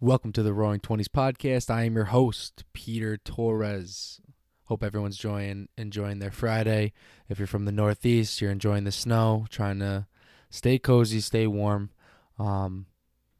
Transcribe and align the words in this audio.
Welcome 0.00 0.30
to 0.34 0.44
the 0.44 0.52
Roaring 0.52 0.78
Twenties 0.78 1.08
podcast. 1.08 1.70
I 1.70 1.82
am 1.82 1.96
your 1.96 2.04
host, 2.04 2.62
Peter 2.72 3.16
Torres. 3.16 4.20
Hope 4.66 4.84
everyone's 4.84 5.16
enjoying 5.16 5.68
enjoying 5.76 6.20
their 6.20 6.30
Friday. 6.30 6.92
If 7.28 7.40
you're 7.40 7.48
from 7.48 7.64
the 7.64 7.72
Northeast, 7.72 8.40
you're 8.40 8.52
enjoying 8.52 8.84
the 8.84 8.92
snow, 8.92 9.46
trying 9.50 9.80
to 9.80 10.06
stay 10.50 10.78
cozy, 10.78 11.18
stay 11.18 11.48
warm. 11.48 11.90
Um, 12.38 12.86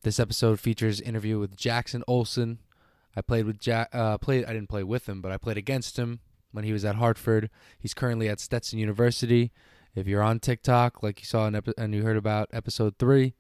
this 0.03 0.19
episode 0.19 0.59
features 0.59 1.01
interview 1.01 1.39
with 1.39 1.57
Jackson 1.57 2.03
Olson. 2.09 2.59
I 3.15 3.21
played 3.21 3.47
with 3.47 3.61
Jack. 3.61 3.91
Uh, 3.93 4.19
played. 4.19 4.45
I 4.45 4.53
didn't 4.53 4.69
play 4.69 4.83
with 4.83 5.09
him, 5.09 5.23
but 5.23 5.31
I 5.31 5.37
played 5.37 5.59
against 5.59 5.97
him 5.97 6.19
when 6.51 6.65
he 6.65 6.73
was 6.73 6.85
at 6.85 6.97
Hartford. 6.97 7.51
He's 7.79 7.95
currently 7.95 8.29
at 8.29 8.41
Stetson 8.41 8.81
University. 8.81 9.53
If 9.95 10.09
you're 10.09 10.25
on 10.25 10.41
TikTok, 10.41 11.05
like 11.05 11.21
you 11.21 11.27
saw 11.27 11.47
in 11.47 11.55
epi- 11.55 11.75
and 11.79 11.95
you 11.95 12.03
heard 12.03 12.17
about 12.17 12.49
episode 12.53 12.99
three, 12.99 13.37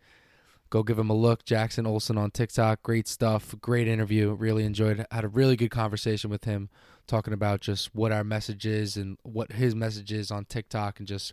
go 0.70 0.82
give 0.82 0.98
him 0.98 1.10
a 1.10 1.14
look. 1.14 1.44
Jackson 1.44 1.86
Olson 1.86 2.18
on 2.18 2.30
TikTok, 2.30 2.82
great 2.82 3.08
stuff, 3.08 3.54
great 3.60 3.88
interview. 3.88 4.32
Really 4.34 4.64
enjoyed. 4.64 5.00
It. 5.00 5.06
Had 5.10 5.24
a 5.24 5.28
really 5.28 5.56
good 5.56 5.70
conversation 5.70 6.30
with 6.30 6.44
him, 6.44 6.68
talking 7.06 7.32
about 7.32 7.60
just 7.60 7.94
what 7.94 8.12
our 8.12 8.24
message 8.24 8.66
is 8.66 8.96
and 8.96 9.18
what 9.22 9.52
his 9.52 9.74
message 9.74 10.12
is 10.12 10.30
on 10.30 10.44
TikTok, 10.44 10.98
and 10.98 11.08
just 11.08 11.32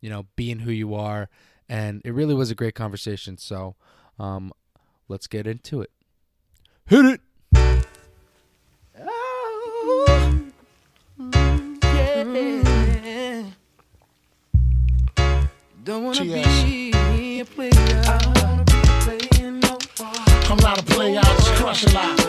you 0.00 0.10
know 0.10 0.26
being 0.36 0.60
who 0.60 0.72
you 0.72 0.94
are. 0.94 1.28
And 1.68 2.02
it 2.04 2.12
really 2.12 2.34
was 2.34 2.50
a 2.50 2.54
great 2.54 2.74
conversation. 2.74 3.38
So, 3.38 3.76
um, 4.18 4.52
let's 5.08 5.26
get 5.26 5.46
into 5.46 5.80
it. 5.82 5.90
Hit 6.86 7.04
it. 7.04 7.20
Don't 15.82 16.04
wanna 16.04 16.20
Cheers. 16.20 16.64
be 16.64 17.40
a 17.40 17.44
player. 17.44 18.39
I'm 19.50 20.56
not 20.58 20.78
a 20.78 20.82
player, 20.84 21.18
I 21.18 21.22
just 21.22 21.52
crush 21.54 21.84
a 21.84 21.90
lot. 21.92 22.19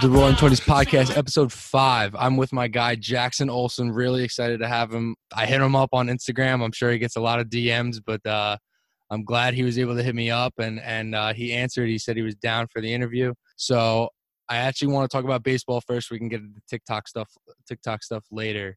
To 0.00 0.06
the 0.06 0.12
the 0.12 0.18
Roaring 0.18 0.36
Twenties 0.36 0.60
podcast, 0.60 1.16
episode 1.16 1.52
five. 1.52 2.14
I'm 2.18 2.36
with 2.36 2.52
my 2.52 2.68
guy 2.68 2.94
Jackson 2.94 3.50
Olson. 3.50 3.90
Really 3.90 4.24
excited 4.24 4.60
to 4.60 4.68
have 4.68 4.92
him. 4.92 5.16
I 5.34 5.46
hit 5.46 5.60
him 5.60 5.76
up 5.76 5.90
on 5.92 6.08
Instagram. 6.08 6.64
I'm 6.64 6.72
sure 6.72 6.90
he 6.90 6.98
gets 6.98 7.16
a 7.16 7.20
lot 7.20 7.40
of 7.40 7.48
DMs, 7.48 7.98
but 8.04 8.24
uh, 8.26 8.56
I'm 9.10 9.24
glad 9.24 9.54
he 9.54 9.62
was 9.62 9.78
able 9.78 9.96
to 9.96 10.02
hit 10.02 10.14
me 10.14 10.30
up 10.30 10.54
and 10.58 10.80
and 10.80 11.14
uh, 11.14 11.32
he 11.32 11.52
answered. 11.52 11.88
He 11.88 11.98
said 11.98 12.16
he 12.16 12.22
was 12.22 12.34
down 12.36 12.66
for 12.68 12.80
the 12.80 12.92
interview. 12.92 13.34
So 13.56 14.08
I 14.48 14.56
actually 14.56 14.92
want 14.92 15.10
to 15.10 15.16
talk 15.16 15.24
about 15.24 15.42
baseball 15.42 15.80
first. 15.86 16.10
We 16.10 16.18
can 16.18 16.28
get 16.28 16.40
into 16.40 16.60
TikTok 16.68 17.08
stuff, 17.08 17.30
TikTok 17.68 18.02
stuff 18.02 18.24
later. 18.30 18.76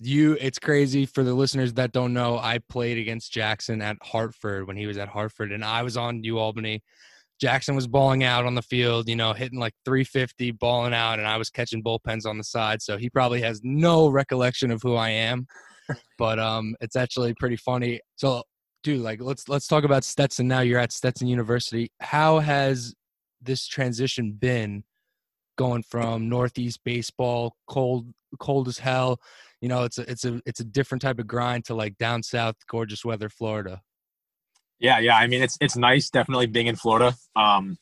You, 0.00 0.36
it's 0.40 0.58
crazy 0.58 1.06
for 1.06 1.22
the 1.24 1.34
listeners 1.34 1.74
that 1.74 1.92
don't 1.92 2.12
know. 2.12 2.38
I 2.38 2.58
played 2.68 2.98
against 2.98 3.32
Jackson 3.32 3.82
at 3.82 3.96
Hartford 4.02 4.66
when 4.66 4.76
he 4.76 4.86
was 4.86 4.98
at 4.98 5.08
Hartford, 5.08 5.52
and 5.52 5.64
I 5.64 5.82
was 5.82 5.96
on 5.96 6.24
U 6.24 6.38
Albany. 6.38 6.82
Jackson 7.40 7.74
was 7.74 7.86
balling 7.86 8.22
out 8.22 8.46
on 8.46 8.54
the 8.54 8.62
field, 8.62 9.08
you 9.08 9.16
know, 9.16 9.32
hitting 9.32 9.58
like 9.58 9.74
350, 9.84 10.52
balling 10.52 10.94
out, 10.94 11.18
and 11.18 11.26
I 11.26 11.36
was 11.36 11.50
catching 11.50 11.82
bullpens 11.82 12.26
on 12.26 12.38
the 12.38 12.44
side. 12.44 12.80
So 12.80 12.96
he 12.96 13.10
probably 13.10 13.40
has 13.42 13.60
no 13.64 14.08
recollection 14.08 14.70
of 14.70 14.80
who 14.82 14.94
I 14.94 15.10
am, 15.10 15.46
but 16.18 16.38
um, 16.38 16.76
it's 16.80 16.96
actually 16.96 17.34
pretty 17.34 17.56
funny. 17.56 18.00
So, 18.16 18.42
dude, 18.82 19.00
like, 19.00 19.20
let's 19.20 19.48
let's 19.48 19.66
talk 19.66 19.84
about 19.84 20.04
Stetson 20.04 20.46
now. 20.46 20.60
You're 20.60 20.78
at 20.78 20.92
Stetson 20.92 21.26
University. 21.26 21.90
How 22.00 22.38
has 22.38 22.94
this 23.42 23.66
transition 23.66 24.32
been 24.32 24.84
going 25.56 25.82
from 25.82 26.28
Northeast 26.28 26.80
baseball, 26.84 27.56
cold 27.66 28.06
cold 28.38 28.68
as 28.68 28.78
hell? 28.78 29.20
You 29.60 29.68
know, 29.68 29.84
it's 29.84 29.98
a 29.98 30.08
it's 30.10 30.24
a 30.24 30.40
it's 30.46 30.60
a 30.60 30.64
different 30.64 31.02
type 31.02 31.18
of 31.18 31.26
grind 31.26 31.64
to 31.66 31.74
like 31.74 31.98
down 31.98 32.22
south, 32.22 32.56
gorgeous 32.68 33.04
weather, 33.04 33.28
Florida. 33.28 33.80
Yeah, 34.84 34.98
yeah. 34.98 35.16
I 35.16 35.26
mean, 35.26 35.42
it's 35.42 35.56
it's 35.62 35.76
nice, 35.78 36.10
definitely 36.10 36.46
being 36.46 36.66
in 36.66 36.76
Florida. 36.76 37.16
Um, 37.34 37.78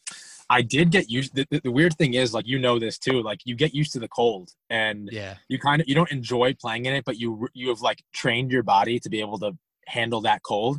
I 0.49 0.63
did 0.63 0.93
get 0.93 1.11
used. 1.11 1.35
The, 1.35 1.47
the, 1.65 1.73
weird 1.73 1.95
thing 1.97 2.15
is, 2.15 2.33
like 2.33 2.47
you 2.47 2.61
know 2.61 2.79
this 2.79 2.97
too. 2.97 3.23
Like 3.23 3.41
you 3.45 3.57
get 3.57 3.75
used 3.75 3.93
to 3.95 3.99
the 3.99 4.07
cold, 4.07 4.51
and 4.71 5.09
Yeah, 5.11 5.35
you 5.49 5.59
kind 5.59 5.83
of 5.83 5.89
you 5.89 5.97
don't 5.97 6.13
enjoy 6.13 6.55
playing 6.55 6.87
in 6.87 6.95
it, 6.95 7.05
but 7.05 7.19
you 7.19 7.49
you 7.55 7.71
have 7.71 7.81
like 7.81 8.05
trained 8.15 8.53
your 8.53 8.63
body 8.63 9.01
to 9.01 9.11
be 9.11 9.19
able 9.19 9.41
to 9.41 9.59
handle 9.89 10.21
that 10.21 10.45
cold. 10.45 10.79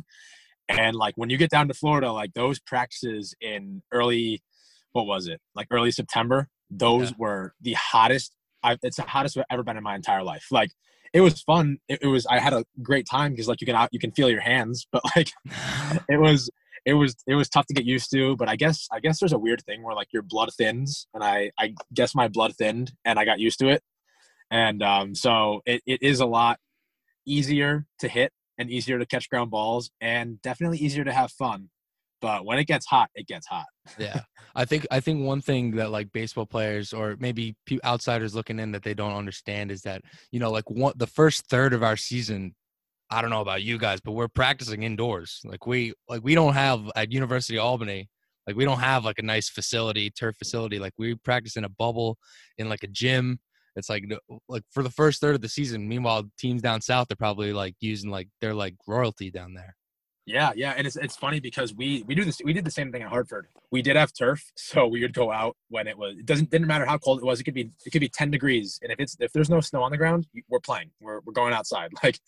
And 0.70 0.96
like 0.96 1.12
when 1.16 1.28
you 1.28 1.36
get 1.36 1.50
down 1.50 1.68
to 1.68 1.74
Florida, 1.74 2.10
like 2.10 2.32
those 2.32 2.58
practices 2.58 3.34
in 3.42 3.82
early, 3.92 4.42
what 4.92 5.06
was 5.06 5.26
it? 5.26 5.42
Like 5.54 5.66
early 5.70 5.90
September. 5.90 6.48
Those 6.70 7.10
Yeah. 7.10 7.16
were 7.18 7.54
the 7.60 7.74
hottest. 7.74 8.34
I've, 8.62 8.78
it's 8.82 8.96
the 8.96 9.02
hottest 9.02 9.36
I've 9.36 9.44
ever 9.50 9.62
been 9.62 9.76
in 9.76 9.82
my 9.82 9.94
entire 9.94 10.22
life. 10.22 10.46
Like 10.50 10.70
it 11.14 11.20
was 11.20 11.40
fun. 11.40 11.78
It, 11.88 12.00
it 12.02 12.08
was. 12.08 12.26
I 12.26 12.40
had 12.40 12.52
a 12.52 12.64
great 12.82 13.06
time 13.10 13.30
because 13.30 13.48
like 13.48 13.62
you 13.62 13.66
can 13.66 13.76
out 13.76 13.88
you 13.92 14.00
can 14.00 14.12
feel 14.12 14.28
your 14.28 14.40
hands, 14.40 14.86
but 14.92 15.02
like 15.16 15.30
it 16.10 16.20
was 16.20 16.50
it 16.84 16.94
was 16.94 17.16
it 17.26 17.34
was 17.34 17.48
tough 17.48 17.66
to 17.66 17.72
get 17.72 17.86
used 17.86 18.10
to 18.10 18.36
but 18.36 18.46
i 18.46 18.56
guess 18.56 18.88
i 18.92 19.00
guess 19.00 19.18
there's 19.18 19.32
a 19.32 19.38
weird 19.38 19.62
thing 19.64 19.82
where 19.82 19.94
like 19.94 20.12
your 20.12 20.22
blood 20.22 20.50
thins 20.52 21.06
and 21.14 21.24
i 21.24 21.50
i 21.58 21.74
guess 21.94 22.14
my 22.14 22.28
blood 22.28 22.54
thinned 22.56 22.92
and 23.04 23.18
i 23.18 23.24
got 23.24 23.38
used 23.38 23.58
to 23.58 23.68
it 23.68 23.82
and 24.50 24.82
um 24.82 25.14
so 25.14 25.62
it, 25.64 25.82
it 25.86 26.02
is 26.02 26.20
a 26.20 26.26
lot 26.26 26.58
easier 27.26 27.86
to 27.98 28.08
hit 28.08 28.32
and 28.58 28.70
easier 28.70 28.98
to 28.98 29.06
catch 29.06 29.30
ground 29.30 29.50
balls 29.50 29.90
and 30.00 30.40
definitely 30.42 30.78
easier 30.78 31.04
to 31.04 31.12
have 31.12 31.32
fun 31.32 31.70
but 32.24 32.44
when 32.44 32.58
it 32.58 32.66
gets 32.66 32.86
hot 32.86 33.10
it 33.14 33.26
gets 33.26 33.46
hot. 33.46 33.66
Yeah 33.98 34.22
i 34.54 34.64
think 34.64 34.86
i 34.90 35.00
think 35.00 35.24
one 35.24 35.40
thing 35.40 35.72
that 35.72 35.90
like 35.90 36.10
baseball 36.12 36.46
players 36.46 36.92
or 36.92 37.16
maybe 37.18 37.56
outsiders 37.84 38.34
looking 38.34 38.58
in 38.58 38.72
that 38.72 38.82
they 38.82 38.94
don't 38.94 39.12
understand 39.12 39.70
is 39.70 39.82
that 39.82 40.02
you 40.30 40.40
know 40.40 40.50
like 40.50 40.68
one 40.70 40.94
the 40.96 41.06
first 41.06 41.46
third 41.48 41.72
of 41.74 41.82
our 41.82 41.96
season 41.96 42.54
i 43.10 43.20
don't 43.20 43.30
know 43.30 43.40
about 43.40 43.62
you 43.62 43.76
guys 43.78 44.00
but 44.00 44.12
we're 44.12 44.28
practicing 44.28 44.82
indoors. 44.82 45.40
Like 45.44 45.66
we 45.66 45.92
like 46.08 46.22
we 46.22 46.34
don't 46.34 46.54
have 46.54 46.90
at 46.96 47.12
university 47.12 47.58
of 47.58 47.64
albany 47.64 48.08
like 48.46 48.56
we 48.56 48.64
don't 48.64 48.80
have 48.80 49.04
like 49.04 49.18
a 49.18 49.22
nice 49.22 49.48
facility 49.48 50.10
turf 50.10 50.36
facility. 50.36 50.78
Like 50.78 50.92
we 50.98 51.14
practice 51.14 51.56
in 51.56 51.64
a 51.64 51.68
bubble 51.68 52.18
in 52.58 52.68
like 52.68 52.82
a 52.82 52.88
gym. 52.88 53.38
It's 53.76 53.88
like 53.88 54.04
like 54.48 54.62
for 54.70 54.82
the 54.82 54.90
first 54.90 55.20
third 55.20 55.34
of 55.34 55.40
the 55.40 55.48
season 55.48 55.88
meanwhile 55.88 56.24
teams 56.38 56.62
down 56.62 56.80
south 56.80 57.10
are 57.10 57.16
probably 57.16 57.52
like 57.52 57.74
using 57.80 58.10
like 58.10 58.28
they're 58.40 58.54
like 58.54 58.76
royalty 58.86 59.32
down 59.32 59.54
there 59.54 59.74
Yeah, 60.26 60.52
yeah, 60.56 60.72
and 60.76 60.86
it's 60.86 60.96
it's 60.96 61.16
funny 61.16 61.38
because 61.38 61.74
we 61.74 62.02
we 62.06 62.14
do 62.14 62.24
this 62.24 62.40
we 62.42 62.54
did 62.54 62.64
the 62.64 62.70
same 62.70 62.90
thing 62.90 63.02
at 63.02 63.08
Hartford. 63.10 63.46
We 63.70 63.82
did 63.82 63.96
have 63.96 64.10
turf, 64.14 64.52
so 64.56 64.86
we 64.86 65.02
would 65.02 65.12
go 65.12 65.30
out 65.30 65.56
when 65.68 65.86
it 65.86 65.98
was. 65.98 66.16
It 66.18 66.24
doesn't 66.24 66.50
didn't 66.50 66.66
matter 66.66 66.86
how 66.86 66.96
cold 66.96 67.18
it 67.18 67.24
was. 67.24 67.40
It 67.40 67.44
could 67.44 67.54
be 67.54 67.70
it 67.84 67.90
could 67.90 68.00
be 68.00 68.08
ten 68.08 68.30
degrees, 68.30 68.78
and 68.82 68.90
if 68.90 68.98
it's 68.98 69.16
if 69.20 69.32
there's 69.32 69.50
no 69.50 69.60
snow 69.60 69.82
on 69.82 69.90
the 69.90 69.98
ground, 69.98 70.26
we're 70.48 70.60
playing. 70.60 70.90
We're 71.00 71.20
we're 71.26 71.34
going 71.34 71.52
outside. 71.52 71.90
Like, 72.02 72.18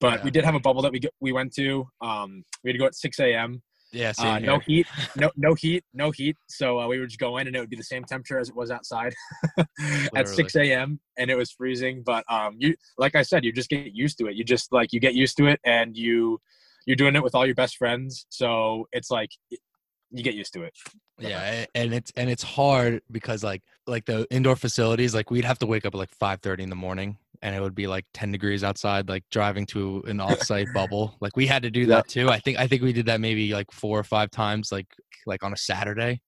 but 0.00 0.18
Yeah. 0.18 0.24
we 0.24 0.30
did 0.30 0.44
have 0.44 0.54
a 0.54 0.60
bubble 0.60 0.82
that 0.82 0.92
we 0.92 1.00
we 1.20 1.32
went 1.32 1.54
to. 1.54 1.86
Um, 2.00 2.44
we 2.62 2.68
had 2.70 2.74
to 2.74 2.78
go 2.78 2.86
at 2.86 2.94
six 2.94 3.18
a.m. 3.18 3.62
yeah 3.92 4.12
Uh, 4.18 4.38
no 4.38 4.58
heat, 4.66 4.86
no 5.16 5.30
no 5.36 5.54
heat, 5.54 5.84
no 5.94 6.10
heat. 6.10 6.36
So 6.48 6.80
uh, 6.80 6.86
we 6.86 6.98
would 7.00 7.08
just 7.08 7.18
go 7.20 7.38
in, 7.38 7.46
and 7.46 7.56
it 7.56 7.60
would 7.60 7.70
be 7.70 7.76
the 7.76 7.82
same 7.82 8.04
temperature 8.04 8.38
as 8.38 8.50
it 8.50 8.54
was 8.56 8.70
outside 8.70 9.14
at 10.16 10.28
six 10.28 10.54
a.m. 10.56 11.00
and 11.16 11.30
it 11.30 11.36
was 11.36 11.50
freezing. 11.50 12.02
But 12.04 12.24
um, 12.30 12.56
you 12.58 12.74
like 12.98 13.14
I 13.14 13.22
said, 13.22 13.42
you 13.44 13.52
just 13.52 13.70
get 13.70 13.94
used 13.94 14.18
to 14.18 14.26
it. 14.26 14.34
You 14.36 14.44
just 14.44 14.70
like 14.70 14.92
you 14.92 15.00
get 15.00 15.14
used 15.14 15.36
to 15.38 15.46
it, 15.46 15.60
and 15.64 15.96
you 15.96 16.40
you're 16.88 16.96
doing 16.96 17.14
it 17.14 17.22
with 17.22 17.34
all 17.34 17.44
your 17.44 17.54
best 17.54 17.76
friends. 17.76 18.24
So 18.30 18.88
it's 18.92 19.10
like 19.10 19.28
you 20.10 20.22
get 20.22 20.34
used 20.34 20.54
to 20.54 20.62
it. 20.62 20.72
yeah 21.18 21.66
and 21.74 21.92
it's 21.92 22.10
and 22.16 22.30
it's 22.30 22.42
hard 22.42 23.02
because 23.10 23.44
like 23.44 23.62
like 23.86 24.06
the 24.06 24.26
indoor 24.30 24.56
facilities 24.56 25.14
like 25.14 25.30
we'd 25.30 25.44
have 25.44 25.58
to 25.58 25.66
wake 25.66 25.84
up 25.84 25.94
at 25.94 25.98
like 25.98 26.14
5 26.14 26.38
in 26.58 26.70
the 26.70 26.76
morning 26.76 27.18
and 27.42 27.54
it 27.54 27.60
would 27.60 27.74
be 27.74 27.86
like 27.86 28.06
10 28.14 28.32
degrees 28.32 28.64
outside 28.64 29.08
like 29.08 29.24
driving 29.30 29.66
to 29.66 30.02
an 30.06 30.18
off-site 30.28 30.68
bubble 30.72 31.14
like 31.20 31.36
we 31.36 31.46
had 31.46 31.62
to 31.62 31.70
do 31.70 31.84
that 31.86 32.08
too 32.08 32.30
i 32.30 32.38
think 32.38 32.58
i 32.58 32.66
think 32.66 32.80
we 32.82 32.92
did 32.94 33.04
that 33.06 33.20
maybe 33.20 33.52
like 33.52 33.70
four 33.70 33.98
or 33.98 34.04
five 34.04 34.30
times 34.30 34.72
like 34.72 34.86
like 35.26 35.42
on 35.42 35.52
a 35.52 35.56
saturday 35.56 36.22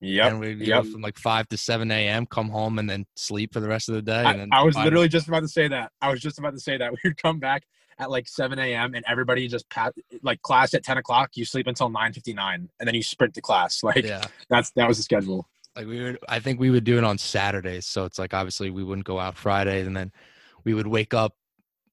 Yeah, 0.00 0.26
and 0.28 0.40
we'd 0.40 0.58
yep. 0.60 0.86
from 0.86 1.02
like 1.02 1.18
5 1.18 1.46
to 1.48 1.56
7 1.56 1.90
a.m 1.92 2.26
come 2.26 2.48
home 2.48 2.80
and 2.80 2.90
then 2.90 3.04
sleep 3.14 3.52
for 3.52 3.60
the 3.60 3.68
rest 3.68 3.88
of 3.88 3.94
the 3.94 4.02
day 4.02 4.18
and 4.18 4.28
I, 4.28 4.36
then 4.36 4.48
I 4.50 4.64
was 4.64 4.74
literally 4.76 5.08
just 5.08 5.28
about 5.28 5.42
to 5.42 5.48
say 5.48 5.68
that. 5.68 5.92
I 6.00 6.10
was 6.10 6.20
just 6.20 6.40
about 6.40 6.54
to 6.54 6.60
say 6.60 6.76
that. 6.78 6.90
We 7.04 7.10
would 7.10 7.22
come 7.22 7.38
back 7.38 7.62
at 8.02 8.10
like 8.10 8.28
7 8.28 8.58
a.m. 8.58 8.94
and 8.94 9.04
everybody 9.08 9.48
just 9.48 9.68
pat 9.70 9.94
like 10.22 10.42
class 10.42 10.74
at 10.74 10.82
10 10.84 10.98
o'clock. 10.98 11.30
You 11.34 11.44
sleep 11.44 11.66
until 11.66 11.88
9:59, 11.88 12.54
and 12.54 12.68
then 12.80 12.94
you 12.94 13.02
sprint 13.02 13.34
to 13.34 13.40
class. 13.40 13.82
Like 13.92 14.04
yeah 14.04 14.24
that's 14.48 14.70
that 14.72 14.88
was 14.88 14.96
the 14.96 15.02
schedule. 15.02 15.48
like 15.76 15.86
we 15.86 16.02
would 16.02 16.18
i 16.28 16.38
think 16.38 16.58
we 16.58 16.70
would 16.70 16.84
do 16.84 16.96
it 16.98 17.04
on 17.04 17.18
saturdays 17.18 17.84
so 17.86 18.04
it's 18.04 18.18
like 18.18 18.32
obviously 18.32 18.70
we 18.70 18.82
wouldn't 18.84 19.06
go 19.06 19.18
out 19.18 19.36
friday 19.36 19.80
and 19.84 19.96
then 19.96 20.10
we 20.64 20.72
would 20.74 20.86
wake 20.86 21.12
up 21.14 21.34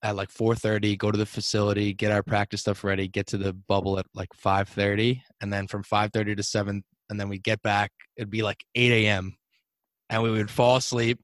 at 0.02 0.16
like 0.16 0.30
4.30 0.30 0.98
go 0.98 1.12
to 1.12 1.18
the 1.18 1.26
facility 1.26 1.94
get 1.94 2.12
our 2.12 2.24
practice 2.24 2.62
stuff 2.62 2.84
ready 2.84 3.08
get 3.08 3.28
to 3.28 3.38
the 3.38 3.54
bubble 3.54 4.00
at 4.00 4.06
like 4.14 4.30
5.30 4.34 5.22
and 5.42 5.52
then 5.52 5.68
from 5.68 5.84
5.30 5.84 6.38
to 6.38 6.44
7 6.44 6.84
and 7.10 7.20
then 7.20 7.28
we 7.28 7.38
get 7.40 7.62
back 7.62 7.92
it'd 8.16 8.30
be 8.30 8.44
like 8.44 8.64
8 8.76 8.92
a.m 8.92 9.36
and 10.10 10.24
we 10.24 10.32
would 10.32 10.50
fall 10.52 10.78
asleep 10.78 11.20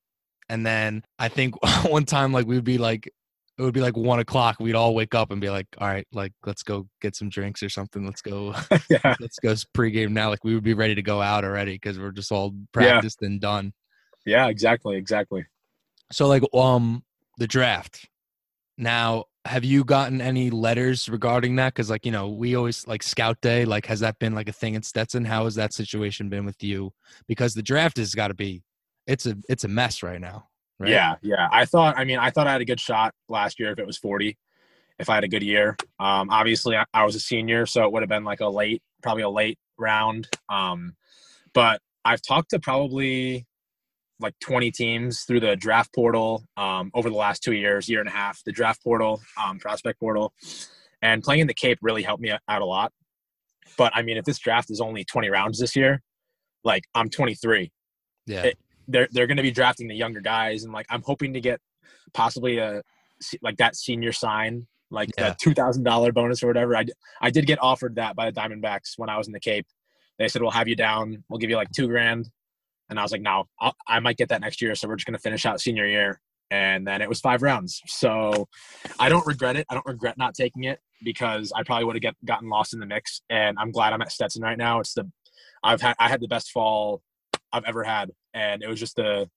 and 0.50 0.66
then 0.66 1.04
i 1.20 1.28
think 1.30 1.56
one 1.86 2.06
time 2.06 2.34
like 2.34 2.48
we 2.48 2.56
would 2.56 2.66
be 2.66 2.78
like 2.78 3.10
it 3.58 3.62
would 3.62 3.74
be 3.74 3.82
like 3.82 3.96
one 3.96 4.20
o'clock. 4.20 4.58
We'd 4.60 4.76
all 4.76 4.94
wake 4.94 5.16
up 5.16 5.32
and 5.32 5.40
be 5.40 5.50
like, 5.50 5.68
"All 5.78 5.88
right, 5.88 6.06
like 6.12 6.34
let's 6.46 6.64
go 6.64 6.88
get 7.02 7.16
some 7.16 7.30
drinks 7.30 7.64
or 7.64 7.70
something. 7.70 8.06
Let's 8.06 8.22
go, 8.22 8.54
yeah. 8.90 9.16
let's 9.20 9.40
go 9.40 9.54
pregame 9.76 10.12
now." 10.12 10.30
Like 10.30 10.44
we 10.44 10.54
would 10.54 10.64
be 10.64 10.74
ready 10.74 10.96
to 10.96 11.02
go 11.02 11.22
out 11.22 11.46
already 11.46 11.74
because 11.74 11.98
we're 11.98 12.12
just 12.12 12.32
all 12.32 12.54
practiced 12.74 13.22
and 13.22 13.40
done. 13.40 13.74
Yeah, 14.26 14.48
exactly, 14.48 14.98
exactly. 14.98 15.46
So 16.12 16.28
like 16.28 16.44
um 16.54 17.04
the 17.38 17.48
draft. 17.48 18.08
Now, 18.78 19.26
have 19.46 19.64
you 19.64 19.86
gotten 19.86 20.20
any 20.20 20.50
letters 20.50 21.08
regarding 21.08 21.56
that? 21.56 21.74
Because 21.74 21.90
like 21.90 22.06
you 22.06 22.12
know, 22.12 22.28
we 22.30 22.56
always 22.56 22.86
like 22.88 23.04
scout 23.04 23.40
day. 23.40 23.64
Like, 23.64 23.86
has 23.86 24.02
that 24.02 24.20
been 24.20 24.36
like 24.36 24.50
a 24.50 24.54
thing 24.54 24.74
in 24.76 24.84
Stetson? 24.84 25.24
How 25.24 25.46
has 25.46 25.56
that 25.56 25.74
situation 25.74 26.28
been 26.28 26.46
with 26.46 26.62
you? 26.62 26.92
Because 27.28 27.54
the 27.54 27.64
draft 27.64 27.98
has 27.98 28.14
got 28.16 28.28
to 28.30 28.34
be, 28.34 28.64
it's 29.08 29.26
a 29.26 29.38
it's 29.48 29.64
a 29.64 29.70
mess 29.70 30.04
right 30.04 30.20
now. 30.20 30.48
Right? 30.80 30.92
Yeah, 30.92 31.16
yeah. 31.22 31.48
I 31.52 31.66
thought. 31.66 31.98
I 31.98 32.04
mean, 32.06 32.20
I 32.20 32.30
thought 32.32 32.48
I 32.48 32.52
had 32.52 32.62
a 32.62 32.66
good 32.66 32.80
shot 32.80 33.14
last 33.30 33.60
year 33.60 33.72
if 33.72 33.80
it 33.80 33.88
was 33.88 33.98
forty. 33.98 34.38
If 34.98 35.10
I 35.10 35.16
had 35.16 35.24
a 35.26 35.28
good 35.28 35.44
year, 35.44 35.76
um, 36.00 36.30
obviously 36.30 36.78
I, 36.78 36.86
I 36.94 37.04
was 37.04 37.16
a 37.16 37.20
senior, 37.20 37.66
so 37.66 37.84
it 37.84 37.92
would 37.92 38.02
have 38.02 38.10
been 38.10 38.24
like 38.24 38.40
a 38.40 38.48
late, 38.48 38.82
probably 39.04 39.24
a 39.24 39.30
late 39.30 39.60
round. 39.78 40.30
Um, 40.48 40.96
but 41.54 41.82
I've 42.06 42.22
talked 42.22 42.52
to 42.52 42.60
probably 42.60 43.46
like 44.22 44.34
20 44.40 44.72
teams 44.72 45.24
through 45.24 45.42
the 45.42 45.58
draft 45.58 45.94
portal 45.94 46.46
um, 46.56 46.92
over 46.94 47.10
the 47.10 47.16
last 47.18 47.44
two 47.44 47.52
years, 47.54 47.90
year 47.90 48.00
and 48.00 48.08
a 48.08 48.12
half. 48.14 48.42
The 48.46 48.54
draft 48.54 48.82
portal, 48.84 49.22
um, 49.38 49.60
prospect 49.60 50.00
portal, 50.00 50.34
and 51.02 51.22
playing 51.22 51.42
in 51.42 51.48
the 51.48 51.54
Cape 51.54 51.80
really 51.82 52.04
helped 52.04 52.22
me 52.22 52.32
out 52.32 52.62
a 52.62 52.66
lot. 52.66 52.94
But 53.78 53.92
I 53.96 54.02
mean, 54.02 54.16
if 54.16 54.24
this 54.24 54.40
draft 54.40 54.72
is 54.72 54.80
only 54.80 55.04
20 55.04 55.30
rounds 55.30 55.60
this 55.60 55.76
year, 55.76 56.02
like 56.64 56.84
I'm 56.96 57.10
23, 57.10 57.72
yeah, 58.28 58.44
it- 58.44 58.58
they're 58.88 59.08
they're 59.12 59.28
going 59.28 59.38
to 59.38 59.44
be 59.44 59.52
drafting 59.52 59.88
the 59.88 59.96
younger 59.96 60.22
guys, 60.22 60.64
and 60.64 60.74
like 60.74 60.86
I'm 60.90 61.02
hoping 61.04 61.34
to 61.34 61.42
get 61.42 61.60
possibly 62.14 62.58
a 62.58 62.82
like 63.42 63.58
that 63.58 63.76
senior 63.76 64.12
sign, 64.12 64.68
like 64.90 65.10
Yeah. 65.18 65.30
the 65.30 65.36
two 65.42 65.54
thousand 65.54 65.84
dollar 65.84 66.12
bonus 66.12 66.44
or 66.44 66.48
whatever. 66.48 66.76
I 66.76 66.86
I 67.22 67.30
did 67.30 67.46
get 67.48 67.60
offered 67.62 67.96
that 67.96 68.16
by 68.16 68.30
the 68.30 68.40
Diamondbacks 68.40 68.94
when 68.98 69.10
I 69.10 69.18
was 69.18 69.28
in 69.28 69.34
the 69.34 69.40
Cape. 69.40 69.68
They 70.18 70.28
said 70.28 70.42
we'll 70.42 70.52
have 70.52 70.68
you 70.68 70.76
down, 70.76 71.24
we'll 71.30 71.40
give 71.40 71.50
you 71.50 71.58
like 71.58 71.70
two 71.76 71.88
grand, 71.88 72.30
and 72.90 72.98
I 73.00 73.02
was 73.04 73.12
like, 73.12 73.22
no, 73.22 73.46
I'll, 73.60 73.76
I 73.88 74.00
might 74.00 74.18
get 74.18 74.30
that 74.30 74.42
next 74.42 74.62
year, 74.62 74.74
so 74.76 74.88
we're 74.88 74.96
just 74.96 75.06
going 75.06 75.16
to 75.16 75.20
finish 75.22 75.46
out 75.46 75.60
senior 75.60 75.86
year. 75.86 76.22
And 76.52 76.88
then 76.88 77.02
it 77.02 77.10
was 77.10 77.20
five 77.20 77.42
rounds, 77.42 77.82
so 77.88 78.48
I 79.00 79.10
don't 79.10 79.26
regret 79.26 79.56
it. 79.58 79.66
I 79.70 79.74
don't 79.74 79.86
regret 79.86 80.16
not 80.18 80.36
taking 80.36 80.66
it 80.66 80.80
because 81.04 81.52
I 81.56 81.64
probably 81.64 81.86
would 81.86 81.96
have 81.96 82.02
get 82.04 82.16
gotten 82.24 82.50
lost 82.50 82.74
in 82.74 82.80
the 82.80 82.86
mix. 82.86 83.22
And 83.30 83.58
I'm 83.60 83.72
glad 83.72 83.94
I'm 83.94 84.02
at 84.02 84.12
Stetson 84.12 84.44
right 84.44 84.58
now. 84.58 84.80
It's 84.80 84.94
the 84.94 85.12
I've 85.64 85.82
had 85.82 85.96
I 86.00 86.08
had 86.08 86.22
the 86.22 86.28
best 86.28 86.52
fall 86.52 87.02
I've 87.52 87.64
ever 87.66 87.84
had, 87.84 88.12
and 88.36 88.62
it 88.62 88.68
was 88.68 88.80
just 88.80 88.96
the 88.98 89.30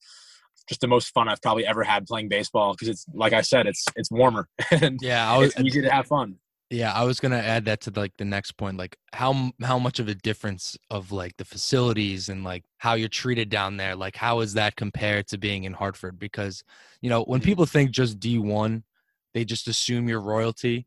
just 0.69 0.83
the 0.83 0.89
most 0.89 1.15
fun 1.15 1.29
I've 1.29 1.41
probably 1.41 1.65
ever 1.67 1.83
had 1.83 2.07
playing 2.07 2.29
baseball 2.29 2.75
because 2.75 2.89
it's 2.89 3.07
like 3.15 3.33
I 3.33 3.41
said, 3.41 3.67
it's 3.67 3.85
it's 3.97 4.11
warmer 4.11 4.49
and 4.71 4.99
yeah. 5.01 5.31
I 5.33 5.39
was 5.39 5.53
it's 5.53 5.61
easy 5.61 5.81
to 5.83 5.91
have 5.91 6.07
fun. 6.07 6.37
Yeah, 6.71 6.93
I 6.93 7.05
was 7.05 7.19
gonna 7.19 7.39
add 7.39 7.65
that 7.65 7.81
to 7.83 7.93
like 7.97 8.13
the 8.19 8.27
next 8.27 8.53
point, 8.59 8.77
like 8.77 8.99
how 9.15 9.53
how 9.63 9.79
much 9.79 10.01
of 10.01 10.09
a 10.09 10.15
difference 10.15 10.77
of 10.91 11.11
like 11.13 11.35
the 11.39 11.47
facilities 11.47 12.29
and 12.29 12.45
like 12.45 12.65
how 12.77 12.93
you're 12.93 13.09
treated 13.09 13.49
down 13.49 13.79
there. 13.79 13.97
Like 13.97 14.17
how 14.17 14.41
is 14.41 14.53
that 14.55 14.77
compared 14.77 15.29
to 15.29 15.39
being 15.39 15.65
in 15.65 15.73
Hartford? 15.73 16.19
Because 16.19 16.63
you 17.01 17.09
know 17.09 17.23
when 17.25 17.41
Mhm. 17.41 17.45
people 17.45 17.65
think 17.65 17.91
just 17.93 18.21
D 18.21 18.39
one, 18.39 18.85
they 19.33 19.47
just 19.47 19.67
assume 19.69 20.09
you're 20.09 20.21
royalty. 20.21 20.87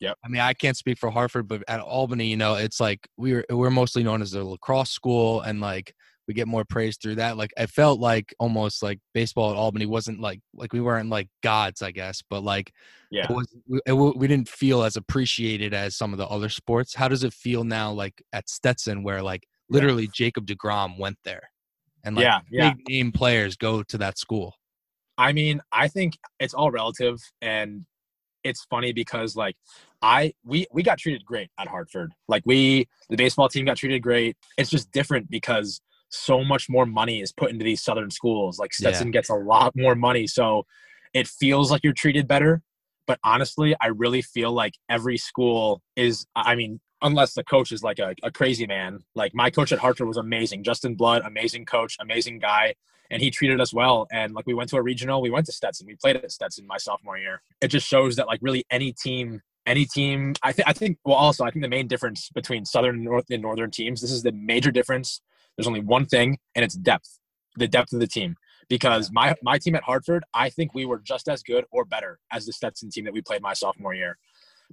Yep. 0.00 0.16
I 0.24 0.28
mean, 0.28 0.40
I 0.40 0.54
can't 0.54 0.76
speak 0.76 0.96
for 0.96 1.10
Hartford, 1.10 1.48
but 1.48 1.62
at 1.68 1.80
Albany, 1.80 2.28
you 2.28 2.36
know, 2.36 2.54
it's 2.54 2.80
like 2.80 3.06
we're 3.18 3.44
we're 3.50 3.68
mostly 3.70 4.02
known 4.04 4.22
as 4.22 4.32
a 4.32 4.42
lacrosse 4.44 4.90
school, 4.90 5.42
and 5.42 5.60
like 5.60 5.94
we 6.28 6.34
get 6.34 6.46
more 6.46 6.64
praise 6.64 6.98
through 6.98 7.16
that. 7.16 7.38
Like 7.38 7.52
I 7.58 7.66
felt 7.66 7.98
like 7.98 8.34
almost 8.38 8.82
like 8.82 9.00
baseball 9.14 9.50
at 9.50 9.56
Albany 9.56 9.86
wasn't 9.86 10.20
like 10.20 10.40
like 10.54 10.74
we 10.74 10.80
weren't 10.80 11.08
like 11.08 11.28
gods, 11.42 11.80
I 11.80 11.90
guess, 11.90 12.22
but 12.28 12.44
like 12.44 12.70
Yeah. 13.10 13.26
it 13.28 13.34
was 13.34 13.46
we, 13.66 13.80
it, 13.86 13.92
we 13.92 14.28
didn't 14.28 14.48
feel 14.48 14.82
as 14.82 14.96
appreciated 14.96 15.72
as 15.72 15.96
some 15.96 16.12
of 16.12 16.18
the 16.18 16.28
other 16.28 16.50
sports. 16.50 16.94
How 16.94 17.08
does 17.08 17.24
it 17.24 17.32
feel 17.32 17.64
now, 17.64 17.90
like 17.90 18.22
at 18.34 18.48
Stetson, 18.48 19.02
where 19.02 19.22
like 19.22 19.48
literally 19.70 20.08
Jacob 20.14 20.46
Degrom 20.46 20.98
went 20.98 21.16
there, 21.24 21.50
and 22.04 22.14
like 22.14 22.24
yeah, 22.24 22.40
yeah. 22.50 22.74
big 22.74 22.88
name 22.88 23.10
players 23.10 23.56
go 23.56 23.82
to 23.84 23.98
that 23.98 24.18
school? 24.18 24.54
I 25.16 25.32
mean, 25.32 25.60
I 25.72 25.88
think 25.88 26.16
it's 26.38 26.54
all 26.54 26.70
relative 26.70 27.18
and 27.40 27.86
it's 28.44 28.64
funny 28.70 28.92
because 28.92 29.34
like 29.34 29.56
I 30.02 30.32
we 30.44 30.66
we 30.72 30.82
got 30.82 30.98
treated 30.98 31.24
great 31.24 31.50
at 31.58 31.68
Hartford. 31.68 32.12
Like 32.28 32.42
we 32.46 32.88
the 33.08 33.16
baseball 33.16 33.48
team 33.48 33.64
got 33.64 33.76
treated 33.76 34.00
great. 34.02 34.36
It's 34.56 34.70
just 34.70 34.90
different 34.92 35.28
because 35.30 35.80
so 36.10 36.44
much 36.44 36.68
more 36.68 36.86
money 36.86 37.20
is 37.20 37.32
put 37.32 37.50
into 37.50 37.64
these 37.64 37.82
southern 37.82 38.10
schools. 38.10 38.58
Like 38.58 38.72
Yeah. 38.78 38.88
Stetson 38.88 39.10
gets 39.10 39.30
a 39.30 39.34
lot 39.34 39.74
more 39.76 39.94
money, 39.94 40.26
so 40.26 40.64
it 41.14 41.26
feels 41.26 41.70
like 41.70 41.82
you're 41.84 41.92
treated 41.92 42.26
better. 42.28 42.62
But 43.06 43.18
honestly, 43.24 43.74
I 43.80 43.88
really 43.88 44.22
feel 44.22 44.52
like 44.52 44.74
every 44.88 45.16
school 45.16 45.82
is 45.96 46.26
I 46.36 46.54
mean, 46.54 46.80
unless 47.02 47.34
the 47.34 47.44
coach 47.44 47.72
is 47.72 47.82
like 47.82 47.98
a, 47.98 48.14
a 48.22 48.30
crazy 48.30 48.66
man. 48.66 49.00
Like 49.14 49.34
my 49.34 49.50
coach 49.50 49.72
at 49.72 49.78
Hartford 49.78 50.08
was 50.08 50.16
amazing. 50.16 50.62
Justin 50.62 50.94
Blood, 50.94 51.22
amazing 51.24 51.64
coach, 51.64 51.96
amazing 52.00 52.38
guy 52.38 52.74
and 53.10 53.22
he 53.22 53.30
treated 53.30 53.60
us 53.60 53.72
well. 53.72 54.06
And 54.12 54.34
like 54.34 54.46
we 54.46 54.54
went 54.54 54.70
to 54.70 54.76
a 54.76 54.82
regional, 54.82 55.22
we 55.22 55.30
went 55.30 55.46
to 55.46 55.52
Stetson, 55.52 55.86
we 55.86 55.96
played 55.96 56.16
at 56.16 56.30
Stetson 56.30 56.66
my 56.66 56.78
sophomore 56.78 57.18
year. 57.18 57.42
It 57.60 57.68
just 57.68 57.86
shows 57.86 58.16
that 58.16 58.26
like 58.26 58.40
really 58.42 58.64
any 58.70 58.92
team, 58.92 59.40
any 59.66 59.84
team. 59.84 60.34
I 60.42 60.52
think 60.52 60.68
I 60.68 60.72
think 60.72 60.98
well 61.04 61.16
also 61.16 61.44
I 61.44 61.50
think 61.50 61.62
the 61.62 61.68
main 61.68 61.86
difference 61.86 62.28
between 62.34 62.64
southern 62.64 62.96
and 62.96 63.04
north 63.04 63.26
and 63.30 63.42
northern 63.42 63.70
teams. 63.70 64.00
This 64.00 64.12
is 64.12 64.22
the 64.22 64.32
major 64.32 64.70
difference. 64.70 65.20
There's 65.58 65.66
only 65.66 65.80
one 65.80 66.06
thing, 66.06 66.38
and 66.54 66.64
it's 66.64 66.76
depth. 66.76 67.18
The 67.56 67.68
depth 67.68 67.92
of 67.92 67.98
the 67.98 68.06
team. 68.06 68.36
Because 68.68 69.10
my 69.10 69.34
my 69.42 69.58
team 69.58 69.74
at 69.74 69.82
Hartford, 69.82 70.24
I 70.32 70.50
think 70.50 70.72
we 70.72 70.86
were 70.86 70.98
just 70.98 71.28
as 71.28 71.42
good 71.42 71.64
or 71.70 71.84
better 71.84 72.20
as 72.30 72.46
the 72.46 72.52
Stetson 72.52 72.90
team 72.90 73.04
that 73.04 73.12
we 73.12 73.22
played 73.22 73.42
my 73.42 73.54
sophomore 73.54 73.94
year. 73.94 74.18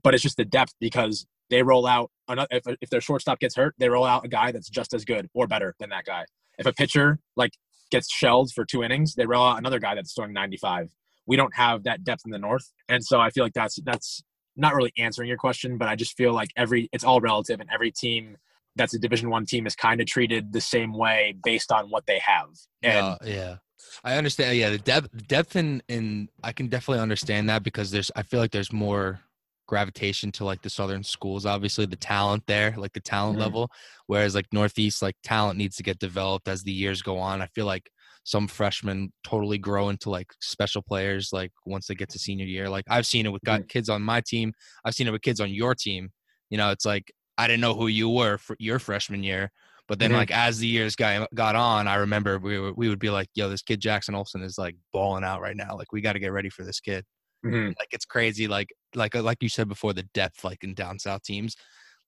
But 0.03 0.13
it's 0.13 0.21
just 0.21 0.37
the 0.37 0.45
depth 0.45 0.75
because 0.79 1.25
they 1.49 1.63
roll 1.63 1.87
out 1.87 2.11
another, 2.27 2.47
if, 2.51 2.63
if 2.81 2.89
their 2.89 3.01
shortstop 3.01 3.39
gets 3.39 3.55
hurt, 3.55 3.73
they 3.79 3.89
roll 3.89 4.05
out 4.05 4.25
a 4.25 4.27
guy 4.27 4.51
that's 4.51 4.69
just 4.69 4.93
as 4.93 5.05
good 5.05 5.29
or 5.33 5.47
better 5.47 5.75
than 5.79 5.89
that 5.89 6.05
guy. 6.05 6.25
If 6.59 6.65
a 6.65 6.73
pitcher 6.73 7.19
like 7.35 7.51
gets 7.89 8.11
shelled 8.11 8.51
for 8.53 8.65
two 8.65 8.83
innings, 8.83 9.15
they 9.15 9.25
roll 9.25 9.47
out 9.47 9.57
another 9.57 9.79
guy 9.79 9.95
that's 9.95 10.13
throwing 10.13 10.33
95. 10.33 10.91
We 11.25 11.37
don't 11.37 11.55
have 11.55 11.83
that 11.83 12.03
depth 12.03 12.23
in 12.25 12.31
the 12.31 12.39
north, 12.39 12.71
and 12.87 13.03
so 13.03 13.19
I 13.19 13.29
feel 13.31 13.43
like 13.43 13.53
that's 13.53 13.79
that's 13.83 14.23
not 14.55 14.75
really 14.75 14.93
answering 14.97 15.27
your 15.27 15.37
question, 15.37 15.77
but 15.77 15.87
I 15.87 15.95
just 15.95 16.15
feel 16.15 16.33
like 16.33 16.49
every 16.55 16.87
it's 16.91 17.03
all 17.03 17.19
relative, 17.19 17.59
and 17.59 17.69
every 17.73 17.91
team 17.91 18.37
that's 18.75 18.93
a 18.93 18.99
Division 18.99 19.29
One 19.29 19.45
team 19.45 19.65
is 19.67 19.75
kind 19.75 20.01
of 20.01 20.07
treated 20.07 20.53
the 20.53 20.61
same 20.61 20.93
way 20.93 21.35
based 21.43 21.71
on 21.71 21.89
what 21.89 22.05
they 22.05 22.19
have. 22.19 22.47
And 22.83 23.05
Uh, 23.05 23.17
yeah. 23.23 23.55
I 24.03 24.15
understand. 24.17 24.57
Yeah, 24.57 24.69
the 24.69 24.77
depth, 24.77 25.27
depth 25.27 25.55
in, 25.55 25.81
in 25.87 26.29
I 26.43 26.51
can 26.51 26.67
definitely 26.67 27.01
understand 27.01 27.49
that 27.49 27.63
because 27.63 27.91
there's, 27.91 28.11
I 28.15 28.23
feel 28.23 28.39
like 28.39 28.51
there's 28.51 28.73
more 28.73 29.21
gravitation 29.67 30.31
to 30.33 30.45
like 30.45 30.61
the 30.61 30.69
southern 30.69 31.03
schools. 31.03 31.45
Obviously, 31.45 31.85
the 31.85 31.95
talent 31.95 32.43
there, 32.47 32.73
like 32.77 32.93
the 32.93 32.99
talent 32.99 33.37
Mhm. 33.37 33.41
level, 33.41 33.71
whereas 34.07 34.35
like 34.35 34.45
Northeast, 34.51 35.01
like 35.01 35.15
talent 35.23 35.57
needs 35.57 35.75
to 35.77 35.83
get 35.83 35.99
developed 35.99 36.47
as 36.47 36.63
the 36.63 36.71
years 36.71 37.01
go 37.01 37.17
on. 37.17 37.41
I 37.41 37.47
feel 37.47 37.65
like 37.65 37.89
some 38.23 38.47
freshmen 38.47 39.13
totally 39.23 39.57
grow 39.57 39.89
into 39.89 40.09
like 40.09 40.33
special 40.41 40.81
players 40.81 41.29
like 41.31 41.51
once 41.65 41.87
they 41.87 41.95
get 41.95 42.09
to 42.09 42.19
senior 42.19 42.45
year. 42.45 42.67
Like 42.69 42.85
I've 42.89 43.05
seen 43.05 43.25
it 43.25 43.31
with 43.31 43.43
got 43.43 43.67
kids 43.67 43.87
on 43.87 44.01
my 44.01 44.21
team. 44.21 44.51
I've 44.83 44.95
seen 44.95 45.07
it 45.07 45.11
with 45.11 45.21
kids 45.21 45.39
on 45.39 45.51
your 45.51 45.75
team. 45.75 46.09
You 46.49 46.57
know, 46.57 46.71
it's 46.71 46.85
like 46.85 47.11
I 47.37 47.47
didn't 47.47 47.61
know 47.61 47.73
who 47.73 47.87
you 47.87 48.09
were 48.09 48.37
for 48.37 48.55
your 48.59 48.79
freshman 48.79 49.23
year. 49.23 49.51
But 49.87 49.99
then, 49.99 50.11
Mhm. 50.11 50.15
like 50.15 50.31
as 50.31 50.57
the 50.57 50.67
years 50.67 50.95
got 50.95 51.29
got 51.35 51.55
on, 51.55 51.87
I 51.87 51.95
remember 51.95 52.39
we 52.39 52.57
were, 52.57 52.73
we 52.73 52.89
would 52.89 52.97
be 52.99 53.11
like, 53.11 53.29
"Yo, 53.35 53.49
this 53.49 53.61
kid 53.61 53.79
Jackson 53.81 54.15
Olson 54.15 54.41
is 54.41 54.57
like 54.57 54.75
balling 54.91 55.23
out 55.23 55.41
right 55.41 55.55
now. 55.55 55.77
Like 55.77 55.91
we 55.91 56.01
got 56.01 56.13
to 56.13 56.19
get 56.19 56.31
ready 56.31 56.49
for 56.49 56.63
this 56.63 56.79
kid. 56.79 57.05
Mhm. 57.45 57.67
Like 57.77 57.89
it's 57.91 58.05
crazy. 58.05 58.47
Like 58.47 58.69
like 58.95 59.13
like 59.13 59.37
you 59.41 59.49
said 59.49 59.67
before, 59.67 59.93
the 59.93 60.03
depth 60.13 60.43
like 60.43 60.63
in 60.63 60.73
down 60.73 60.97
south 60.97 61.21
teams. 61.23 61.55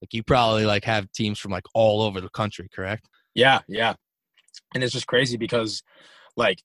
Like 0.01 0.13
you 0.13 0.24
probably 0.24 0.65
like 0.65 0.86
have 0.86 1.12
teams 1.12 1.38
from 1.39 1.51
like 1.51 1.65
all 1.75 2.01
over 2.01 2.19
the 2.19 2.29
country, 2.29 2.67
correct? 2.74 3.07
Yeah, 3.36 3.60
yeah. 3.67 3.93
And 4.74 4.84
it's 4.84 4.93
just 4.93 5.07
crazy 5.07 5.38
because 5.38 5.84
like 6.36 6.63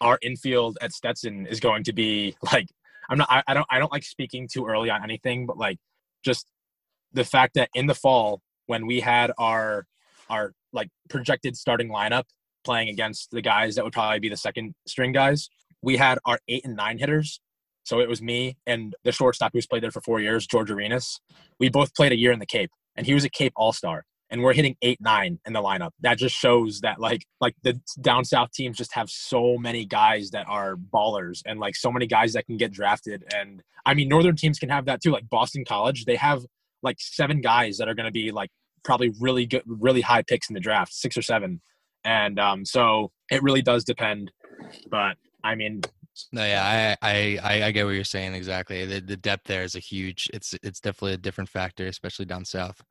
our 0.00 0.18
infield 0.22 0.78
at 0.80 0.92
Stetson 0.92 1.46
is 1.46 1.60
going 1.60 1.84
to 1.84 1.92
be 1.92 2.34
like 2.52 2.68
I'm 3.10 3.18
not 3.18 3.28
I, 3.30 3.42
I 3.46 3.52
don't 3.54 3.66
I 3.70 3.78
don't 3.78 3.92
like 3.92 4.04
speaking 4.04 4.48
too 4.50 4.66
early 4.66 4.88
on 4.88 5.02
anything, 5.02 5.44
but 5.46 5.58
like 5.58 5.78
just 6.24 6.46
the 7.16 7.24
fact 7.24 7.54
that 7.54 7.68
in 7.74 7.86
the 7.86 7.94
fall 7.94 8.40
when 8.66 8.86
we 8.86 9.00
had 9.00 9.32
our 9.38 9.86
our 10.28 10.52
like 10.72 10.88
projected 11.08 11.56
starting 11.56 11.88
lineup 11.88 12.24
playing 12.64 12.88
against 12.88 13.30
the 13.30 13.40
guys 13.40 13.74
that 13.74 13.84
would 13.84 13.92
probably 13.92 14.20
be 14.20 14.28
the 14.28 14.36
second 14.36 14.74
string 14.86 15.12
guys, 15.12 15.48
we 15.82 15.96
had 15.96 16.18
our 16.24 16.38
eight 16.48 16.64
and 16.64 16.76
nine 16.76 16.98
hitters. 16.98 17.40
So 17.84 18.00
it 18.00 18.08
was 18.08 18.20
me 18.20 18.56
and 18.66 18.94
the 19.04 19.12
shortstop 19.12 19.52
who's 19.52 19.66
played 19.66 19.82
there 19.82 19.92
for 19.92 20.00
four 20.00 20.20
years, 20.20 20.46
George 20.46 20.70
Arenas. 20.70 21.20
We 21.58 21.68
both 21.68 21.94
played 21.94 22.12
a 22.12 22.16
year 22.16 22.32
in 22.32 22.40
the 22.40 22.46
Cape, 22.46 22.70
and 22.96 23.06
he 23.06 23.14
was 23.14 23.24
a 23.24 23.30
Cape 23.30 23.52
All 23.56 23.72
Star 23.72 24.04
and 24.30 24.42
we're 24.42 24.52
hitting 24.52 24.76
eight 24.82 25.00
nine 25.00 25.38
in 25.46 25.52
the 25.52 25.62
lineup 25.62 25.90
that 26.00 26.18
just 26.18 26.34
shows 26.34 26.80
that 26.80 27.00
like 27.00 27.24
like 27.40 27.54
the 27.62 27.80
down 28.00 28.24
south 28.24 28.50
teams 28.52 28.76
just 28.76 28.92
have 28.92 29.08
so 29.08 29.56
many 29.56 29.84
guys 29.84 30.30
that 30.30 30.46
are 30.48 30.76
ballers 30.76 31.42
and 31.46 31.60
like 31.60 31.76
so 31.76 31.90
many 31.92 32.06
guys 32.06 32.32
that 32.32 32.46
can 32.46 32.56
get 32.56 32.72
drafted 32.72 33.24
and 33.34 33.62
i 33.84 33.94
mean 33.94 34.08
northern 34.08 34.36
teams 34.36 34.58
can 34.58 34.68
have 34.68 34.84
that 34.86 35.00
too 35.00 35.10
like 35.10 35.28
boston 35.28 35.64
college 35.64 36.04
they 36.04 36.16
have 36.16 36.44
like 36.86 36.96
seven 36.98 37.42
guys 37.42 37.76
that 37.76 37.88
are 37.88 37.94
going 37.94 38.06
to 38.06 38.12
be 38.12 38.30
like 38.30 38.50
probably 38.84 39.12
really 39.20 39.44
good 39.44 39.62
really 39.66 40.00
high 40.00 40.22
picks 40.22 40.48
in 40.48 40.54
the 40.54 40.60
draft 40.60 40.94
six 40.94 41.16
or 41.16 41.22
seven 41.22 41.60
and 42.04 42.38
um 42.38 42.64
so 42.64 43.10
it 43.30 43.42
really 43.42 43.62
does 43.62 43.84
depend 43.84 44.30
but 44.90 45.16
i 45.44 45.54
mean 45.54 45.82
No, 46.32 46.42
yeah, 46.46 46.96
I, 47.02 47.38
I, 47.42 47.62
I, 47.64 47.70
get 47.72 47.84
what 47.84 47.94
you're 47.94 48.02
saying 48.02 48.32
exactly. 48.32 48.86
The, 48.86 49.00
the 49.00 49.18
depth 49.18 49.46
there 49.46 49.64
is 49.64 49.74
a 49.74 49.80
huge. 49.80 50.30
It's, 50.32 50.54
it's 50.62 50.80
definitely 50.80 51.12
a 51.12 51.18
different 51.18 51.50
factor, 51.50 51.86
especially 51.88 52.24
down 52.24 52.46
south. 52.46 52.82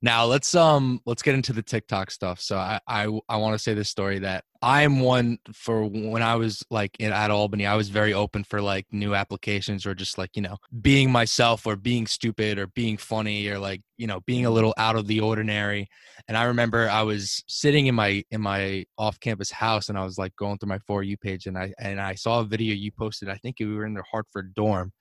Now 0.00 0.24
let's 0.24 0.54
um 0.54 1.00
let's 1.04 1.22
get 1.22 1.34
into 1.34 1.52
the 1.52 1.62
TikTok 1.62 2.10
stuff. 2.10 2.40
So 2.40 2.56
I 2.56 2.80
I, 2.86 3.06
I 3.28 3.36
want 3.36 3.54
to 3.54 3.58
say 3.58 3.74
this 3.74 3.88
story 3.88 4.20
that 4.20 4.44
I'm 4.62 5.00
one 5.00 5.38
for 5.52 5.84
when 5.84 6.22
I 6.22 6.36
was 6.36 6.64
like 6.70 6.96
in, 7.00 7.12
at 7.12 7.30
Albany, 7.30 7.66
I 7.66 7.74
was 7.74 7.88
very 7.88 8.14
open 8.14 8.44
for 8.44 8.62
like 8.62 8.86
new 8.92 9.14
applications 9.14 9.84
or 9.86 9.94
just 9.94 10.18
like 10.18 10.30
you 10.34 10.42
know 10.42 10.56
being 10.80 11.10
myself 11.10 11.66
or 11.66 11.76
being 11.76 12.06
stupid 12.06 12.58
or 12.58 12.68
being 12.68 12.96
funny 12.96 13.48
or 13.48 13.58
like 13.58 13.82
you 13.96 14.06
know 14.06 14.20
being 14.20 14.46
a 14.46 14.50
little 14.50 14.74
out 14.78 14.96
of 14.96 15.06
the 15.06 15.20
ordinary. 15.20 15.88
And 16.28 16.36
I 16.36 16.44
remember 16.44 16.88
I 16.88 17.02
was 17.02 17.42
sitting 17.48 17.86
in 17.86 17.94
my 17.94 18.24
in 18.30 18.40
my 18.40 18.84
off 18.96 19.20
campus 19.20 19.50
house 19.50 19.88
and 19.88 19.98
I 19.98 20.04
was 20.04 20.16
like 20.16 20.34
going 20.36 20.58
through 20.58 20.68
my 20.68 20.78
for 20.86 21.02
you 21.02 21.16
page 21.16 21.46
and 21.46 21.58
I 21.58 21.72
and 21.78 22.00
I 22.00 22.14
saw 22.14 22.40
a 22.40 22.44
video 22.44 22.74
you 22.74 22.92
posted. 22.92 23.28
I 23.28 23.36
think 23.36 23.56
we 23.60 23.66
were 23.66 23.86
in 23.86 23.94
the 23.94 24.04
Hartford 24.10 24.54
dorm, 24.54 24.92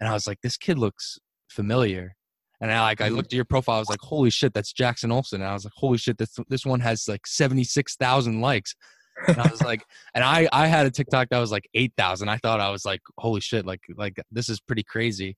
and 0.00 0.08
I 0.08 0.12
was 0.12 0.26
like, 0.26 0.40
this 0.42 0.56
kid 0.56 0.78
looks 0.78 1.18
familiar 1.48 2.14
and 2.60 2.72
I 2.72 2.80
like 2.80 3.00
I 3.00 3.06
mm-hmm. 3.06 3.16
looked 3.16 3.32
at 3.32 3.36
your 3.36 3.44
profile, 3.44 3.76
I 3.76 3.80
was 3.80 3.88
like, 3.88 4.00
holy 4.00 4.30
shit, 4.30 4.52
that's 4.52 4.72
Jackson 4.72 5.12
Olson. 5.12 5.40
And 5.40 5.50
I 5.50 5.54
was 5.54 5.64
like, 5.64 5.74
holy 5.76 5.98
shit, 5.98 6.18
this 6.18 6.36
this 6.48 6.66
one 6.66 6.80
has 6.80 7.06
like 7.08 7.26
seventy 7.26 7.64
six 7.64 7.96
thousand 7.96 8.40
likes. 8.40 8.74
And 9.26 9.40
I 9.40 9.48
was 9.48 9.62
like, 9.62 9.82
and 10.14 10.24
I 10.24 10.48
I 10.52 10.66
had 10.66 10.86
a 10.86 10.90
TikTok 10.90 11.28
that 11.30 11.38
was 11.38 11.52
like 11.52 11.68
eight 11.74 11.92
thousand. 11.96 12.28
I 12.28 12.38
thought 12.38 12.60
I 12.60 12.70
was 12.70 12.84
like, 12.84 13.00
holy 13.18 13.40
shit, 13.40 13.66
like 13.66 13.80
like 13.96 14.20
this 14.30 14.48
is 14.48 14.60
pretty 14.60 14.82
crazy. 14.82 15.36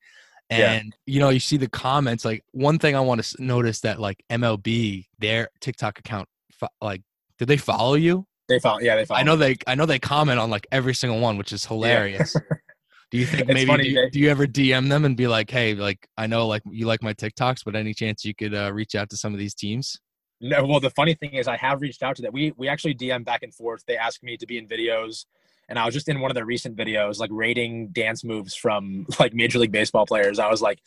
Yeah. 0.51 0.73
And 0.73 0.97
you 1.07 1.21
know, 1.21 1.29
you 1.29 1.41
see 1.41 1.57
the 1.57 1.69
comments. 1.69 2.25
Like 2.25 2.43
one 2.53 2.79
thing 2.79 2.97
I 2.97 3.01
want 3.01 3.23
to 3.23 3.43
notice 3.43 3.81
that 3.81 4.01
like 4.01 4.23
MLB, 4.31 5.07
their 5.19 5.49
TikTok 5.61 5.99
account, 5.99 6.29
like, 6.81 7.03
did 7.39 7.49
they 7.49 7.57
follow 7.57 7.95
you? 7.95 8.27
They 8.49 8.59
follow. 8.59 8.81
yeah, 8.81 8.97
they 8.97 9.05
follow. 9.05 9.21
I 9.21 9.23
know 9.23 9.37
they 9.37 9.57
I 9.67 9.75
know 9.77 9.87
they 9.87 10.01
comment 10.01 10.41
on 10.41 10.51
like 10.51 10.67
every 10.73 10.95
single 10.95 11.21
one, 11.21 11.37
which 11.37 11.53
is 11.53 11.65
hilarious. 11.65 12.35
Do 13.11 13.19
you 13.19 13.27
think 13.27 13.49
maybe 13.49 13.67
funny, 13.67 13.85
do, 13.85 13.91
you, 13.91 14.11
do 14.11 14.21
you 14.21 14.31
ever 14.31 14.47
DM 14.47 14.89
them 14.89 15.05
and 15.05 15.17
be 15.17 15.27
like, 15.27 15.51
"Hey, 15.51 15.75
like 15.75 16.07
I 16.17 16.27
know 16.27 16.47
like 16.47 16.63
you 16.71 16.87
like 16.87 17.03
my 17.03 17.13
TikToks, 17.13 17.63
but 17.65 17.75
any 17.75 17.93
chance 17.93 18.25
you 18.25 18.35
could 18.35 18.55
uh, 18.55 18.73
reach 18.73 18.95
out 18.95 19.11
to 19.11 19.17
some 19.17 19.33
of 19.33 19.39
these 19.39 19.55
teams?" 19.55 19.99
No, 20.41 20.65
well, 20.65 20.81
the 20.81 20.91
funny 20.91 21.15
thing 21.15 21.35
is, 21.35 21.49
I 21.49 21.57
have 21.57 21.83
reached 21.83 22.03
out 22.03 22.17
to 22.17 22.23
that. 22.23 22.33
We 22.33 22.53
we 22.57 22.69
actually 22.69 22.95
DM 22.95 23.25
back 23.25 23.43
and 23.43 23.53
forth. 23.53 23.83
They 23.87 23.97
ask 23.97 24.23
me 24.23 24.37
to 24.37 24.47
be 24.47 24.59
in 24.59 24.69
videos, 24.69 25.25
and 25.71 25.79
I 25.79 25.87
was 25.87 25.95
just 25.95 26.09
in 26.09 26.21
one 26.21 26.31
of 26.31 26.35
their 26.35 26.45
recent 26.45 26.77
videos, 26.77 27.21
like 27.21 27.31
rating 27.33 27.89
dance 27.89 28.25
moves 28.25 28.55
from 28.55 29.07
like 29.21 29.33
Major 29.33 29.59
League 29.59 29.73
Baseball 29.73 30.05
players. 30.05 30.39
I 30.39 30.51
was 30.51 30.61
like, 30.61 30.81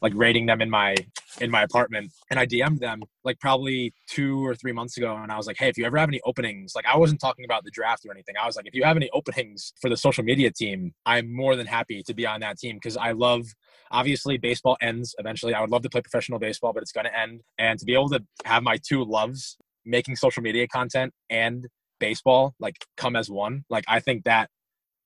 like 0.00 0.12
rating 0.14 0.46
them 0.46 0.62
in 0.62 0.70
my 0.70 0.94
in 1.40 1.50
my 1.50 1.64
apartment, 1.64 2.12
and 2.30 2.38
I 2.38 2.46
DM'd 2.46 2.78
them 2.78 3.02
like 3.24 3.40
probably 3.40 3.92
two 4.06 4.46
or 4.46 4.54
three 4.54 4.70
months 4.70 4.96
ago, 4.96 5.16
and 5.16 5.32
I 5.32 5.36
was 5.36 5.48
like, 5.48 5.58
hey, 5.58 5.68
if 5.68 5.76
you 5.76 5.84
ever 5.84 5.98
have 5.98 6.08
any 6.08 6.20
openings, 6.24 6.74
like 6.76 6.86
I 6.86 6.96
wasn't 6.96 7.20
talking 7.20 7.44
about 7.44 7.64
the 7.64 7.72
draft 7.72 8.06
or 8.06 8.12
anything. 8.12 8.36
I 8.40 8.46
was 8.46 8.54
like, 8.54 8.68
if 8.68 8.74
you 8.74 8.84
have 8.84 8.96
any 8.96 9.10
openings 9.12 9.72
for 9.80 9.90
the 9.90 9.96
social 9.96 10.22
media 10.22 10.52
team, 10.52 10.94
I'm 11.04 11.34
more 11.34 11.56
than 11.56 11.66
happy 11.66 12.04
to 12.04 12.14
be 12.14 12.24
on 12.24 12.40
that 12.40 12.58
team. 12.58 12.76
Because 12.76 12.96
I 12.96 13.10
love 13.10 13.44
obviously 13.90 14.38
baseball 14.38 14.76
ends 14.80 15.16
eventually. 15.18 15.52
I 15.52 15.60
would 15.60 15.70
love 15.70 15.82
to 15.82 15.90
play 15.90 16.00
professional 16.00 16.38
baseball 16.38 16.72
but 16.72 16.82
it's 16.82 16.92
going 16.92 17.06
to 17.06 17.18
end. 17.18 17.40
And 17.58 17.78
to 17.78 17.84
be 17.84 17.94
able 17.94 18.08
to 18.10 18.22
have 18.44 18.62
my 18.62 18.76
two 18.76 19.04
loves 19.04 19.56
making 19.84 20.14
social 20.14 20.42
media 20.42 20.68
content 20.68 21.12
and 21.30 21.66
baseball 21.98 22.54
like 22.58 22.84
come 22.96 23.16
as 23.16 23.30
one 23.30 23.64
like 23.68 23.84
i 23.88 24.00
think 24.00 24.24
that 24.24 24.50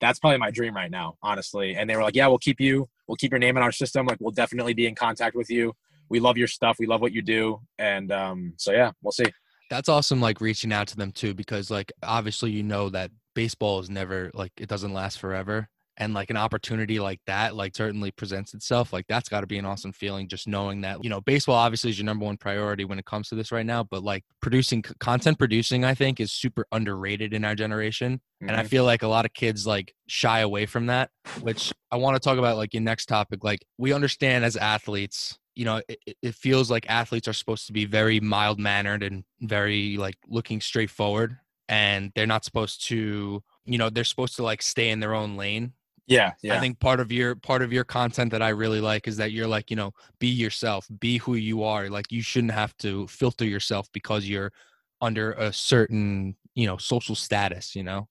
that's 0.02 0.18
probably 0.18 0.36
my 0.36 0.50
dream 0.50 0.74
right 0.74 0.90
now 0.90 1.16
honestly. 1.22 1.76
And 1.76 1.88
they 1.88 1.96
were 1.96 2.02
like 2.02 2.16
yeah 2.16 2.26
we'll 2.26 2.38
keep 2.38 2.60
you 2.60 2.88
we'll 3.06 3.16
keep 3.16 3.30
your 3.30 3.38
name 3.38 3.56
in 3.56 3.62
our 3.62 3.72
system 3.72 4.04
like 4.04 4.18
we'll 4.20 4.32
definitely 4.32 4.74
be 4.74 4.86
in 4.86 4.94
contact 4.94 5.34
with 5.34 5.48
you. 5.48 5.72
We 6.10 6.20
love 6.20 6.36
your 6.36 6.48
stuff 6.48 6.76
we 6.78 6.86
love 6.86 7.00
what 7.00 7.12
you 7.12 7.22
do. 7.22 7.60
And 7.78 8.12
um 8.12 8.52
so 8.58 8.72
yeah 8.72 8.90
we'll 9.00 9.12
see. 9.12 9.32
That's 9.70 9.88
awesome. 9.88 10.20
Like 10.20 10.42
reaching 10.42 10.72
out 10.72 10.88
to 10.88 10.96
them 10.96 11.12
too, 11.12 11.32
because 11.32 11.70
like 11.70 11.92
obviously 12.02 12.50
you 12.50 12.64
know 12.64 12.90
that 12.90 13.10
baseball 13.34 13.78
is 13.78 13.88
never 13.88 14.30
like 14.34 14.52
it 14.58 14.68
doesn't 14.68 14.92
last 14.92 15.18
forever, 15.18 15.68
and 15.98 16.14
like 16.14 16.30
an 16.30 16.36
opportunity 16.36 16.98
like 16.98 17.20
that 17.26 17.54
like 17.54 17.76
certainly 17.76 18.10
presents 18.10 18.54
itself. 18.54 18.92
Like 18.92 19.06
that's 19.08 19.28
got 19.28 19.42
to 19.42 19.46
be 19.46 19.58
an 19.58 19.64
awesome 19.66 19.92
feeling, 19.92 20.26
just 20.28 20.48
knowing 20.48 20.80
that 20.82 21.02
you 21.04 21.10
know 21.10 21.20
baseball 21.20 21.56
obviously 21.56 21.90
is 21.90 21.98
your 21.98 22.06
number 22.06 22.24
one 22.24 22.36
priority 22.36 22.84
when 22.84 22.98
it 22.98 23.04
comes 23.04 23.28
to 23.28 23.34
this 23.34 23.52
right 23.52 23.66
now. 23.66 23.82
But 23.84 24.02
like 24.02 24.24
producing 24.40 24.82
content, 24.82 25.38
producing 25.38 25.84
I 25.84 25.94
think 25.94 26.18
is 26.20 26.32
super 26.32 26.66
underrated 26.72 27.34
in 27.34 27.44
our 27.44 27.54
generation. 27.54 28.20
and 28.40 28.56
I 28.56 28.64
Mhm. 28.64 28.68
feel 28.68 28.84
like 28.84 29.04
a 29.04 29.08
lot 29.08 29.24
of 29.24 29.32
kids 29.34 29.68
like 29.68 29.94
shy 30.08 30.40
away 30.40 30.66
from 30.66 30.86
that. 30.86 31.10
Which 31.42 31.72
I 31.92 31.96
want 31.96 32.16
to 32.16 32.20
talk 32.20 32.38
about 32.38 32.56
like 32.56 32.74
your 32.74 32.82
next 32.82 33.06
topic. 33.06 33.44
Like 33.44 33.64
we 33.78 33.92
understand 33.92 34.44
as 34.44 34.56
athletes, 34.56 35.38
you 35.54 35.64
know, 35.64 35.80
it- 35.88 36.16
it 36.22 36.34
feels 36.34 36.68
like 36.68 36.84
athletes 36.88 37.28
are 37.28 37.32
supposed 37.34 37.68
to 37.68 37.72
be 37.72 37.84
very 37.84 38.18
mild 38.18 38.58
mannered 38.58 39.04
and 39.04 39.22
very 39.42 39.96
like 39.96 40.16
looking 40.26 40.60
straightforward 40.60 41.38
and 41.68 42.10
they're 42.16 42.26
not 42.26 42.44
supposed 42.44 42.84
to, 42.88 43.44
you 43.64 43.78
know, 43.78 43.88
they're 43.90 44.02
supposed 44.02 44.34
to 44.36 44.42
like 44.42 44.60
stay 44.60 44.88
in 44.90 44.98
their 44.98 45.14
own 45.14 45.36
lane. 45.36 45.74
Yeah 46.12 46.32
yeah 46.42 46.56
I 46.56 46.60
think 46.60 46.78
part 46.78 47.00
of 47.00 47.10
your 47.10 47.34
part 47.34 47.62
of 47.62 47.72
your 47.72 47.84
content 47.84 48.30
that 48.32 48.42
I 48.42 48.50
really 48.50 48.80
like 48.80 49.08
is 49.08 49.16
that 49.16 49.32
you're 49.32 49.46
like, 49.46 49.70
you 49.70 49.76
know, 49.76 49.92
be 50.18 50.28
yourself, 50.28 50.86
be 51.00 51.18
who 51.18 51.34
you 51.34 51.62
are. 51.62 51.88
Like 51.88 52.10
you 52.10 52.22
shouldn't 52.22 52.52
have 52.52 52.76
to 52.78 53.06
filter 53.06 53.44
yourself 53.44 53.88
because 53.92 54.28
you're 54.28 54.52
under 55.00 55.32
a 55.32 55.52
certain, 55.52 56.36
you 56.54 56.66
know, 56.66 56.76
social 56.76 57.14
status, 57.14 57.74
you 57.74 57.84
know. 57.84 58.08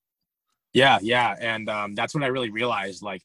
Yeah, 0.73 0.99
yeah, 1.01 1.35
and 1.39 1.69
um, 1.69 1.95
that's 1.95 2.13
when 2.13 2.23
I 2.23 2.27
really 2.27 2.49
realized 2.49 3.03
like 3.03 3.21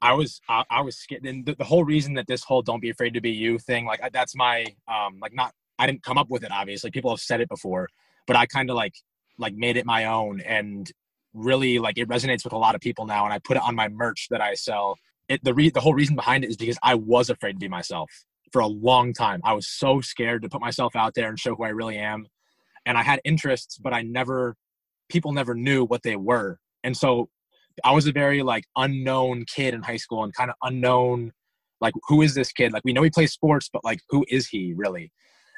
I 0.00 0.12
was 0.12 0.40
I, 0.48 0.64
I 0.70 0.80
was 0.80 0.96
scared. 0.96 1.24
And 1.26 1.44
the, 1.44 1.54
the 1.54 1.64
whole 1.64 1.84
reason 1.84 2.14
that 2.14 2.26
this 2.26 2.44
whole 2.44 2.62
"don't 2.62 2.80
be 2.80 2.90
afraid 2.90 3.14
to 3.14 3.20
be 3.20 3.30
you" 3.30 3.58
thing, 3.58 3.84
like 3.84 4.00
that's 4.12 4.34
my 4.34 4.66
um 4.86 5.18
like 5.20 5.34
not 5.34 5.52
I 5.78 5.86
didn't 5.86 6.02
come 6.02 6.18
up 6.18 6.30
with 6.30 6.44
it. 6.44 6.50
Obviously, 6.50 6.90
people 6.90 7.10
have 7.10 7.20
said 7.20 7.40
it 7.40 7.48
before, 7.48 7.88
but 8.26 8.36
I 8.36 8.46
kind 8.46 8.70
of 8.70 8.76
like 8.76 8.94
like 9.38 9.54
made 9.54 9.76
it 9.76 9.86
my 9.86 10.06
own 10.06 10.40
and 10.40 10.90
really 11.34 11.78
like 11.78 11.98
it 11.98 12.08
resonates 12.08 12.44
with 12.44 12.52
a 12.52 12.58
lot 12.58 12.74
of 12.74 12.80
people 12.80 13.06
now. 13.06 13.24
And 13.24 13.32
I 13.32 13.38
put 13.38 13.56
it 13.56 13.62
on 13.62 13.74
my 13.74 13.88
merch 13.88 14.28
that 14.30 14.40
I 14.40 14.54
sell. 14.54 14.96
It 15.28 15.42
the 15.44 15.54
re- 15.54 15.70
the 15.70 15.80
whole 15.80 15.94
reason 15.94 16.16
behind 16.16 16.44
it 16.44 16.50
is 16.50 16.56
because 16.56 16.78
I 16.82 16.94
was 16.94 17.30
afraid 17.30 17.52
to 17.52 17.58
be 17.58 17.68
myself 17.68 18.10
for 18.52 18.60
a 18.60 18.66
long 18.66 19.12
time. 19.12 19.40
I 19.44 19.52
was 19.52 19.68
so 19.68 20.00
scared 20.00 20.42
to 20.42 20.48
put 20.48 20.60
myself 20.60 20.96
out 20.96 21.14
there 21.14 21.28
and 21.28 21.38
show 21.38 21.54
who 21.54 21.64
I 21.64 21.68
really 21.68 21.98
am, 21.98 22.26
and 22.86 22.96
I 22.96 23.02
had 23.02 23.20
interests, 23.24 23.78
but 23.78 23.92
I 23.92 24.02
never 24.02 24.56
people 25.08 25.32
never 25.32 25.54
knew 25.54 25.84
what 25.84 26.02
they 26.02 26.16
were 26.16 26.58
and 26.84 26.96
so 26.96 27.28
i 27.84 27.92
was 27.92 28.06
a 28.06 28.12
very 28.12 28.42
like 28.42 28.64
unknown 28.76 29.44
kid 29.44 29.74
in 29.74 29.82
high 29.82 29.96
school 29.96 30.24
and 30.24 30.34
kind 30.34 30.50
of 30.50 30.56
unknown 30.62 31.32
like 31.80 31.94
who 32.08 32.22
is 32.22 32.34
this 32.34 32.52
kid 32.52 32.72
like 32.72 32.84
we 32.84 32.92
know 32.92 33.02
he 33.02 33.10
plays 33.10 33.32
sports 33.32 33.68
but 33.72 33.84
like 33.84 34.00
who 34.10 34.24
is 34.28 34.46
he 34.46 34.74
really 34.76 35.10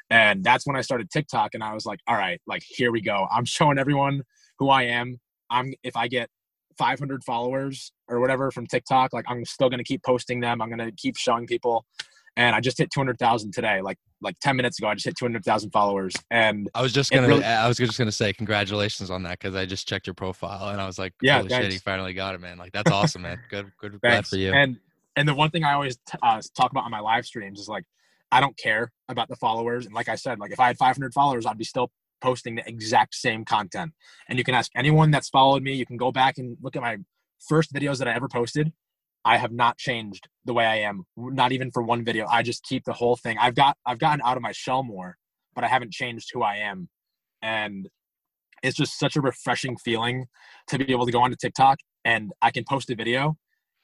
and 0.09 0.43
that's 0.43 0.65
when 0.65 0.75
i 0.75 0.81
started 0.81 1.09
tiktok 1.09 1.53
and 1.53 1.63
i 1.63 1.73
was 1.73 1.85
like 1.85 1.99
all 2.07 2.15
right 2.15 2.41
like 2.47 2.63
here 2.65 2.91
we 2.91 3.01
go 3.01 3.27
i'm 3.31 3.45
showing 3.45 3.77
everyone 3.77 4.23
who 4.57 4.69
i 4.69 4.83
am 4.83 5.19
i'm 5.51 5.73
if 5.83 5.95
i 5.95 6.07
get 6.07 6.29
500 6.77 7.23
followers 7.23 7.91
or 8.07 8.19
whatever 8.19 8.49
from 8.49 8.65
tiktok 8.65 9.13
like 9.13 9.25
i'm 9.27 9.45
still 9.45 9.69
going 9.69 9.77
to 9.77 9.83
keep 9.83 10.03
posting 10.03 10.39
them 10.39 10.61
i'm 10.61 10.69
going 10.69 10.79
to 10.79 10.91
keep 10.97 11.17
showing 11.17 11.45
people 11.45 11.85
and 12.37 12.55
i 12.55 12.59
just 12.59 12.77
hit 12.77 12.89
200000 12.91 13.53
today 13.53 13.81
like 13.81 13.97
like 14.21 14.39
10 14.39 14.55
minutes 14.55 14.79
ago 14.79 14.87
i 14.87 14.93
just 14.93 15.05
hit 15.05 15.15
200000 15.17 15.69
followers 15.71 16.13
and 16.31 16.69
I 16.73 16.81
was 16.81 16.93
just 16.93 17.11
gonna, 17.11 17.27
really- 17.27 17.43
I 17.43 17.67
was 17.67 17.77
just 17.77 17.97
gonna 17.97 18.11
say 18.11 18.31
congratulations 18.33 19.11
on 19.11 19.23
that 19.23 19.39
because 19.39 19.55
I 19.55 19.65
just 19.65 19.87
checked 19.87 20.07
your 20.07 20.13
profile 20.13 20.69
and 20.69 20.79
I 20.79 20.85
was 20.87 20.97
like, 20.97 21.13
Yeah, 21.21 21.37
holy 21.37 21.49
shit, 21.49 21.71
he 21.73 21.77
finally 21.79 22.13
got 22.13 22.35
it, 22.35 22.41
man. 22.41 22.57
Like 22.57 22.71
that's 22.71 22.89
awesome, 22.91 23.23
man. 23.23 23.39
Good, 23.49 23.71
good, 23.79 23.99
glad 23.99 24.25
for 24.25 24.37
you. 24.37 24.53
And 24.53 24.77
and 25.17 25.27
the 25.27 25.33
one 25.35 25.49
thing 25.49 25.63
I 25.65 25.73
always 25.73 25.97
t- 25.97 26.17
uh, 26.23 26.41
talk 26.55 26.71
about 26.71 26.85
on 26.85 26.91
my 26.91 27.01
live 27.01 27.25
streams 27.25 27.59
is 27.59 27.67
like 27.67 27.83
I 28.31 28.39
don't 28.39 28.57
care 28.57 28.91
about 29.09 29.27
the 29.27 29.35
followers. 29.35 29.85
And 29.85 29.93
like 29.93 30.07
I 30.07 30.15
said, 30.15 30.39
like 30.39 30.51
if 30.51 30.59
I 30.59 30.67
had 30.67 30.77
500 30.77 31.13
followers, 31.13 31.45
I'd 31.45 31.57
be 31.57 31.65
still 31.65 31.91
posting 32.21 32.55
the 32.55 32.67
exact 32.67 33.15
same 33.15 33.45
content. 33.45 33.93
And 34.27 34.37
you 34.37 34.43
can 34.43 34.55
ask 34.55 34.71
anyone 34.75 35.11
that's 35.11 35.29
followed 35.29 35.63
me. 35.63 35.73
You 35.73 35.85
can 35.85 35.97
go 35.97 36.11
back 36.11 36.37
and 36.37 36.57
look 36.61 36.75
at 36.75 36.81
my 36.81 36.97
first 37.47 37.73
videos 37.73 37.97
that 37.97 38.07
I 38.07 38.13
ever 38.13 38.27
posted. 38.27 38.71
I 39.23 39.37
have 39.37 39.51
not 39.51 39.77
changed 39.77 40.27
the 40.45 40.53
way 40.53 40.65
I 40.65 40.77
am, 40.77 41.03
not 41.15 41.51
even 41.51 41.71
for 41.71 41.83
one 41.83 42.03
video. 42.03 42.25
I 42.27 42.41
just 42.41 42.63
keep 42.63 42.85
the 42.85 42.93
whole 42.93 43.15
thing. 43.15 43.37
I've 43.39 43.55
got 43.55 43.77
I've 43.85 43.99
gotten 43.99 44.21
out 44.25 44.37
of 44.37 44.43
my 44.43 44.51
shell 44.51 44.83
more, 44.83 45.17
but 45.53 45.63
I 45.63 45.67
haven't 45.67 45.91
changed 45.91 46.29
who 46.33 46.41
I 46.41 46.55
am. 46.57 46.89
And 47.41 47.89
it's 48.63 48.77
just 48.77 48.97
such 48.97 49.15
a 49.15 49.21
refreshing 49.21 49.77
feeling 49.77 50.25
to 50.67 50.77
be 50.77 50.91
able 50.91 51.05
to 51.05 51.11
go 51.11 51.21
onto 51.21 51.35
TikTok 51.35 51.79
and 52.05 52.31
I 52.41 52.51
can 52.51 52.63
post 52.63 52.89
a 52.89 52.95
video 52.95 53.37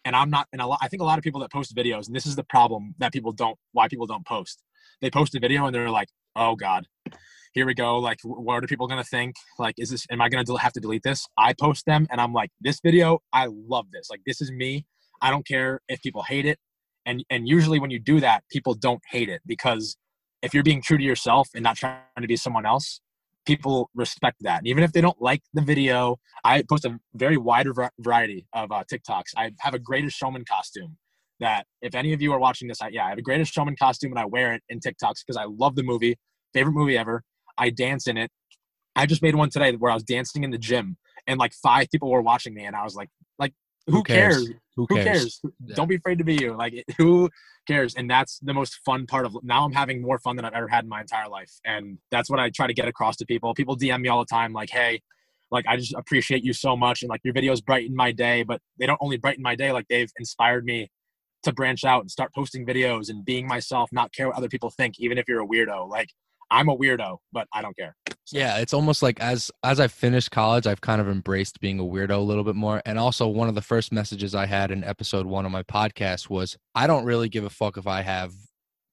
and 0.06 0.16
I'm 0.16 0.30
not 0.30 0.48
and 0.52 0.62
a 0.62 0.68
lot, 0.68 0.80
I 0.82 0.88
think 0.88 1.02
a 1.02 1.06
lot 1.06 1.18
of 1.18 1.24
people 1.24 1.42
that 1.42 1.52
post 1.52 1.76
videos 1.76 2.08
and 2.08 2.16
this 2.16 2.26
is 2.26 2.36
the 2.36 2.44
problem 2.44 2.96
that 3.00 3.14
people 3.14 3.32
don't 3.32 3.58
why 3.74 3.88
people 3.88 4.08
don't 4.08 4.26
post. 4.26 4.64
They 5.02 5.12
post 5.12 5.36
a 5.36 5.40
video 5.40 5.66
and 5.66 5.76
they're 5.76 5.90
like, 5.90 6.10
"Oh 6.36 6.56
god. 6.56 6.88
Here 7.54 7.66
we 7.66 7.74
go. 7.74 7.98
Like 7.98 8.20
what 8.24 8.64
are 8.64 8.68
people 8.68 8.88
going 8.88 9.04
to 9.04 9.10
think? 9.10 9.36
Like 9.60 9.76
is 9.78 9.90
this 9.90 10.06
am 10.12 10.22
I 10.22 10.30
going 10.30 10.46
to 10.46 10.56
have 10.56 10.74
to 10.74 10.80
delete 10.80 11.04
this?" 11.04 11.26
I 11.38 11.54
post 11.54 11.86
them 11.86 12.08
and 12.12 12.22
I'm 12.22 12.34
like, 12.34 12.52
"This 12.62 12.80
video, 12.84 13.20
I 13.34 13.48
love 13.52 13.88
this. 13.92 14.10
Like 14.10 14.22
this 14.26 14.42
is 14.42 14.52
me. 14.52 14.86
I 15.22 15.32
don't 15.32 15.48
care 15.48 15.82
if 15.88 16.02
people 16.02 16.24
hate 16.24 16.46
it." 16.46 16.60
And 17.06 17.24
and 17.30 17.48
usually 17.48 17.80
when 17.80 17.92
you 17.92 18.00
do 18.00 18.20
that, 18.20 18.44
people 18.52 18.74
don't 18.74 19.02
hate 19.10 19.30
it 19.30 19.42
because 19.46 19.98
if 20.42 20.54
you're 20.54 20.64
being 20.64 20.82
true 20.82 20.98
to 20.98 21.04
yourself 21.04 21.50
and 21.56 21.64
not 21.64 21.78
trying 21.78 22.02
to 22.22 22.28
be 22.28 22.36
someone 22.36 22.66
else, 22.66 23.02
people 23.46 23.90
respect 23.96 24.38
that. 24.42 24.60
And 24.60 24.68
even 24.68 24.84
if 24.84 24.92
they 24.92 25.02
don't 25.02 25.20
like 25.22 25.42
the 25.54 25.62
video, 25.62 26.20
I 26.44 26.64
post 26.70 26.86
a 26.86 27.00
very 27.16 27.38
wide 27.38 27.68
variety 28.00 28.46
of 28.54 28.72
uh, 28.72 28.84
TikToks. 28.92 29.32
I 29.36 29.52
have 29.60 29.74
a 29.74 29.80
Greatest 29.80 30.18
Showman 30.18 30.44
costume 30.46 30.98
that 31.40 31.66
if 31.82 31.96
any 31.96 32.14
of 32.14 32.22
you 32.22 32.34
are 32.34 32.40
watching 32.40 32.68
this, 32.68 32.82
I, 32.82 32.90
yeah, 32.90 33.06
I 33.06 33.10
have 33.10 33.18
a 33.18 33.24
Greatest 33.24 33.54
Showman 33.54 33.76
costume 33.78 34.12
and 34.12 34.20
I 34.20 34.26
wear 34.26 34.54
it 34.54 34.64
in 34.70 34.80
TikToks 34.80 35.24
because 35.26 35.38
I 35.38 35.46
love 35.46 35.76
the 35.76 35.84
movie, 35.84 36.18
favorite 36.54 36.74
movie 36.74 36.98
ever. 36.98 37.24
I 37.58 37.70
dance 37.70 38.08
in 38.08 38.18
it. 38.18 38.32
I 38.96 39.06
just 39.06 39.22
made 39.22 39.36
one 39.36 39.50
today 39.50 39.74
where 39.76 39.92
I 39.92 39.94
was 39.94 40.04
dancing 40.04 40.44
in 40.44 40.52
the 40.52 40.58
gym 40.58 40.98
and 41.28 41.40
like 41.40 41.54
five 41.54 41.90
people 41.92 42.10
were 42.10 42.22
watching 42.22 42.54
me 42.54 42.66
and 42.66 42.76
I 42.76 42.84
was 42.84 42.96
like, 42.96 43.10
like 43.38 43.54
who, 43.86 44.04
cares? 44.04 44.50
Who 44.76 44.88
Who 44.90 44.96
cares? 44.96 45.06
cares? 45.06 45.42
Yeah. 45.66 45.76
Don't 45.76 45.88
be 45.88 45.96
afraid 45.96 46.18
to 46.18 46.24
be 46.24 46.36
you. 46.36 46.56
Like 46.56 46.84
who 46.98 47.30
cares? 47.68 47.94
And 47.96 48.10
that's 48.10 48.40
the 48.40 48.54
most 48.54 48.80
fun 48.86 49.06
part 49.06 49.26
of 49.26 49.38
now 49.44 49.66
I'm 49.66 49.74
having 49.74 50.02
more 50.02 50.20
fun 50.20 50.36
than 50.36 50.46
I've 50.46 50.54
ever 50.54 50.68
had 50.68 50.84
in 50.84 50.90
my 50.90 51.02
entire 51.02 51.30
life. 51.30 51.52
And 51.66 52.00
that's 52.12 52.30
what 52.30 52.40
I 52.40 52.50
try 52.50 52.68
to 52.68 52.74
get 52.74 52.88
across 52.88 53.18
to 53.18 53.26
people. 53.26 53.54
People 53.54 53.78
DM 53.78 54.02
me 54.02 54.10
all 54.10 54.20
the 54.20 54.26
time, 54.26 54.54
like, 54.54 54.70
hey, 54.72 55.02
like 55.52 55.66
I 55.68 55.78
just 55.78 55.94
appreciate 55.94 56.44
you 56.44 56.54
so 56.54 56.76
much. 56.76 57.02
And 57.02 57.10
like 57.10 57.22
your 57.24 57.34
videos 57.34 57.64
brighten 57.64 57.96
my 57.96 58.12
day, 58.12 58.44
but 58.44 58.62
they 58.80 58.86
don't 58.86 59.00
only 59.02 59.18
brighten 59.18 59.44
my 59.44 59.56
day, 59.56 59.72
like 59.72 59.88
they've 59.90 60.12
inspired 60.18 60.66
me 60.66 60.90
to 61.44 61.54
branch 61.54 61.84
out 61.84 62.02
and 62.02 62.12
start 62.12 62.34
posting 62.34 62.66
videos 62.66 63.10
and 63.10 63.24
being 63.24 63.48
myself, 63.48 63.90
not 63.92 64.12
care 64.12 64.28
what 64.28 64.36
other 64.38 64.50
people 64.50 64.70
think, 64.70 64.96
even 65.00 65.18
if 65.18 65.26
you're 65.28 65.42
a 65.42 65.48
weirdo. 65.48 65.88
Like 65.90 66.10
I'm 66.50 66.70
a 66.70 66.78
weirdo, 66.78 67.18
but 67.32 67.48
I 67.54 67.62
don't 67.62 67.76
care. 67.76 67.96
So, 68.26 68.38
Yeah, 68.38 68.58
it's 68.58 68.74
almost 68.74 69.02
like 69.02 69.20
as 69.20 69.52
as 69.64 69.80
I've 69.80 69.92
finished 69.92 70.32
college, 70.32 70.68
I've 70.68 70.82
kind 70.82 71.02
of 71.02 71.08
embraced 71.08 71.60
being 71.60 71.80
a 71.80 71.84
weirdo 71.84 72.18
a 72.18 72.18
little 72.18 72.44
bit 72.44 72.56
more. 72.56 72.82
And 72.86 73.00
also, 73.00 73.28
one 73.28 73.50
of 73.50 73.56
the 73.56 73.62
first 73.62 73.92
messages 73.92 74.36
I 74.36 74.46
had 74.46 74.72
in 74.72 74.84
episode 74.84 75.26
one 75.26 75.46
of 75.46 75.52
my 75.52 75.64
podcast 75.64 76.30
was, 76.30 76.58
"I 76.76 76.88
don't 76.88 77.06
really 77.06 77.30
give 77.30 77.44
a 77.44 77.50
fuck 77.50 77.78
if 77.78 77.88
I 77.88 78.02
have 78.02 78.34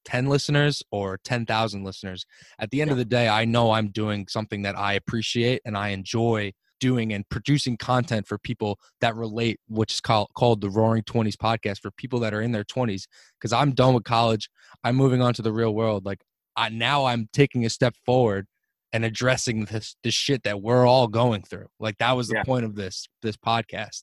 ten 0.04 0.26
listeners 0.26 0.82
or 0.90 1.18
ten 1.25 1.46
thousand 1.46 1.84
listeners. 1.84 2.26
At 2.58 2.70
the 2.70 2.80
end 2.82 2.90
of 2.90 2.96
the 2.96 3.04
day, 3.04 3.28
I 3.28 3.44
know 3.44 3.73
I'm 3.73 3.88
doing 3.88 4.26
something 4.28 4.62
that 4.62 4.76
I 4.78 4.94
appreciate 4.94 5.62
and 5.64 5.76
I 5.76 5.88
enjoy 5.88 6.52
doing 6.80 7.12
and 7.12 7.26
producing 7.28 7.76
content 7.76 8.26
for 8.26 8.37
people 8.37 8.78
that 9.00 9.16
relate, 9.16 9.58
which 9.68 9.94
is 9.94 10.00
called 10.00 10.28
called 10.37 10.61
the 10.61 10.70
Roaring 10.70 11.02
Twenties 11.04 11.37
podcast 11.37 11.80
for 11.80 11.90
people 11.92 12.20
that 12.20 12.34
are 12.34 12.42
in 12.42 12.52
their 12.52 12.64
twenties. 12.64 13.06
Because 13.38 13.52
I'm 13.52 13.73
done 13.73 13.94
with 13.94 14.04
college, 14.04 14.50
I'm 14.82 14.96
moving 14.96 15.23
on 15.23 15.34
to 15.34 15.42
the 15.42 15.52
real 15.52 15.75
world. 15.75 16.04
Like 16.04 16.20
I, 16.56 16.68
now, 16.68 17.04
I'm 17.04 17.28
taking 17.32 17.64
a 17.64 17.70
step 17.70 17.94
forward 18.04 18.46
and 18.92 19.04
addressing 19.04 19.64
this 19.64 19.96
this 20.04 20.14
shit 20.14 20.44
that 20.44 20.62
we're 20.62 20.87
all 20.87 21.08
going 21.08 21.42
through. 21.42 21.66
Like 21.80 21.99
that 21.99 22.12
was 22.12 22.28
the 22.28 22.37
Yeah. 22.37 22.44
point 22.44 22.64
of 22.64 22.76
this 22.76 23.08
this 23.23 23.37
podcast. 23.37 24.02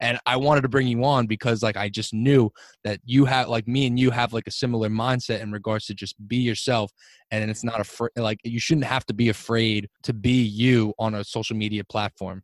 And 0.00 0.18
I 0.24 0.36
wanted 0.36 0.62
to 0.62 0.68
bring 0.68 0.86
you 0.86 1.04
on 1.04 1.26
because 1.26 1.62
like 1.62 1.76
I 1.76 1.88
just 1.88 2.14
knew 2.14 2.50
that 2.84 3.00
you 3.04 3.24
have 3.26 3.48
like 3.48 3.68
me 3.68 3.86
and 3.86 3.98
you 3.98 4.10
have 4.10 4.32
like 4.32 4.46
a 4.46 4.50
similar 4.50 4.88
mindset 4.88 5.40
in 5.40 5.52
regards 5.52 5.86
to 5.86 5.94
just 5.94 6.14
be 6.26 6.36
yourself 6.36 6.90
and 7.30 7.50
it's 7.50 7.64
not 7.64 7.80
afraid 7.80 8.10
like 8.16 8.38
you 8.42 8.58
shouldn't 8.58 8.86
have 8.86 9.04
to 9.06 9.14
be 9.14 9.28
afraid 9.28 9.88
to 10.04 10.12
be 10.12 10.42
you 10.42 10.94
on 10.98 11.14
a 11.14 11.24
social 11.24 11.56
media 11.56 11.84
platform. 11.84 12.42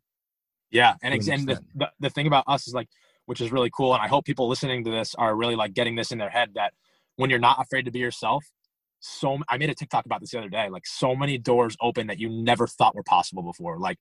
Yeah, 0.71 0.95
and 1.01 1.13
and 1.13 1.47
the, 1.47 1.63
the 1.75 1.89
the 1.99 2.09
thing 2.09 2.27
about 2.27 2.43
us 2.47 2.67
is 2.67 2.73
like, 2.73 2.89
which 3.25 3.39
is 3.39 3.51
really 3.51 3.69
cool, 3.73 3.93
and 3.93 4.03
I 4.03 4.07
hope 4.07 4.25
people 4.25 4.49
listening 4.49 4.83
to 4.83 4.91
this 4.91 5.15
are 5.15 5.35
really 5.35 5.55
like 5.55 5.73
getting 5.73 5.95
this 5.95 6.11
in 6.11 6.17
their 6.17 6.29
head 6.29 6.51
that 6.55 6.73
when 7.15 7.29
you're 7.29 7.39
not 7.39 7.61
afraid 7.61 7.85
to 7.85 7.91
be 7.91 7.99
yourself, 7.99 8.43
so 9.07 9.39
I 9.49 9.57
made 9.57 9.69
a 9.69 9.75
TikTok 9.75 10.05
about 10.05 10.21
this 10.21 10.31
the 10.31 10.39
other 10.39 10.49
day. 10.49 10.69
Like, 10.69 10.85
so 10.85 11.15
many 11.15 11.37
doors 11.37 11.75
open 11.81 12.07
that 12.07 12.19
you 12.19 12.29
never 12.29 12.67
thought 12.67 12.95
were 12.95 13.03
possible 13.03 13.43
before. 13.43 13.79
Like, 13.79 13.97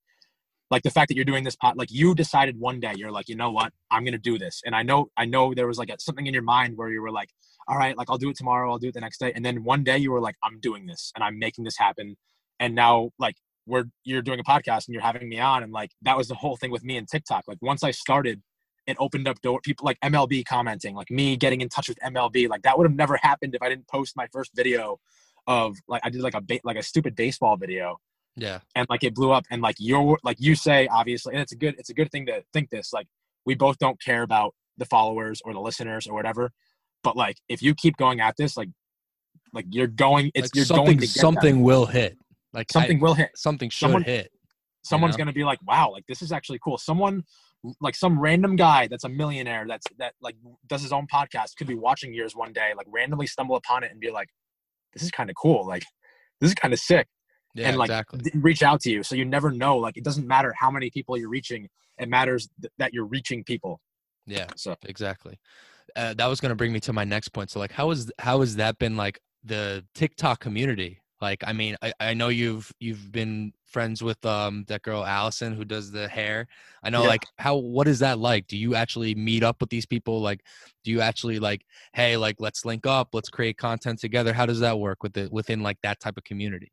like 0.70 0.82
the 0.82 0.90
fact 0.90 1.08
that 1.08 1.16
you're 1.16 1.24
doing 1.24 1.44
this 1.44 1.56
pot, 1.56 1.76
like 1.76 1.90
you 1.92 2.14
decided 2.14 2.58
one 2.58 2.80
day 2.80 2.94
you're 2.96 3.12
like, 3.12 3.28
you 3.28 3.36
know 3.36 3.50
what, 3.50 3.72
I'm 3.90 4.04
gonna 4.04 4.18
do 4.18 4.38
this, 4.38 4.62
and 4.66 4.74
I 4.74 4.82
know 4.82 5.10
I 5.16 5.24
know 5.24 5.54
there 5.54 5.66
was 5.66 5.78
like 5.78 5.90
a, 5.90 5.96
something 6.00 6.26
in 6.26 6.34
your 6.34 6.42
mind 6.42 6.76
where 6.76 6.90
you 6.90 7.00
were 7.00 7.12
like, 7.12 7.30
all 7.68 7.76
right, 7.76 7.96
like 7.96 8.10
I'll 8.10 8.18
do 8.18 8.30
it 8.30 8.36
tomorrow, 8.36 8.70
I'll 8.70 8.78
do 8.78 8.88
it 8.88 8.94
the 8.94 9.00
next 9.00 9.18
day, 9.18 9.32
and 9.34 9.44
then 9.44 9.62
one 9.62 9.84
day 9.84 9.98
you 9.98 10.10
were 10.10 10.20
like, 10.20 10.34
I'm 10.42 10.58
doing 10.60 10.86
this, 10.86 11.12
and 11.14 11.22
I'm 11.22 11.38
making 11.38 11.64
this 11.64 11.78
happen, 11.78 12.16
and 12.58 12.74
now 12.74 13.10
like 13.18 13.36
we're 13.66 13.84
you're 14.04 14.22
doing 14.22 14.40
a 14.40 14.44
podcast 14.44 14.86
and 14.86 14.94
you're 14.94 15.02
having 15.02 15.28
me 15.28 15.40
on 15.40 15.62
and 15.62 15.72
like 15.72 15.90
that 16.02 16.16
was 16.16 16.28
the 16.28 16.34
whole 16.34 16.56
thing 16.56 16.70
with 16.70 16.84
me 16.84 16.96
and 16.96 17.08
TikTok. 17.08 17.44
Like 17.46 17.58
once 17.60 17.82
I 17.82 17.90
started, 17.90 18.42
it 18.86 18.96
opened 19.00 19.26
up 19.28 19.40
door 19.40 19.60
people 19.62 19.84
like 19.84 19.98
MLB 20.00 20.44
commenting, 20.44 20.94
like 20.94 21.10
me 21.10 21.36
getting 21.36 21.60
in 21.60 21.68
touch 21.68 21.88
with 21.88 21.98
MLB. 22.00 22.48
Like 22.48 22.62
that 22.62 22.76
would 22.78 22.86
have 22.88 22.96
never 22.96 23.16
happened 23.22 23.54
if 23.54 23.62
I 23.62 23.68
didn't 23.68 23.88
post 23.88 24.16
my 24.16 24.26
first 24.32 24.52
video 24.54 24.98
of 25.46 25.76
like 25.88 26.02
I 26.04 26.10
did 26.10 26.20
like 26.22 26.34
a 26.34 26.40
ba- 26.40 26.60
like 26.64 26.76
a 26.76 26.82
stupid 26.82 27.14
baseball 27.14 27.56
video 27.56 27.98
Yeah. 28.36 28.58
and 28.74 28.86
like 28.90 29.04
it 29.04 29.14
blew 29.14 29.30
up 29.32 29.44
and 29.50 29.62
like 29.62 29.76
you're 29.78 30.18
like 30.24 30.38
you 30.40 30.54
say 30.56 30.88
obviously 30.88 31.34
and 31.34 31.40
it's 31.42 31.52
a 31.52 31.56
good 31.56 31.76
it's 31.78 31.90
a 31.90 31.94
good 31.94 32.10
thing 32.10 32.26
to 32.26 32.42
think 32.52 32.70
this 32.70 32.92
like 32.92 33.06
we 33.44 33.54
both 33.54 33.78
don't 33.78 34.00
care 34.00 34.22
about 34.22 34.54
the 34.76 34.84
followers 34.84 35.40
or 35.44 35.52
the 35.52 35.60
listeners 35.60 36.06
or 36.08 36.14
whatever 36.14 36.50
but 37.04 37.16
like 37.16 37.36
if 37.48 37.62
you 37.62 37.74
keep 37.74 37.96
going 37.96 38.18
at 38.20 38.34
this 38.36 38.56
like 38.56 38.68
like 39.52 39.66
you're 39.70 39.86
going 39.86 40.32
it's 40.34 40.46
Like 40.46 40.68
you're 40.68 40.76
going 40.76 40.98
to 40.98 41.06
something 41.06 41.62
will 41.62 41.86
hit. 41.86 42.18
Like 42.52 42.66
I- 42.70 42.80
something 42.80 42.98
will 43.00 43.14
hit 43.14 43.30
something 43.36 43.70
should 43.70 43.78
someone- 43.86 44.02
hit. 44.02 44.32
someone's 44.82 45.14
know? 45.14 45.18
gonna 45.18 45.32
be 45.32 45.44
like, 45.44 45.60
wow, 45.66 45.90
like 45.92 46.06
this 46.08 46.22
is 46.22 46.32
actually 46.32 46.58
cool. 46.62 46.76
Someone 46.78 47.22
like 47.80 47.94
some 47.94 48.18
random 48.18 48.56
guy 48.56 48.86
that's 48.88 49.04
a 49.04 49.08
millionaire 49.08 49.64
that's 49.66 49.86
that 49.98 50.14
like 50.20 50.36
does 50.66 50.82
his 50.82 50.92
own 50.92 51.06
podcast 51.12 51.56
could 51.56 51.66
be 51.66 51.74
watching 51.74 52.12
yours 52.12 52.34
one 52.34 52.52
day, 52.52 52.72
like 52.76 52.86
randomly 52.90 53.26
stumble 53.26 53.56
upon 53.56 53.84
it 53.84 53.90
and 53.90 54.00
be 54.00 54.10
like, 54.10 54.28
this 54.92 55.02
is 55.02 55.10
kind 55.10 55.30
of 55.30 55.36
cool. 55.36 55.66
Like 55.66 55.84
this 56.40 56.50
is 56.50 56.54
kind 56.54 56.74
of 56.74 56.80
sick. 56.80 57.06
Yeah, 57.54 57.68
and 57.68 57.78
like 57.78 57.88
exactly. 57.88 58.20
reach 58.34 58.62
out 58.62 58.80
to 58.82 58.90
you. 58.90 59.02
So 59.02 59.14
you 59.14 59.24
never 59.24 59.50
know. 59.50 59.78
Like 59.78 59.96
it 59.96 60.04
doesn't 60.04 60.26
matter 60.26 60.54
how 60.58 60.70
many 60.70 60.90
people 60.90 61.16
you're 61.16 61.30
reaching. 61.30 61.68
It 61.98 62.08
matters 62.08 62.48
th- 62.60 62.72
that 62.78 62.92
you're 62.92 63.06
reaching 63.06 63.44
people. 63.44 63.80
Yeah. 64.26 64.46
So 64.56 64.76
exactly 64.84 65.38
uh, 65.96 66.14
that 66.14 66.26
was 66.26 66.40
going 66.40 66.50
to 66.50 66.56
bring 66.56 66.72
me 66.72 66.80
to 66.80 66.92
my 66.92 67.04
next 67.04 67.28
point 67.30 67.50
so 67.50 67.58
like 67.58 67.72
how 67.72 67.90
is 67.90 68.10
how 68.18 68.40
has 68.40 68.56
that 68.56 68.78
been 68.78 68.96
like 68.96 69.20
the 69.44 69.84
tiktok 69.94 70.40
community 70.40 71.00
like 71.20 71.42
i 71.46 71.52
mean 71.52 71.76
I, 71.82 71.92
I 72.00 72.14
know 72.14 72.28
you've 72.28 72.72
you've 72.80 73.10
been 73.12 73.52
friends 73.66 74.02
with 74.02 74.24
um 74.24 74.64
that 74.68 74.82
girl 74.82 75.04
allison 75.04 75.54
who 75.54 75.64
does 75.64 75.90
the 75.90 76.08
hair 76.08 76.46
i 76.82 76.90
know 76.90 77.02
Yeah. 77.02 77.08
like 77.08 77.26
how 77.38 77.56
what 77.56 77.88
is 77.88 77.98
that 77.98 78.18
like 78.18 78.46
do 78.46 78.56
you 78.56 78.74
actually 78.74 79.14
meet 79.14 79.42
up 79.42 79.60
with 79.60 79.70
these 79.70 79.86
people 79.86 80.20
like 80.20 80.40
do 80.84 80.90
you 80.90 81.00
actually 81.00 81.38
like 81.38 81.62
hey 81.92 82.16
like 82.16 82.36
let's 82.38 82.64
link 82.64 82.86
up 82.86 83.08
let's 83.12 83.28
create 83.28 83.58
content 83.58 83.98
together 83.98 84.32
how 84.32 84.46
does 84.46 84.60
that 84.60 84.78
work 84.78 85.02
with 85.02 85.16
it 85.16 85.32
within 85.32 85.62
like 85.62 85.78
that 85.82 86.00
type 86.00 86.16
of 86.16 86.24
community 86.24 86.70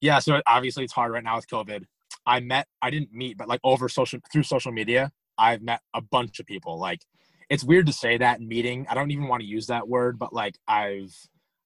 yeah, 0.00 0.18
so 0.18 0.40
obviously 0.46 0.84
it's 0.84 0.92
hard 0.92 1.12
right 1.12 1.22
now 1.22 1.36
with 1.36 1.46
COVID. 1.46 1.84
I 2.26 2.40
met, 2.40 2.66
I 2.82 2.90
didn't 2.90 3.12
meet, 3.12 3.36
but 3.36 3.48
like 3.48 3.60
over 3.64 3.88
social 3.88 4.18
through 4.32 4.44
social 4.44 4.72
media, 4.72 5.12
I've 5.38 5.62
met 5.62 5.80
a 5.94 6.00
bunch 6.00 6.40
of 6.40 6.46
people. 6.46 6.78
Like 6.78 7.00
it's 7.48 7.64
weird 7.64 7.86
to 7.86 7.92
say 7.92 8.18
that 8.18 8.40
meeting. 8.40 8.86
I 8.88 8.94
don't 8.94 9.10
even 9.10 9.28
want 9.28 9.42
to 9.42 9.46
use 9.46 9.66
that 9.66 9.88
word, 9.88 10.18
but 10.18 10.32
like 10.32 10.56
I've 10.66 11.14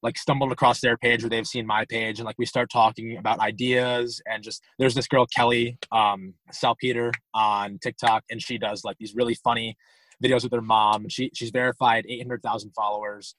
like 0.04 0.18
stumbled 0.18 0.52
across 0.52 0.80
their 0.80 0.98
page 0.98 1.24
or 1.24 1.30
they've 1.30 1.46
seen 1.46 1.66
my 1.66 1.84
page 1.86 2.20
and 2.20 2.26
like 2.26 2.36
we 2.38 2.44
start 2.44 2.70
talking 2.70 3.16
about 3.16 3.40
ideas 3.40 4.20
and 4.26 4.44
just 4.44 4.62
there's 4.78 4.94
this 4.94 5.08
girl 5.08 5.26
Kelly 5.26 5.78
um 5.90 6.34
Salpeter 6.52 7.10
on 7.32 7.78
TikTok 7.78 8.22
and 8.30 8.40
she 8.40 8.58
does 8.58 8.84
like 8.84 8.98
these 8.98 9.14
really 9.14 9.34
funny 9.34 9.76
videos 10.22 10.42
with 10.44 10.52
her 10.52 10.60
mom 10.60 11.02
and 11.02 11.10
she 11.10 11.30
she's 11.34 11.50
verified 11.50 12.04
800,000 12.08 12.72
followers. 12.76 13.34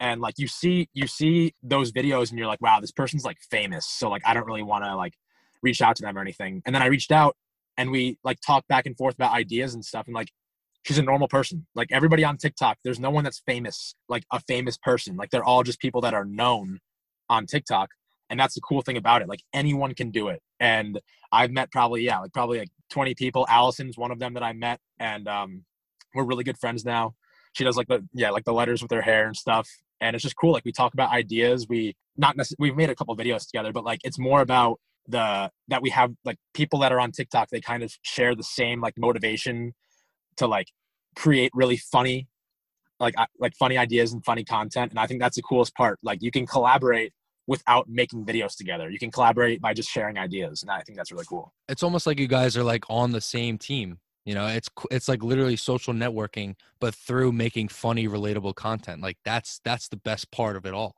And 0.00 0.20
like 0.20 0.34
you 0.38 0.48
see 0.48 0.88
you 0.94 1.06
see 1.06 1.54
those 1.62 1.92
videos 1.92 2.30
and 2.30 2.38
you're 2.38 2.48
like 2.48 2.62
wow 2.62 2.80
this 2.80 2.92
person's 2.92 3.24
like 3.24 3.38
famous. 3.50 3.86
So 3.86 4.08
like 4.08 4.22
I 4.24 4.32
don't 4.32 4.46
really 4.46 4.62
want 4.62 4.84
to 4.84 4.96
like 4.96 5.12
reach 5.62 5.82
out 5.82 5.96
to 5.96 6.02
them 6.02 6.16
or 6.16 6.22
anything. 6.22 6.62
And 6.64 6.74
then 6.74 6.82
I 6.82 6.86
reached 6.86 7.12
out 7.12 7.36
and 7.76 7.90
we 7.90 8.18
like 8.24 8.40
talked 8.40 8.68
back 8.68 8.86
and 8.86 8.96
forth 8.96 9.14
about 9.14 9.32
ideas 9.32 9.74
and 9.74 9.84
stuff 9.84 10.06
and 10.06 10.14
like 10.14 10.30
she's 10.86 10.98
a 10.98 11.02
normal 11.02 11.28
person. 11.28 11.66
Like 11.74 11.88
everybody 11.90 12.24
on 12.24 12.36
TikTok 12.36 12.78
there's 12.84 13.00
no 13.00 13.10
one 13.10 13.24
that's 13.24 13.42
famous 13.46 13.94
like 14.08 14.24
a 14.32 14.40
famous 14.40 14.78
person. 14.78 15.16
Like 15.16 15.30
they're 15.30 15.44
all 15.44 15.62
just 15.62 15.80
people 15.80 16.00
that 16.02 16.14
are 16.14 16.24
known 16.24 16.78
on 17.28 17.46
TikTok 17.46 17.90
and 18.30 18.38
that's 18.38 18.54
the 18.54 18.60
cool 18.60 18.82
thing 18.82 18.96
about 18.96 19.22
it. 19.22 19.28
Like 19.28 19.42
anyone 19.52 19.94
can 19.94 20.10
do 20.10 20.28
it. 20.28 20.40
And 20.60 21.00
I've 21.32 21.50
met 21.50 21.72
probably 21.72 22.02
yeah 22.02 22.20
like 22.20 22.32
probably 22.32 22.58
like 22.58 22.70
20 22.90 23.14
people. 23.14 23.46
Allison's 23.48 23.98
one 23.98 24.10
of 24.10 24.18
them 24.18 24.34
that 24.34 24.42
I 24.42 24.52
met 24.52 24.80
and 24.98 25.26
um 25.28 25.64
we're 26.14 26.24
really 26.24 26.44
good 26.44 26.58
friends 26.58 26.84
now. 26.84 27.14
She 27.52 27.64
does 27.64 27.76
like 27.76 27.88
the 27.88 28.06
yeah 28.12 28.30
like 28.30 28.44
the 28.44 28.52
letters 28.52 28.80
with 28.80 28.92
her 28.92 29.02
hair 29.02 29.26
and 29.26 29.36
stuff 29.36 29.68
and 30.00 30.14
it's 30.14 30.22
just 30.22 30.36
cool. 30.36 30.52
Like 30.52 30.64
we 30.64 30.72
talk 30.72 30.94
about 30.94 31.10
ideas. 31.10 31.66
We 31.68 31.96
not 32.16 32.36
necessarily 32.36 32.70
we've 32.70 32.76
made 32.76 32.90
a 32.90 32.94
couple 32.94 33.16
videos 33.16 33.46
together 33.46 33.72
but 33.72 33.84
like 33.84 34.00
it's 34.04 34.18
more 34.18 34.40
about 34.40 34.78
the 35.08 35.50
that 35.68 35.82
we 35.82 35.90
have 35.90 36.12
like 36.24 36.38
people 36.54 36.80
that 36.80 36.92
are 36.92 36.98
on 36.98 37.12
tiktok 37.12 37.48
they 37.50 37.60
kind 37.60 37.82
of 37.82 37.92
share 38.02 38.34
the 38.34 38.42
same 38.42 38.80
like 38.80 38.94
motivation 38.98 39.72
to 40.36 40.46
like 40.46 40.68
create 41.14 41.50
really 41.54 41.76
funny 41.76 42.28
like 43.00 43.14
like 43.38 43.54
funny 43.56 43.76
ideas 43.76 44.12
and 44.12 44.24
funny 44.24 44.44
content 44.44 44.90
and 44.90 44.98
i 44.98 45.06
think 45.06 45.20
that's 45.20 45.36
the 45.36 45.42
coolest 45.42 45.74
part. 45.74 45.98
Like 46.02 46.22
you 46.22 46.30
can 46.30 46.46
collaborate 46.46 47.12
without 47.46 47.88
making 47.88 48.24
videos 48.24 48.56
together. 48.56 48.90
You 48.90 48.98
can 48.98 49.10
collaborate 49.10 49.60
by 49.60 49.72
just 49.72 49.90
sharing 49.90 50.18
ideas 50.18 50.62
and 50.62 50.70
i 50.70 50.80
think 50.80 50.96
that's 50.96 51.12
really 51.12 51.26
cool. 51.28 51.52
It's 51.68 51.82
almost 51.82 52.06
like 52.06 52.18
you 52.18 52.28
guys 52.28 52.56
are 52.56 52.64
like 52.64 52.84
on 52.88 53.12
the 53.12 53.20
same 53.20 53.58
team 53.58 53.98
you 54.24 54.34
know? 54.34 54.46
It's 54.46 54.68
it's 54.90 55.08
like 55.08 55.22
literally 55.22 55.56
social 55.56 55.94
networking 55.94 56.56
but 56.80 56.94
through 56.94 57.32
making 57.32 57.68
funny 57.68 58.08
relatable 58.08 58.54
content. 58.54 59.00
Like 59.00 59.18
that's 59.24 59.60
that's 59.64 59.88
the 59.88 59.96
best 59.96 60.30
part 60.30 60.56
of 60.56 60.66
it 60.66 60.74
all. 60.74 60.96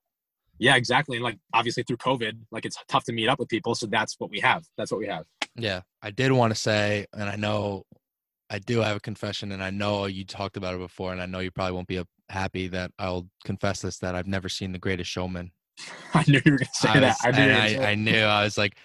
Yeah 0.59 0.77
exactly 0.77 1.17
and 1.17 1.25
like 1.25 1.39
obviously 1.53 1.85
through 1.85 1.99
covid 1.99 2.39
like 2.51 2.65
it's 2.65 2.77
tough 2.89 3.05
to 3.05 3.13
meet 3.13 3.29
up 3.29 3.39
with 3.39 3.49
people 3.49 3.75
so 3.75 3.87
that's 3.87 4.17
what 4.19 4.31
we 4.31 4.41
have. 4.41 4.65
That's 4.77 4.91
what 4.91 4.99
we 4.99 5.07
have. 5.07 5.25
Yeah 5.57 5.83
i 6.03 6.11
did 6.11 6.33
want 6.33 6.53
to 6.53 6.59
say 6.59 7.07
and 7.13 7.29
i 7.29 7.37
know 7.37 7.85
i 8.51 8.59
do 8.59 8.79
have 8.81 8.97
a 8.97 9.01
confession 9.01 9.53
and 9.53 9.63
i 9.63 9.71
know 9.71 10.07
you 10.07 10.25
talked 10.25 10.57
about 10.57 10.75
it 10.75 10.79
before 10.79 11.13
and 11.13 11.21
i 11.21 11.27
know 11.27 11.39
you 11.39 11.51
probably 11.51 11.73
won't 11.73 11.89
be 11.89 12.03
happy 12.29 12.69
that 12.69 12.91
i'll 12.99 13.27
confess 13.45 13.81
this 13.81 13.99
that 13.99 14.15
i've 14.15 14.27
never 14.27 14.49
seen 14.49 14.73
the 14.73 14.79
greatest 14.79 15.11
showman 15.11 15.51
i 16.15 16.25
knew 16.29 16.41
you 16.45 16.53
were 16.53 16.59
gonna 16.59 16.71
say 16.73 16.89
I, 16.89 17.01
that 17.01 17.17
was- 17.25 17.25
i 17.25 17.31
knew 17.31 17.43
you 17.43 17.49
were 17.49 17.53
and 17.55 17.59
gonna 17.59 17.69
say 17.71 17.85
I, 17.87 17.91
I 17.91 17.95
knew 17.95 18.21
i 18.25 18.45
was 18.45 18.59
like 18.59 18.77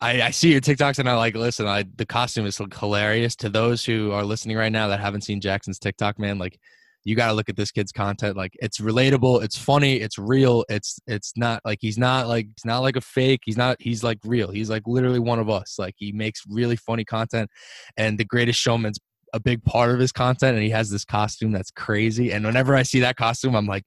I, 0.00 0.22
I 0.22 0.30
see 0.30 0.52
your 0.52 0.60
TikToks 0.60 1.00
and 1.00 1.08
I 1.08 1.14
like 1.16 1.34
listen. 1.34 1.66
I 1.66 1.84
the 1.96 2.06
costume 2.06 2.46
is 2.46 2.60
hilarious. 2.78 3.34
To 3.36 3.48
those 3.48 3.84
who 3.84 4.12
are 4.12 4.24
listening 4.24 4.56
right 4.56 4.70
now 4.70 4.86
that 4.88 5.00
haven't 5.00 5.22
seen 5.22 5.40
Jackson's 5.40 5.80
TikTok, 5.80 6.20
man, 6.20 6.38
like 6.38 6.58
you 7.04 7.16
got 7.16 7.28
to 7.28 7.32
look 7.32 7.48
at 7.48 7.56
this 7.56 7.70
kid's 7.70 7.92
content. 7.92 8.36
Like 8.36 8.52
it's 8.60 8.78
relatable, 8.78 9.42
it's 9.42 9.56
funny, 9.56 9.96
it's 9.96 10.18
real. 10.18 10.64
It's 10.68 10.98
it's 11.06 11.32
not 11.36 11.62
like 11.64 11.78
he's 11.80 11.98
not 11.98 12.28
like 12.28 12.46
he's 12.46 12.64
not 12.64 12.80
like 12.80 12.96
a 12.96 13.00
fake. 13.00 13.40
He's 13.44 13.56
not 13.56 13.76
he's 13.80 14.02
like 14.04 14.18
real. 14.24 14.50
He's 14.50 14.68
like 14.70 14.82
literally 14.86 15.18
one 15.18 15.38
of 15.38 15.48
us. 15.48 15.76
Like 15.78 15.94
he 15.96 16.12
makes 16.12 16.42
really 16.48 16.76
funny 16.76 17.04
content. 17.04 17.50
And 17.96 18.18
The 18.18 18.24
Greatest 18.24 18.60
Showman's 18.60 18.98
a 19.32 19.40
big 19.40 19.62
part 19.64 19.90
of 19.92 20.00
his 20.00 20.12
content, 20.12 20.54
and 20.56 20.62
he 20.64 20.70
has 20.70 20.90
this 20.90 21.04
costume 21.04 21.52
that's 21.52 21.70
crazy. 21.70 22.32
And 22.32 22.44
whenever 22.44 22.74
I 22.74 22.82
see 22.82 23.00
that 23.00 23.16
costume, 23.16 23.54
I'm 23.54 23.66
like, 23.66 23.84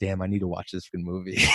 damn, 0.00 0.20
I 0.20 0.26
need 0.26 0.40
to 0.40 0.48
watch 0.48 0.70
this 0.72 0.88
movie. 0.94 1.42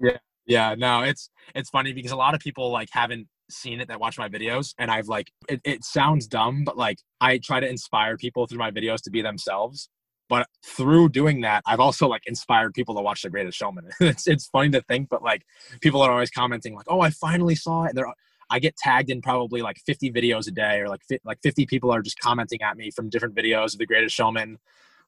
Yeah, 0.00 0.16
Yeah. 0.46 0.74
no, 0.76 1.02
it's 1.02 1.30
it's 1.54 1.70
funny 1.70 1.92
because 1.92 2.10
a 2.10 2.16
lot 2.16 2.34
of 2.34 2.40
people 2.40 2.72
like 2.72 2.88
haven't 2.90 3.28
seen 3.50 3.80
it 3.80 3.86
that 3.88 4.00
watch 4.00 4.18
my 4.18 4.28
videos, 4.28 4.74
and 4.78 4.90
I've 4.90 5.06
like 5.06 5.30
it, 5.48 5.60
it 5.64 5.84
sounds 5.84 6.26
dumb, 6.26 6.64
but 6.64 6.76
like 6.76 6.98
I 7.20 7.38
try 7.38 7.60
to 7.60 7.68
inspire 7.68 8.16
people 8.16 8.46
through 8.48 8.58
my 8.58 8.72
videos 8.72 9.02
to 9.02 9.10
be 9.10 9.22
themselves. 9.22 9.88
But 10.32 10.46
through 10.64 11.10
doing 11.10 11.42
that, 11.42 11.62
I've 11.66 11.78
also 11.78 12.08
like 12.08 12.22
inspired 12.24 12.72
people 12.72 12.94
to 12.94 13.02
watch 13.02 13.20
The 13.20 13.28
Greatest 13.28 13.58
Showman. 13.58 13.90
it's 14.00 14.26
it's 14.26 14.46
funny 14.46 14.70
to 14.70 14.80
think, 14.80 15.10
but 15.10 15.22
like 15.22 15.44
people 15.82 16.00
are 16.00 16.10
always 16.10 16.30
commenting 16.30 16.74
like, 16.74 16.86
"Oh, 16.88 17.02
I 17.02 17.10
finally 17.10 17.54
saw 17.54 17.84
it." 17.84 17.94
They're 17.94 18.10
I 18.48 18.58
get 18.58 18.74
tagged 18.78 19.10
in 19.10 19.20
probably 19.20 19.60
like 19.60 19.76
50 19.84 20.10
videos 20.10 20.48
a 20.48 20.50
day, 20.50 20.80
or 20.80 20.88
like 20.88 21.02
like 21.26 21.38
50 21.42 21.66
people 21.66 21.90
are 21.90 22.00
just 22.00 22.18
commenting 22.18 22.62
at 22.62 22.78
me 22.78 22.90
from 22.90 23.10
different 23.10 23.34
videos 23.34 23.74
of 23.74 23.78
The 23.80 23.84
Greatest 23.84 24.16
Showman, 24.16 24.56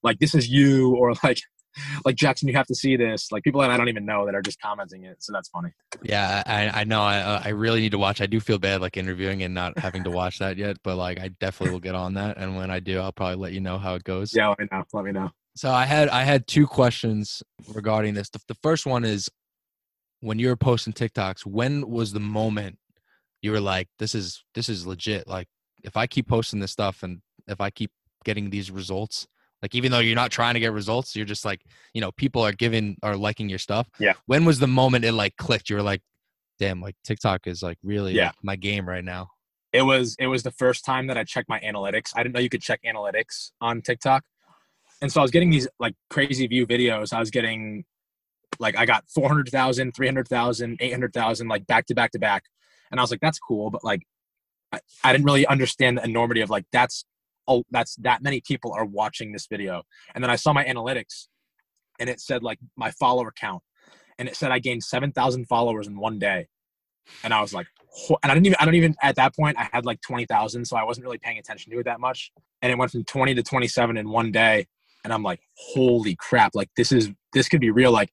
like 0.03 0.19
"This 0.19 0.35
is 0.35 0.51
you," 0.51 0.95
or 0.95 1.15
like 1.25 1.41
like 2.05 2.17
Jackson, 2.17 2.49
you 2.49 2.55
have 2.55 2.67
to 2.67 2.75
see 2.75 2.97
this. 2.97 3.31
Like 3.33 3.43
people 3.43 3.61
that 3.61 3.71
I 3.71 3.77
don't 3.77 3.89
even 3.89 4.05
know 4.05 4.27
that 4.27 4.35
are 4.35 4.43
just 4.43 4.61
commenting 4.61 5.05
it. 5.05 5.23
So 5.23 5.33
that's 5.33 5.49
funny. 5.49 5.71
yeah, 6.03 6.43
I, 6.47 6.81
I 6.81 6.85
know. 6.85 7.03
I 7.03 7.43
I 7.45 7.49
really 7.51 7.81
need 7.81 7.93
to 7.93 7.99
watch. 7.99 8.21
I 8.21 8.27
do 8.27 8.41
feel 8.41 8.59
bad 8.59 8.81
like 8.81 8.97
interviewing 8.97 9.43
and 9.43 9.55
not 9.55 9.79
having 9.79 10.05
to 10.05 10.11
watch 10.11 10.39
that 10.39 10.57
yet, 10.57 10.77
but 10.83 10.97
like 10.97 11.21
I 11.21 11.29
definitely 11.41 11.73
will 11.73 11.81
get 11.81 11.95
on 11.95 12.15
that. 12.15 12.37
And 12.39 12.57
when 12.57 12.71
I 12.71 12.81
do, 12.81 13.01
I'll 13.01 13.13
probably 13.13 13.37
let 13.37 13.53
you 13.53 13.61
know 13.61 13.79
how 13.79 13.95
it 13.95 14.05
goes. 14.05 14.35
Yeah, 14.35 14.49
let 14.49 14.59
me 14.59 14.69
know. 14.71 14.85
Let 14.93 15.05
me 15.05 15.13
know. 15.13 15.31
So 15.57 15.71
I 15.71 15.85
had 15.85 16.09
I 16.09 16.23
had 16.23 16.47
two 16.47 16.67
questions 16.67 17.43
regarding 17.73 18.15
this. 18.15 18.29
The, 18.31 18.41
the 18.49 18.57
first 18.63 18.87
one 18.87 19.05
is 19.05 19.31
when 20.21 20.39
you 20.39 20.49
were 20.49 20.57
posting 20.57 20.93
TikToks, 20.93 21.47
when 21.47 21.89
was 21.89 22.13
the 22.13 22.21
moment 22.21 22.79
you 23.43 23.53
were 23.53 23.61
like, 23.61 23.89
"This 23.99 24.15
is 24.15 24.43
this 24.55 24.69
is 24.69 24.87
legit"? 24.87 25.29
Like, 25.29 25.49
if 25.85 25.97
I 25.97 26.07
keep 26.07 26.29
posting 26.29 26.61
this 26.61 26.73
stuff 26.73 27.03
and 27.03 27.21
if 27.47 27.61
I 27.61 27.71
keep 27.71 27.93
getting 28.25 28.51
these 28.51 28.71
results, 28.71 29.29
like 29.65 29.75
even 29.75 29.91
though 29.91 30.01
you're 30.01 30.15
not 30.15 30.31
trying 30.31 30.53
to 30.53 30.61
get 30.61 30.75
results, 30.75 31.17
you're 31.17 31.25
just 31.25 31.43
like, 31.47 31.63
you 31.95 32.03
know, 32.03 32.13
people 32.13 32.43
are 32.43 32.53
giving 32.53 32.99
are 33.03 33.17
liking 33.17 33.49
your 33.49 33.59
stuff. 33.59 33.89
Yeah. 33.99 34.13
When 34.27 34.45
was 34.45 34.59
the 34.59 34.67
moment 34.67 35.07
it 35.07 35.13
like 35.13 35.39
clicked? 35.39 35.71
You 35.71 35.77
were 35.77 35.83
like, 35.83 36.03
"Damn, 36.59 36.83
like 36.83 36.97
TikTok 37.03 37.47
is 37.47 37.63
like 37.63 37.79
really 37.83 38.13
Yeah. 38.13 38.27
like, 38.27 38.35
my 38.43 38.57
game 38.57 38.87
right 38.87 39.03
now." 39.03 39.31
It 39.73 39.81
was 39.81 40.17
it 40.19 40.27
was 40.27 40.43
the 40.43 40.51
first 40.51 40.85
time 40.85 41.07
that 41.07 41.17
I 41.17 41.25
checked 41.25 41.49
my 41.49 41.61
analytics. 41.61 42.13
I 42.15 42.23
didn't 42.23 42.35
know 42.35 42.41
you 42.41 42.51
could 42.51 42.61
check 42.61 42.81
analytics 42.85 43.53
on 43.63 43.81
TikTok. 43.81 44.23
And 45.01 45.11
so 45.11 45.23
I 45.23 45.23
was 45.23 45.31
getting 45.31 45.49
these 45.49 45.67
like 45.81 45.95
crazy 46.11 46.47
view 46.47 46.67
videos. 46.67 47.15
I 47.15 47.19
was 47.19 47.31
getting 47.31 47.87
like 48.59 48.77
I 48.77 48.85
got 48.85 49.09
400,000, 49.09 49.93
300,000, 49.93 50.77
800,000 50.79 51.49
like 51.49 51.67
back 51.67 51.87
to 51.87 51.95
back 51.95 52.11
to 52.11 52.19
back. 52.19 52.45
And 52.91 53.01
I 53.01 53.03
was 53.03 53.11
like 53.11 53.21
that's 53.21 53.39
cool, 53.39 53.71
but 53.71 53.83
like 53.83 54.03
I, 54.73 54.81
I 55.03 55.13
didn't 55.13 55.25
really 55.25 55.47
understand 55.47 55.97
the 55.97 56.05
enormity 56.05 56.43
of 56.43 56.51
like 56.51 56.67
that's 56.71 57.07
oh 57.49 57.65
that's 57.71 57.97
that 57.97 58.23
many 58.23 58.41
people 58.41 58.73
are 58.73 58.85
watching 58.85 59.33
this 59.33 59.47
video. 59.47 59.83
And 60.15 60.23
then 60.23 60.31
I 60.31 60.37
saw 60.37 60.53
my 60.53 60.65
analytics 60.65 61.29
and 62.01 62.09
it 62.09 62.21
said 62.21 62.43
like 62.43 62.59
my 62.77 62.91
follower 62.93 63.33
count 63.37 63.63
and 64.19 64.29
it 64.29 64.37
said 64.37 64.51
I 64.51 64.59
gained 64.59 64.85
7,000 64.85 65.47
followers 65.47 65.87
in 65.87 65.99
one 65.99 66.19
day. 66.19 66.47
And 67.23 67.35
I 67.35 67.41
was 67.41 67.53
like, 67.53 67.67
and 68.23 68.33
I 68.33 68.35
didn't 68.35 68.47
even, 68.47 68.57
I 68.59 68.65
don't 68.65 68.75
even, 68.75 68.95
at 69.03 69.17
that 69.17 69.37
point, 69.37 69.59
I 69.59 69.69
had 69.73 69.85
like 69.85 70.01
20,000. 70.01 70.65
So 70.65 70.77
I 70.77 70.85
wasn't 70.85 71.05
really 71.05 71.19
paying 71.19 71.39
attention 71.39 71.73
to 71.73 71.79
it 71.79 71.85
that 71.85 72.01
much. 72.01 72.33
And 72.63 72.73
it 72.73 72.79
went 72.79 72.93
from 72.93 73.05
20 73.05 73.35
to 73.35 73.43
27 73.43 73.97
in 73.97 74.09
one 74.09 74.33
day. 74.33 74.67
And 75.05 75.13
I'm 75.13 75.23
like, 75.23 75.41
holy 75.57 76.17
crap. 76.17 76.55
Like, 76.55 76.71
this 76.77 76.93
is, 76.93 77.11
this 77.33 77.49
could 77.49 77.61
be 77.61 77.71
real. 77.71 77.93
Like, 77.93 78.11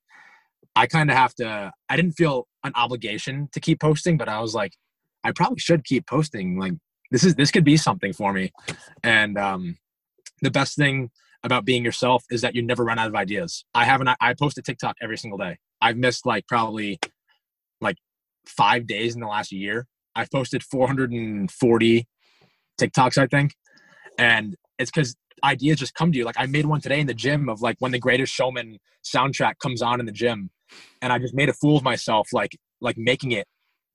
I 0.76 0.88
kind 0.88 1.10
of 1.10 1.18
have 1.18 1.34
to, 1.36 1.72
I 1.90 1.96
didn't 1.96 2.14
feel 2.14 2.48
an 2.64 2.74
obligation 2.76 3.50
to 3.54 3.60
keep 3.60 3.80
posting, 3.80 4.18
but 4.18 4.28
I 4.28 4.42
was 4.42 4.54
like, 4.54 4.74
I 5.24 5.32
probably 5.32 5.60
should 5.60 5.86
keep 5.86 6.06
posting. 6.06 6.60
Like, 6.60 6.74
this 7.12 7.24
is, 7.24 7.36
this 7.36 7.52
could 7.52 7.64
be 7.64 7.78
something 7.78 8.14
for 8.14 8.34
me. 8.34 8.52
And, 9.04 9.38
um, 9.38 9.78
the 10.42 10.52
best 10.52 10.76
thing 10.76 11.12
about 11.44 11.66
being 11.66 11.84
yourself 11.84 12.24
is 12.32 12.42
that 12.42 12.56
you 12.56 12.62
never 12.62 12.84
run 12.84 13.00
out 13.00 13.08
of 13.08 13.16
ideas. 13.16 13.66
I 13.74 13.86
haven't, 13.86 14.10
I 14.20 14.34
post 14.34 14.58
a 14.58 14.62
TikTok 14.62 14.96
every 15.02 15.18
single 15.18 15.38
day. 15.38 15.58
I've 15.82 15.98
missed 15.98 16.26
like 16.26 16.48
probably 16.48 17.00
like 17.80 17.98
five 18.46 18.88
days 18.88 19.16
in 19.16 19.22
the 19.22 19.28
last 19.28 19.52
year. 19.52 19.88
I've 20.16 20.30
posted 20.30 20.64
440 20.64 22.08
TikToks, 22.80 23.18
I 23.18 23.28
think. 23.28 23.54
And 24.18 24.56
it's 24.78 24.92
because 24.92 25.16
ideas 25.44 25.80
just 25.80 25.96
come 25.96 26.12
to 26.12 26.18
you. 26.18 26.26
Like 26.26 26.36
I 26.38 26.46
made 26.46 26.66
one 26.66 26.82
today 26.82 27.00
in 27.00 27.08
the 27.08 27.14
gym 27.14 27.50
of 27.50 27.62
like 27.62 27.78
when 27.80 27.92
the 27.92 28.00
greatest 28.00 28.34
showman 28.34 28.78
soundtrack 29.04 29.54
comes 29.60 29.82
on 29.82 30.00
in 30.00 30.06
the 30.06 30.12
gym. 30.12 30.50
And 31.02 31.12
I 31.12 31.20
just 31.20 31.34
made 31.34 31.50
a 31.50 31.54
fool 31.54 31.78
of 31.78 31.84
myself, 31.84 32.30
like 32.34 32.58
like 32.80 32.98
making 32.98 33.32
it. 33.32 33.48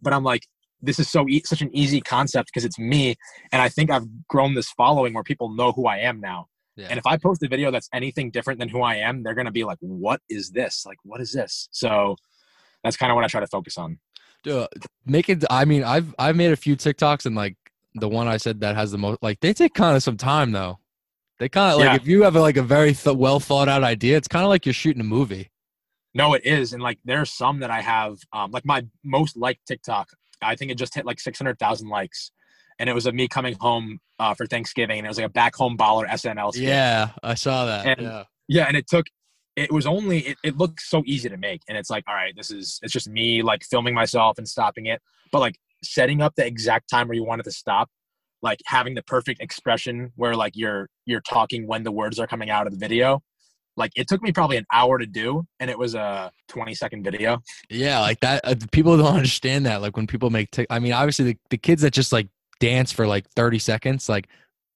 But 0.02 0.12
I'm 0.12 0.24
like, 0.24 0.46
this 0.82 0.98
is 0.98 1.08
so 1.08 1.26
e- 1.28 1.42
such 1.44 1.62
an 1.62 1.74
easy 1.74 2.00
concept 2.00 2.48
because 2.48 2.64
it's 2.64 2.78
me. 2.78 3.16
And 3.52 3.62
I 3.62 3.68
think 3.68 3.90
I've 3.90 4.06
grown 4.28 4.54
this 4.54 4.70
following 4.70 5.14
where 5.14 5.24
people 5.24 5.50
know 5.50 5.72
who 5.72 5.86
I 5.86 5.98
am 5.98 6.20
now. 6.20 6.48
Yeah. 6.76 6.88
And 6.90 6.98
if 6.98 7.06
I 7.06 7.16
post 7.16 7.42
a 7.42 7.48
video 7.48 7.70
that's 7.70 7.88
anything 7.92 8.30
different 8.30 8.60
than 8.60 8.68
who 8.68 8.82
I 8.82 8.96
am, 8.96 9.22
they're 9.22 9.34
gonna 9.34 9.50
be 9.50 9.64
like, 9.64 9.78
"What 9.80 10.20
is 10.28 10.50
this? 10.50 10.84
Like, 10.84 10.98
what 11.04 11.20
is 11.20 11.32
this?" 11.32 11.68
So 11.70 12.16
that's 12.84 12.96
kind 12.96 13.10
of 13.10 13.16
what 13.16 13.24
I 13.24 13.28
try 13.28 13.40
to 13.40 13.46
focus 13.46 13.78
on. 13.78 13.98
Dude, 14.42 14.68
make 15.06 15.28
it. 15.28 15.44
I 15.50 15.64
mean, 15.64 15.82
I've 15.82 16.14
I've 16.18 16.36
made 16.36 16.52
a 16.52 16.56
few 16.56 16.76
TikToks 16.76 17.24
and 17.24 17.34
like 17.34 17.56
the 17.94 18.08
one 18.08 18.28
I 18.28 18.36
said 18.36 18.60
that 18.60 18.76
has 18.76 18.92
the 18.92 18.98
most. 18.98 19.22
Like 19.22 19.40
they 19.40 19.54
take 19.54 19.72
kind 19.74 19.96
of 19.96 20.02
some 20.02 20.18
time 20.18 20.52
though. 20.52 20.78
They 21.38 21.48
kind 21.48 21.72
of 21.72 21.78
like 21.78 21.86
Yeah. 21.86 21.94
if 21.96 22.06
you 22.06 22.22
have 22.22 22.36
a, 22.36 22.40
like 22.40 22.56
a 22.56 22.62
very 22.62 22.92
th- 22.94 23.16
well 23.16 23.40
thought 23.40 23.68
out 23.68 23.82
idea, 23.82 24.16
it's 24.16 24.28
kind 24.28 24.44
of 24.44 24.48
like 24.50 24.66
you're 24.66 24.72
shooting 24.72 25.00
a 25.00 25.04
movie. 25.04 25.50
No, 26.14 26.32
it 26.34 26.46
is, 26.46 26.72
and 26.72 26.82
like 26.82 26.98
there's 27.04 27.30
some 27.30 27.60
that 27.60 27.70
I 27.70 27.82
have, 27.82 28.18
um, 28.32 28.50
like 28.50 28.64
my 28.64 28.86
most 29.04 29.36
liked 29.36 29.66
TikTok. 29.66 30.08
I 30.42 30.56
think 30.56 30.70
it 30.70 30.76
just 30.78 30.94
hit 30.94 31.06
like 31.06 31.20
six 31.20 31.38
hundred 31.38 31.58
thousand 31.58 31.88
likes, 31.88 32.30
and 32.78 32.88
it 32.88 32.92
was 32.94 33.06
of 33.06 33.14
me 33.14 33.28
coming 33.28 33.56
home 33.60 33.98
uh, 34.18 34.34
for 34.34 34.46
Thanksgiving, 34.46 34.98
and 34.98 35.06
it 35.06 35.08
was 35.08 35.18
like 35.18 35.26
a 35.26 35.30
back 35.30 35.54
home 35.54 35.76
baller 35.76 36.06
SNL. 36.08 36.52
skit. 36.52 36.64
Yeah, 36.64 37.10
I 37.22 37.34
saw 37.34 37.66
that. 37.66 37.86
And- 37.86 38.02
yeah, 38.02 38.24
yeah, 38.48 38.64
and 38.64 38.76
it 38.76 38.86
took. 38.88 39.06
It 39.56 39.72
was 39.72 39.86
only. 39.86 40.18
It, 40.20 40.38
it 40.44 40.56
looked 40.58 40.80
so 40.82 41.02
easy 41.06 41.28
to 41.28 41.36
make, 41.36 41.62
and 41.68 41.78
it's 41.78 41.88
like, 41.90 42.04
all 42.06 42.14
right, 42.14 42.34
this 42.36 42.50
is. 42.50 42.78
It's 42.82 42.92
just 42.92 43.08
me 43.08 43.42
like 43.42 43.64
filming 43.64 43.94
myself 43.94 44.38
and 44.38 44.46
stopping 44.48 44.86
it, 44.86 45.00
but 45.32 45.40
like 45.40 45.56
setting 45.82 46.20
up 46.20 46.34
the 46.36 46.46
exact 46.46 46.90
time 46.90 47.08
where 47.08 47.14
you 47.14 47.24
want 47.24 47.40
it 47.40 47.44
to 47.44 47.50
stop, 47.52 47.88
like 48.42 48.60
having 48.66 48.94
the 48.94 49.02
perfect 49.02 49.40
expression 49.40 50.12
where 50.16 50.34
like 50.34 50.52
you're 50.56 50.88
you're 51.06 51.22
talking 51.22 51.66
when 51.66 51.84
the 51.84 51.92
words 51.92 52.18
are 52.18 52.26
coming 52.26 52.50
out 52.50 52.66
of 52.66 52.72
the 52.72 52.78
video. 52.78 53.22
Like 53.76 53.92
it 53.96 54.08
took 54.08 54.22
me 54.22 54.32
probably 54.32 54.56
an 54.56 54.66
hour 54.72 54.98
to 54.98 55.06
do, 55.06 55.46
and 55.60 55.70
it 55.70 55.78
was 55.78 55.94
a 55.94 56.30
20 56.48 56.74
second 56.74 57.02
video. 57.02 57.42
yeah, 57.68 58.00
like 58.00 58.20
that. 58.20 58.40
Uh, 58.44 58.54
people 58.72 58.96
don't 58.96 59.06
understand 59.14 59.66
that. 59.66 59.82
Like 59.82 59.96
when 59.96 60.06
people 60.06 60.30
make, 60.30 60.50
Tik 60.50 60.66
I 60.70 60.78
mean, 60.78 60.92
obviously 60.92 61.32
the, 61.32 61.38
the 61.50 61.58
kids 61.58 61.82
that 61.82 61.92
just 61.92 62.12
like 62.12 62.28
dance 62.60 62.92
for 62.92 63.06
like 63.06 63.28
thirty 63.30 63.58
seconds, 63.58 64.08
like 64.08 64.28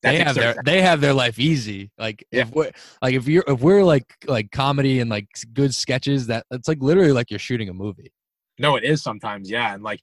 That 0.03 0.13
they 0.13 0.19
have 0.19 0.35
their 0.35 0.55
they 0.65 0.83
have 0.83 1.01
their 1.01 1.15
life 1.15 1.39
easy. 1.39 1.91
Like 1.99 2.25
if 2.31 2.51
we're 2.51 2.71
like 3.01 3.15
if 3.15 3.27
you're 3.27 3.45
if 3.47 3.61
we're 3.61 3.85
like 3.85 4.05
like 4.27 4.51
comedy 4.51 5.01
and 5.01 5.11
like 5.11 5.29
good 5.53 5.75
sketches, 5.75 6.27
that 6.27 6.45
it's 6.51 6.69
like 6.69 6.79
literally 6.81 7.13
like 7.13 7.31
you're 7.31 7.39
shooting 7.39 7.69
a 7.69 7.75
movie. 7.75 8.13
No, 8.59 8.77
it 8.77 8.85
is 8.85 9.03
sometimes, 9.03 9.51
yeah. 9.51 9.73
And 9.73 9.83
like 9.83 10.01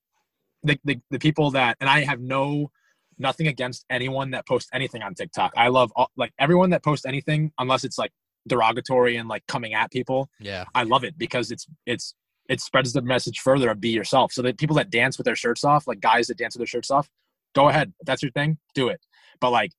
the, 0.64 0.80
the 0.84 1.00
the 1.12 1.20
people 1.20 1.52
that 1.52 1.78
and 1.80 1.90
I 1.90 2.04
have 2.04 2.20
no 2.20 2.72
nothing 3.20 3.48
against 3.48 3.86
anyone 3.90 4.32
that 4.32 4.48
posts 4.48 4.70
anything 4.74 5.02
on 5.02 5.14
TikTok. 5.14 5.52
I 5.56 5.70
love 5.70 5.92
all, 5.96 6.10
like 6.18 6.32
everyone 6.40 6.72
that 6.72 6.84
posts 6.84 7.06
anything 7.06 7.52
unless 7.60 7.84
it's 7.84 7.98
like 7.98 8.12
derogatory 8.48 9.18
and 9.18 9.28
like 9.28 9.46
coming 9.48 9.74
at 9.74 9.92
people. 9.92 10.30
Yeah, 10.40 10.66
I 10.74 10.84
love 10.84 11.04
it 11.04 11.18
because 11.18 11.52
it's 11.52 11.68
it's 11.86 12.16
it 12.50 12.62
spreads 12.62 12.94
the 12.94 13.02
message 13.02 13.40
further 13.40 13.70
of 13.70 13.80
be 13.80 13.90
yourself. 13.90 14.32
So 14.32 14.42
that 14.44 14.58
people 14.58 14.76
that 14.78 14.90
dance 14.90 15.18
with 15.18 15.26
their 15.26 15.36
shirts 15.36 15.64
off, 15.64 15.88
like 15.88 16.00
guys 16.00 16.28
that 16.28 16.38
dance 16.38 16.56
with 16.56 16.60
their 16.60 16.68
shirts 16.68 16.92
off, 16.92 17.10
go 17.54 17.70
ahead. 17.70 17.94
If 18.00 18.06
that's 18.06 18.24
your 18.24 18.32
thing, 18.32 18.58
do 18.74 18.88
it. 18.90 19.02
But 19.40 19.52
like 19.52 19.72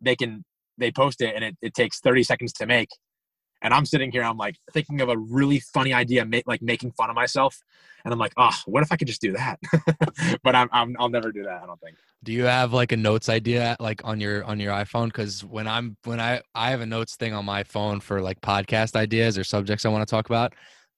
they 0.00 0.16
can 0.16 0.44
they 0.78 0.90
post 0.90 1.20
it 1.20 1.34
and 1.34 1.44
it, 1.44 1.56
it 1.62 1.74
takes 1.74 2.00
30 2.00 2.22
seconds 2.24 2.52
to 2.54 2.66
make. 2.66 2.88
And 3.64 3.72
I'm 3.72 3.86
sitting 3.86 4.12
here, 4.12 4.22
I'm 4.22 4.36
like 4.36 4.58
thinking 4.72 5.00
of 5.00 5.08
a 5.08 5.16
really 5.16 5.58
funny 5.58 5.94
idea, 5.94 6.24
make, 6.26 6.46
like 6.46 6.60
making 6.60 6.92
fun 6.92 7.08
of 7.08 7.16
myself. 7.16 7.62
And 8.04 8.12
I'm 8.12 8.18
like, 8.18 8.34
oh, 8.36 8.52
what 8.66 8.82
if 8.82 8.92
I 8.92 8.96
could 8.96 9.08
just 9.08 9.22
do 9.22 9.32
that? 9.32 9.58
but 10.42 10.54
I'm, 10.54 10.68
I'm, 10.70 10.94
I'll 10.98 11.08
never 11.08 11.32
do 11.32 11.44
that. 11.44 11.62
I 11.62 11.66
don't 11.66 11.80
think. 11.80 11.96
Do 12.22 12.32
you 12.32 12.44
have 12.44 12.74
like 12.74 12.92
a 12.92 12.96
notes 12.96 13.30
idea 13.30 13.74
like 13.80 14.02
on 14.04 14.20
your 14.20 14.44
on 14.44 14.60
your 14.60 14.72
iPhone? 14.72 15.06
Because 15.06 15.42
when 15.42 15.66
I'm 15.66 15.96
when 16.04 16.20
I 16.20 16.42
I 16.54 16.70
have 16.70 16.82
a 16.82 16.86
notes 16.86 17.16
thing 17.16 17.32
on 17.32 17.46
my 17.46 17.64
phone 17.64 18.00
for 18.00 18.20
like 18.20 18.40
podcast 18.42 18.96
ideas 18.96 19.38
or 19.38 19.44
subjects 19.44 19.86
I 19.86 19.88
want 19.88 20.06
to 20.06 20.10
talk 20.10 20.26
about. 20.26 20.54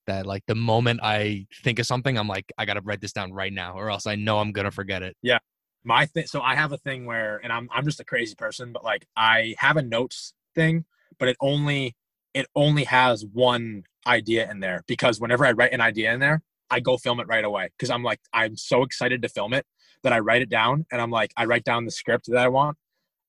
That 0.07 0.25
like 0.25 0.43
the 0.47 0.55
moment 0.55 1.01
I 1.03 1.47
think 1.63 1.79
of 1.79 1.85
something, 1.85 2.17
I'm 2.17 2.29
like 2.29 2.51
I 2.57 2.63
gotta 2.63 2.79
write 2.81 3.01
this 3.01 3.11
down 3.11 3.33
right 3.33 3.51
now, 3.51 3.73
or 3.73 3.89
else 3.89 4.07
I 4.07 4.15
know 4.15 4.39
I'm 4.39 4.53
gonna 4.53 4.71
forget 4.71 5.03
it. 5.03 5.17
Yeah. 5.21 5.39
My 5.83 6.05
thing 6.05 6.27
so 6.27 6.41
i 6.41 6.53
have 6.53 6.73
a 6.73 6.77
thing 6.77 7.05
where 7.05 7.39
and 7.43 7.53
i'm 7.53 7.69
i'm 7.73 7.85
just 7.85 8.01
a 8.01 8.03
crazy 8.03 8.35
person 8.35 8.73
but 8.73 8.83
like 8.83 9.07
i 9.15 9.55
have 9.57 9.77
a 9.77 9.81
notes 9.81 10.33
thing 10.53 10.83
but 11.17 11.29
it 11.29 11.37
only 11.39 11.95
it 12.39 12.45
only 12.55 12.83
has 12.83 13.25
one 13.33 13.83
idea 14.05 14.49
in 14.51 14.59
there 14.65 14.79
because 14.87 15.19
whenever 15.19 15.43
i 15.45 15.51
write 15.51 15.73
an 15.73 15.81
idea 15.81 16.13
in 16.13 16.19
there 16.19 16.41
i 16.69 16.79
go 16.79 16.93
film 16.97 17.19
it 17.19 17.27
right 17.27 17.45
away 17.51 17.65
because 17.75 17.89
i'm 17.89 18.03
like 18.03 18.19
i'm 18.33 18.55
so 18.55 18.83
excited 18.83 19.21
to 19.21 19.29
film 19.37 19.51
it 19.53 19.65
that 20.03 20.13
i 20.13 20.19
write 20.19 20.41
it 20.41 20.49
down 20.49 20.85
and 20.91 21.01
i'm 21.01 21.11
like 21.11 21.31
i 21.37 21.43
write 21.45 21.63
down 21.63 21.85
the 21.85 21.91
script 21.91 22.25
that 22.27 22.37
i 22.37 22.47
want 22.47 22.77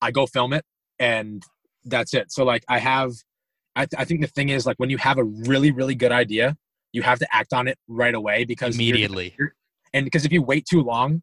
i 0.01 0.11
go 0.11 0.27
film 0.27 0.53
it 0.53 0.65
and 0.99 1.43
that's 1.85 2.13
it 2.15 2.31
so 2.31 2.45
like 2.45 2.65
i 2.69 2.79
have 2.79 3.13
i, 3.77 3.87
th- 3.87 4.01
I 4.01 4.05
think 4.05 4.21
the 4.21 4.27
thing 4.37 4.51
is 4.51 4.67
like 4.67 4.77
when 4.79 4.91
you 4.91 4.99
have 4.99 5.19
a 5.19 5.25
really 5.25 5.71
really 5.73 5.95
good 5.95 6.13
idea 6.13 6.57
you 6.93 7.03
have 7.03 7.19
to 7.19 7.27
act 7.35 7.53
on 7.53 7.67
it 7.69 7.79
right 7.89 8.15
away 8.15 8.45
because 8.45 8.79
you're- 8.79 8.91
Immediately. 8.91 9.35
and 9.95 10.05
because 10.05 10.25
if 10.25 10.33
you 10.33 10.43
wait 10.43 10.65
too 10.67 10.83
long 10.83 11.23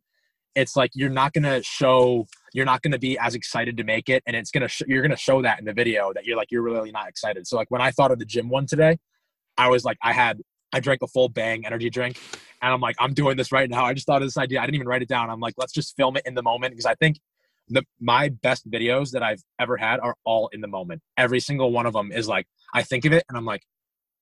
it's 0.55 0.75
like 0.75 0.91
you're 0.93 1.09
not 1.09 1.33
gonna 1.33 1.61
show 1.63 2.25
you're 2.53 2.65
not 2.65 2.81
gonna 2.81 2.97
be 2.97 3.17
as 3.19 3.35
excited 3.35 3.77
to 3.77 3.83
make 3.83 4.09
it, 4.09 4.23
and 4.25 4.35
it's 4.35 4.51
gonna 4.51 4.67
sh- 4.67 4.83
you're 4.87 5.01
gonna 5.01 5.17
show 5.17 5.41
that 5.41 5.59
in 5.59 5.65
the 5.65 5.73
video 5.73 6.13
that 6.13 6.25
you're 6.25 6.37
like 6.37 6.51
you're 6.51 6.61
really 6.61 6.91
not 6.91 7.07
excited. 7.07 7.45
So 7.47 7.57
like 7.57 7.69
when 7.69 7.81
I 7.81 7.91
thought 7.91 8.11
of 8.11 8.19
the 8.19 8.25
gym 8.25 8.49
one 8.49 8.65
today, 8.65 8.97
I 9.57 9.69
was 9.69 9.83
like 9.83 9.97
I 10.01 10.13
had 10.13 10.41
I 10.73 10.79
drank 10.79 11.01
a 11.01 11.07
full 11.07 11.29
Bang 11.29 11.65
energy 11.65 11.89
drink, 11.89 12.19
and 12.61 12.73
I'm 12.73 12.81
like 12.81 12.95
I'm 12.99 13.13
doing 13.13 13.37
this 13.37 13.51
right 13.51 13.69
now. 13.69 13.85
I 13.85 13.93
just 13.93 14.07
thought 14.07 14.21
of 14.21 14.27
this 14.27 14.37
idea. 14.37 14.59
I 14.59 14.65
didn't 14.65 14.75
even 14.75 14.87
write 14.87 15.01
it 15.01 15.09
down. 15.09 15.29
I'm 15.29 15.39
like 15.39 15.55
let's 15.57 15.73
just 15.73 15.95
film 15.95 16.17
it 16.17 16.23
in 16.25 16.33
the 16.33 16.43
moment 16.43 16.71
because 16.71 16.85
I 16.85 16.95
think 16.95 17.19
the 17.67 17.83
my 17.99 18.29
best 18.29 18.69
videos 18.69 19.11
that 19.11 19.23
I've 19.23 19.43
ever 19.59 19.77
had 19.77 19.99
are 19.99 20.15
all 20.23 20.49
in 20.53 20.61
the 20.61 20.67
moment. 20.67 21.01
Every 21.17 21.39
single 21.39 21.71
one 21.71 21.85
of 21.85 21.93
them 21.93 22.11
is 22.11 22.27
like 22.27 22.47
I 22.73 22.83
think 22.83 23.05
of 23.05 23.13
it 23.13 23.23
and 23.27 23.37
I'm 23.37 23.45
like 23.45 23.63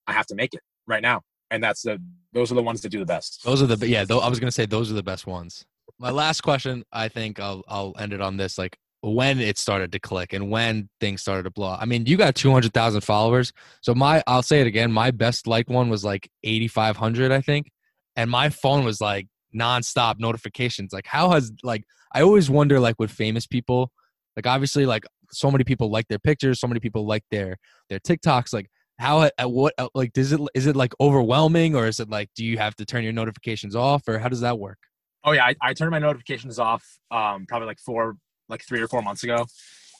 I 0.07 0.13
have 0.13 0.25
to 0.27 0.35
make 0.35 0.53
it 0.53 0.61
right 0.87 1.01
now, 1.01 1.21
and 1.51 1.63
that's 1.63 1.83
the 1.83 2.01
those 2.33 2.51
are 2.51 2.55
the 2.55 2.63
ones 2.63 2.81
that 2.81 2.89
do 2.89 2.99
the 2.99 3.05
best. 3.05 3.41
Those 3.43 3.61
are 3.61 3.67
the 3.67 3.87
yeah. 3.87 4.05
I 4.09 4.29
was 4.29 4.39
gonna 4.39 4.51
say 4.51 4.65
those 4.65 4.91
are 4.91 4.95
the 4.95 5.03
best 5.03 5.27
ones. 5.27 5.65
My 5.99 6.11
last 6.11 6.41
question, 6.41 6.83
I 6.91 7.07
think 7.07 7.39
I'll 7.39 7.63
I'll 7.67 7.93
end 7.97 8.13
it 8.13 8.21
on 8.21 8.37
this. 8.37 8.57
Like 8.57 8.77
when 9.03 9.39
it 9.39 9.57
started 9.57 9.91
to 9.91 9.99
click 9.99 10.31
and 10.31 10.49
when 10.49 10.89
things 11.01 11.21
started 11.21 11.43
to 11.43 11.51
blow. 11.51 11.67
up. 11.67 11.81
I 11.81 11.85
mean, 11.85 12.05
you 12.05 12.15
got 12.15 12.35
two 12.35 12.51
hundred 12.51 12.73
thousand 12.73 13.01
followers. 13.01 13.51
So 13.81 13.93
my 13.93 14.23
I'll 14.27 14.41
say 14.41 14.61
it 14.61 14.67
again. 14.67 14.91
My 14.91 15.11
best 15.11 15.45
like 15.45 15.69
one 15.69 15.89
was 15.89 16.05
like 16.05 16.29
eighty 16.43 16.69
five 16.69 16.95
hundred, 16.95 17.31
I 17.31 17.41
think, 17.41 17.69
and 18.15 18.31
my 18.31 18.49
phone 18.49 18.85
was 18.85 19.01
like 19.01 19.27
nonstop 19.53 20.19
notifications. 20.19 20.93
Like 20.93 21.05
how 21.05 21.31
has 21.31 21.51
like 21.63 21.83
I 22.13 22.21
always 22.21 22.49
wonder 22.49 22.79
like 22.79 22.95
with 22.97 23.11
famous 23.11 23.45
people, 23.45 23.91
like 24.37 24.47
obviously 24.47 24.85
like 24.85 25.03
so 25.31 25.51
many 25.51 25.65
people 25.65 25.89
like 25.89 26.07
their 26.07 26.19
pictures, 26.19 26.61
so 26.61 26.67
many 26.67 26.79
people 26.79 27.05
like 27.05 27.23
their 27.29 27.57
their 27.89 27.99
TikToks. 27.99 28.53
Like 28.53 28.69
how 28.99 29.29
at 29.37 29.51
what 29.51 29.73
like 29.93 30.13
does 30.13 30.31
it 30.31 30.39
is 30.55 30.65
it 30.65 30.77
like 30.77 30.93
overwhelming 31.01 31.75
or 31.75 31.87
is 31.87 31.99
it 31.99 32.09
like 32.09 32.29
do 32.37 32.45
you 32.45 32.57
have 32.57 32.73
to 32.77 32.85
turn 32.85 33.03
your 33.03 33.11
notifications 33.11 33.75
off 33.75 34.07
or 34.07 34.19
how 34.19 34.29
does 34.29 34.41
that 34.41 34.59
work? 34.59 34.77
Oh 35.23 35.31
yeah, 35.31 35.45
I, 35.45 35.55
I 35.61 35.73
turned 35.73 35.91
my 35.91 35.99
notifications 35.99 36.59
off 36.59 36.83
um, 37.11 37.45
probably 37.47 37.67
like 37.67 37.79
four, 37.79 38.17
like 38.49 38.63
three 38.63 38.81
or 38.81 38.87
four 38.87 39.01
months 39.01 39.23
ago. 39.23 39.45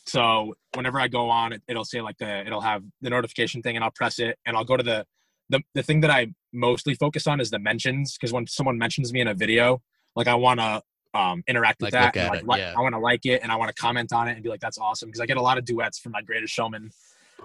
So 0.06 0.56
whenever 0.76 1.00
I 1.00 1.08
go 1.08 1.30
on, 1.30 1.54
it, 1.54 1.62
it'll 1.68 1.86
say 1.86 2.02
like 2.02 2.18
the 2.18 2.46
it'll 2.46 2.62
have 2.62 2.84
the 3.02 3.10
notification 3.10 3.62
thing, 3.62 3.76
and 3.76 3.84
I'll 3.86 3.92
press 3.92 4.20
it, 4.20 4.38
and 4.46 4.58
I'll 4.58 4.66
go 4.66 4.76
to 4.78 4.84
the 4.84 5.06
the 5.50 5.62
the 5.76 5.84
thing 5.84 6.02
that 6.02 6.12
I 6.12 6.28
mostly 6.52 6.94
focus 6.94 7.26
on 7.28 7.40
is 7.40 7.50
the 7.52 7.60
mentions 7.60 8.18
because 8.18 8.34
when 8.34 8.48
someone 8.48 8.78
mentions 8.78 9.14
me 9.14 9.22
in 9.22 9.28
a 9.28 9.34
video, 9.34 9.82
like 10.16 10.28
I 10.28 10.36
want 10.36 10.60
to 10.60 10.82
um, 11.14 11.44
interact 11.48 11.82
with 11.82 11.94
Like, 11.94 12.14
that. 12.14 12.38
and, 12.40 12.48
like, 12.48 12.60
it, 12.60 12.62
yeah. 12.64 12.74
I 12.76 12.82
want 12.82 12.96
to 12.96 13.00
like 13.00 13.26
it, 13.26 13.44
and 13.44 13.52
I 13.52 13.56
want 13.56 13.70
to 13.74 13.82
comment 13.82 14.12
on 14.12 14.28
it 14.28 14.34
and 14.34 14.44
be 14.44 14.50
like, 14.50 14.60
"That's 14.60 14.78
awesome," 14.78 15.08
because 15.08 15.22
I 15.22 15.26
get 15.26 15.38
a 15.38 15.42
lot 15.42 15.58
of 15.58 15.64
duets 15.64 16.00
from 16.00 16.12
my 16.12 16.22
Greatest 16.22 16.54
Showman 16.54 16.92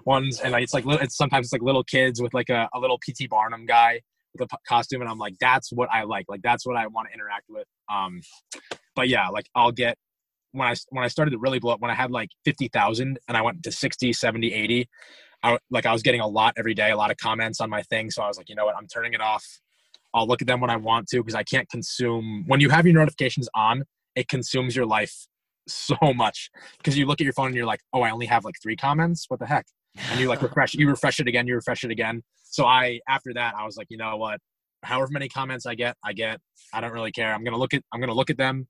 ones, 0.05 0.41
and 0.41 0.53
like, 0.53 0.65
it's 0.65 0.75
like 0.75 0.85
it's 0.87 1.17
sometimes 1.17 1.47
it's 1.47 1.53
like 1.53 1.63
little 1.63 1.85
kids 1.85 2.21
with 2.21 2.35
like 2.35 2.49
a, 2.51 2.69
a 2.75 2.81
little 2.81 2.99
PT 2.99 3.29
Barnum 3.29 3.67
guy 3.67 4.01
a 4.41 4.47
p- 4.47 4.57
costume, 4.67 5.01
and 5.01 5.11
I'm 5.11 5.19
like, 5.19 5.35
that's 5.41 5.73
what 5.73 5.89
I 5.93 6.05
like. 6.05 6.27
Like 6.29 6.43
that's 6.43 6.67
what 6.67 6.77
I 6.77 6.87
want 6.87 7.09
to 7.09 7.15
interact 7.15 7.45
with. 7.49 7.67
Um, 7.93 8.21
but 8.95 9.09
yeah, 9.09 9.29
like 9.29 9.47
I'll 9.55 9.73
get 9.73 9.97
when 10.53 10.69
I 10.69 10.75
when 10.91 11.05
I 11.05 11.09
started 11.09 11.33
to 11.33 11.39
really 11.39 11.59
blow 11.59 11.73
up 11.73 11.81
when 11.81 11.91
I 11.91 11.95
had 11.95 12.11
like 12.11 12.31
50,000 12.45 13.19
and 13.29 13.37
I 13.37 13.43
went 13.43 13.63
to 13.65 13.73
60, 13.73 14.13
70, 14.13 14.53
80. 14.53 14.89
I 15.43 15.59
like 15.71 15.87
I 15.87 15.93
was 15.93 16.03
getting 16.03 16.21
a 16.21 16.27
lot 16.27 16.55
every 16.57 16.75
day, 16.75 16.91
a 16.91 16.97
lot 16.97 17.11
of 17.11 17.17
comments 17.17 17.61
on 17.61 17.71
my 17.71 17.83
thing. 17.83 18.11
So 18.11 18.23
I 18.23 18.29
was 18.29 18.37
like, 18.37 18.49
you 18.49 18.55
know 18.55 18.65
what, 18.65 18.77
I'm 18.77 18.87
turning 18.87 19.13
it 19.13 19.21
off. 19.21 19.45
I'll 20.15 20.27
look 20.27 20.41
at 20.41 20.49
them 20.49 20.61
when 20.61 20.71
I 20.71 20.77
want 20.77 21.07
to 21.09 21.19
because 21.19 21.35
I 21.35 21.43
can't 21.43 21.69
consume 21.69 22.45
when 22.47 22.61
you 22.61 22.71
have 22.71 22.87
your 22.87 22.95
notifications 22.95 23.49
on, 23.55 23.85
it 24.17 24.29
consumes 24.29 24.75
your 24.75 24.87
life 24.87 25.27
so 25.69 25.97
much 26.15 26.51
because 26.79 26.97
you 26.97 27.07
look 27.07 27.21
at 27.21 27.25
your 27.25 27.35
phone 27.35 27.49
and 27.49 27.55
you're 27.55 27.67
like, 27.67 27.81
oh, 27.93 28.03
I 28.03 28.11
only 28.11 28.27
have 28.27 28.45
like 28.45 28.57
three 28.63 28.77
comments. 28.77 29.27
What 29.29 29.41
the 29.41 29.47
heck? 29.47 29.67
And 30.11 30.19
you 30.19 30.29
like 30.29 30.43
refresh, 30.49 30.75
you 30.75 30.89
refresh 30.89 31.21
it 31.21 31.29
again, 31.29 31.47
you 31.47 31.55
refresh 31.55 31.85
it 31.85 31.91
again. 31.91 32.23
So 32.51 32.65
I 32.65 33.01
after 33.09 33.33
that, 33.35 33.55
I 33.57 33.65
was 33.65 33.77
like, 33.77 33.89
you 33.91 33.97
know 33.97 34.17
what? 34.17 34.41
However 34.83 35.09
many 35.11 35.29
comments 35.29 35.67
I 35.67 35.75
get, 35.75 35.97
I 36.05 36.13
get. 36.13 36.41
I 36.73 36.81
don't 36.81 36.93
really 36.93 37.13
care. 37.13 37.33
I'm 37.35 37.45
gonna 37.45 37.59
look 37.59 37.75
at 37.75 37.83
I'm 37.93 38.01
gonna 38.01 38.15
look 38.15 38.31
at 38.31 38.37
them, 38.39 38.67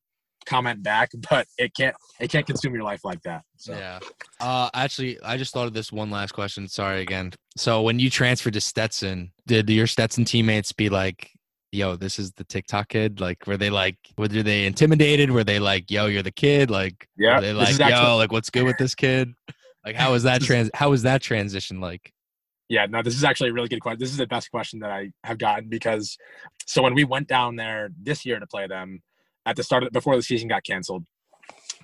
comment 0.46 0.82
back, 0.82 1.10
but 1.30 1.46
it 1.58 1.74
can't 1.74 1.94
it 2.20 2.30
can't 2.30 2.46
consume 2.46 2.74
your 2.74 2.84
life 2.84 3.04
like 3.04 3.22
that. 3.22 3.42
So 3.56 3.72
Yeah. 3.74 4.00
Uh, 4.40 4.70
actually, 4.74 5.20
I 5.22 5.36
just 5.36 5.52
thought 5.52 5.66
of 5.66 5.74
this 5.74 5.92
one 5.92 6.10
last 6.10 6.32
question. 6.32 6.68
Sorry 6.68 7.02
again. 7.02 7.32
So 7.56 7.82
when 7.82 7.98
you 7.98 8.08
transferred 8.10 8.54
to 8.54 8.60
Stetson, 8.60 9.32
did 9.46 9.68
your 9.68 9.86
Stetson 9.86 10.24
teammates 10.24 10.72
be 10.72 10.88
like, 10.88 11.30
"Yo, 11.72 11.96
this 11.96 12.18
is 12.18 12.32
the 12.32 12.44
TikTok 12.44 12.88
kid"? 12.88 13.20
Like, 13.20 13.46
were 13.46 13.56
they 13.56 13.70
like, 13.70 13.96
were 14.16 14.28
they 14.28 14.64
intimidated? 14.64 15.30
Were 15.30 15.44
they 15.44 15.58
like, 15.58 15.90
"Yo, 15.90 16.06
you're 16.06 16.22
the 16.22 16.30
kid"? 16.32 16.70
Like, 16.70 17.06
Yeah, 17.16 17.40
they 17.40 17.52
like, 17.52 17.78
"Yo, 17.78 17.84
actually- 17.86 18.16
like, 18.16 18.32
what's 18.32 18.50
good 18.50 18.64
with 18.64 18.78
this 18.78 18.94
kid"? 18.94 19.34
Like, 19.84 19.96
how 19.96 20.12
was 20.12 20.22
that 20.24 20.40
trans? 20.42 20.70
How 20.74 20.90
was 20.90 21.02
that 21.02 21.20
transition 21.22 21.80
like? 21.80 22.12
Yeah, 22.68 22.86
no, 22.86 23.02
this 23.02 23.14
is 23.14 23.24
actually 23.24 23.50
a 23.50 23.52
really 23.54 23.68
good 23.68 23.80
question. 23.80 23.98
This 23.98 24.10
is 24.10 24.18
the 24.18 24.26
best 24.26 24.50
question 24.50 24.80
that 24.80 24.90
I 24.90 25.10
have 25.24 25.38
gotten 25.38 25.68
because 25.68 26.18
so 26.66 26.82
when 26.82 26.94
we 26.94 27.04
went 27.04 27.26
down 27.26 27.56
there 27.56 27.90
this 28.00 28.26
year 28.26 28.38
to 28.38 28.46
play 28.46 28.66
them 28.66 29.02
at 29.46 29.56
the 29.56 29.62
start 29.62 29.82
of 29.82 29.90
before 29.90 30.16
the 30.16 30.22
season 30.22 30.48
got 30.48 30.64
canceled, 30.64 31.04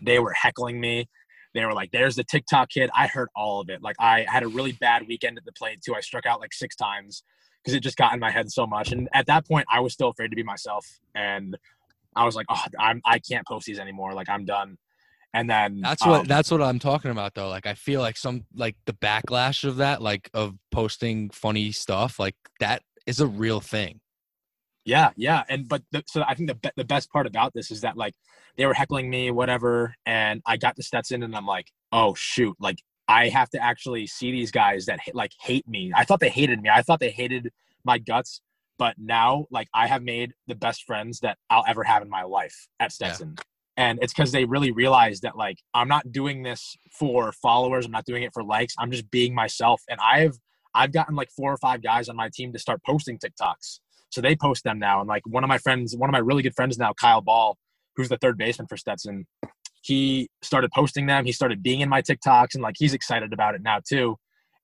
they 0.02 0.18
were 0.18 0.32
heckling 0.32 0.80
me. 0.80 1.08
They 1.54 1.64
were 1.64 1.72
like, 1.72 1.90
"There's 1.92 2.16
the 2.16 2.24
TikTok 2.24 2.68
kid." 2.68 2.90
I 2.94 3.06
heard 3.06 3.28
all 3.34 3.60
of 3.60 3.70
it. 3.70 3.80
Like 3.80 3.96
I 3.98 4.26
had 4.28 4.42
a 4.42 4.48
really 4.48 4.72
bad 4.72 5.06
weekend 5.08 5.38
at 5.38 5.44
the 5.44 5.52
plate 5.52 5.80
too. 5.82 5.94
I 5.94 6.00
struck 6.00 6.26
out 6.26 6.40
like 6.40 6.52
six 6.52 6.76
times 6.76 7.22
because 7.62 7.74
it 7.74 7.80
just 7.80 7.96
got 7.96 8.12
in 8.12 8.20
my 8.20 8.30
head 8.30 8.50
so 8.50 8.66
much. 8.66 8.92
And 8.92 9.08
at 9.14 9.26
that 9.26 9.46
point, 9.46 9.66
I 9.70 9.80
was 9.80 9.94
still 9.94 10.08
afraid 10.08 10.28
to 10.28 10.36
be 10.36 10.42
myself, 10.42 10.86
and 11.14 11.56
I 12.14 12.24
was 12.24 12.36
like, 12.36 12.46
"Oh, 12.50 12.62
I'm 12.78 13.00
I 13.06 13.20
can't 13.20 13.46
post 13.46 13.66
these 13.66 13.78
anymore. 13.78 14.12
Like 14.12 14.28
I'm 14.28 14.44
done." 14.44 14.76
And 15.34 15.50
then 15.50 15.80
That's 15.80 16.06
what 16.06 16.20
um, 16.20 16.26
that's 16.26 16.50
what 16.52 16.62
I'm 16.62 16.78
talking 16.78 17.10
about 17.10 17.34
though. 17.34 17.48
Like 17.48 17.66
I 17.66 17.74
feel 17.74 18.00
like 18.00 18.16
some 18.16 18.44
like 18.54 18.76
the 18.86 18.92
backlash 18.92 19.64
of 19.64 19.76
that, 19.78 20.00
like 20.00 20.30
of 20.32 20.54
posting 20.70 21.28
funny 21.30 21.72
stuff, 21.72 22.20
like 22.20 22.36
that 22.60 22.82
is 23.04 23.18
a 23.18 23.26
real 23.26 23.60
thing. 23.60 24.00
Yeah, 24.84 25.10
yeah, 25.16 25.42
and 25.48 25.68
but 25.68 25.82
the, 25.90 26.04
so 26.06 26.22
I 26.26 26.34
think 26.34 26.50
the 26.50 26.72
the 26.76 26.84
best 26.84 27.10
part 27.10 27.26
about 27.26 27.52
this 27.52 27.72
is 27.72 27.80
that 27.80 27.96
like 27.96 28.14
they 28.56 28.64
were 28.64 28.74
heckling 28.74 29.10
me, 29.10 29.32
whatever, 29.32 29.96
and 30.06 30.40
I 30.46 30.56
got 30.56 30.76
to 30.76 30.84
Stetson, 30.84 31.24
and 31.24 31.34
I'm 31.34 31.46
like, 31.46 31.72
oh 31.90 32.14
shoot, 32.14 32.54
like 32.60 32.78
I 33.08 33.28
have 33.28 33.50
to 33.50 33.62
actually 33.62 34.06
see 34.06 34.30
these 34.30 34.52
guys 34.52 34.86
that 34.86 35.00
like 35.14 35.32
hate 35.40 35.66
me. 35.66 35.90
I 35.96 36.04
thought 36.04 36.20
they 36.20 36.28
hated 36.28 36.62
me. 36.62 36.68
I 36.72 36.82
thought 36.82 37.00
they 37.00 37.10
hated 37.10 37.50
my 37.84 37.98
guts, 37.98 38.40
but 38.78 38.94
now 38.98 39.46
like 39.50 39.66
I 39.74 39.88
have 39.88 40.02
made 40.04 40.34
the 40.46 40.54
best 40.54 40.84
friends 40.84 41.18
that 41.20 41.38
I'll 41.50 41.64
ever 41.66 41.82
have 41.82 42.02
in 42.02 42.08
my 42.08 42.22
life 42.22 42.68
at 42.78 42.92
Stetson. 42.92 43.36
And 43.76 43.98
it's 44.00 44.12
because 44.12 44.30
they 44.32 44.44
really 44.44 44.70
realize 44.70 45.20
that 45.20 45.36
like 45.36 45.58
I'm 45.74 45.88
not 45.88 46.12
doing 46.12 46.42
this 46.42 46.76
for 46.92 47.32
followers. 47.32 47.86
I'm 47.86 47.92
not 47.92 48.04
doing 48.04 48.22
it 48.22 48.32
for 48.32 48.44
likes. 48.44 48.74
I'm 48.78 48.90
just 48.90 49.10
being 49.10 49.34
myself. 49.34 49.82
And 49.88 49.98
I've 50.00 50.38
I've 50.74 50.92
gotten 50.92 51.14
like 51.14 51.30
four 51.30 51.52
or 51.52 51.56
five 51.56 51.82
guys 51.82 52.08
on 52.08 52.16
my 52.16 52.30
team 52.32 52.52
to 52.52 52.58
start 52.58 52.80
posting 52.84 53.18
TikToks. 53.18 53.80
So 54.10 54.20
they 54.20 54.36
post 54.36 54.64
them 54.64 54.78
now. 54.78 55.00
And 55.00 55.08
like 55.08 55.22
one 55.26 55.42
of 55.44 55.48
my 55.48 55.58
friends, 55.58 55.96
one 55.96 56.08
of 56.08 56.12
my 56.12 56.20
really 56.20 56.42
good 56.42 56.54
friends 56.54 56.78
now, 56.78 56.92
Kyle 56.92 57.20
Ball, 57.20 57.56
who's 57.96 58.08
the 58.08 58.16
third 58.16 58.38
baseman 58.38 58.68
for 58.68 58.76
Stetson, 58.76 59.26
he 59.82 60.28
started 60.42 60.70
posting 60.72 61.06
them. 61.06 61.24
He 61.24 61.32
started 61.32 61.62
being 61.62 61.80
in 61.80 61.88
my 61.88 62.00
TikToks 62.00 62.54
and 62.54 62.62
like 62.62 62.76
he's 62.78 62.94
excited 62.94 63.32
about 63.32 63.54
it 63.54 63.62
now 63.62 63.80
too. 63.86 64.16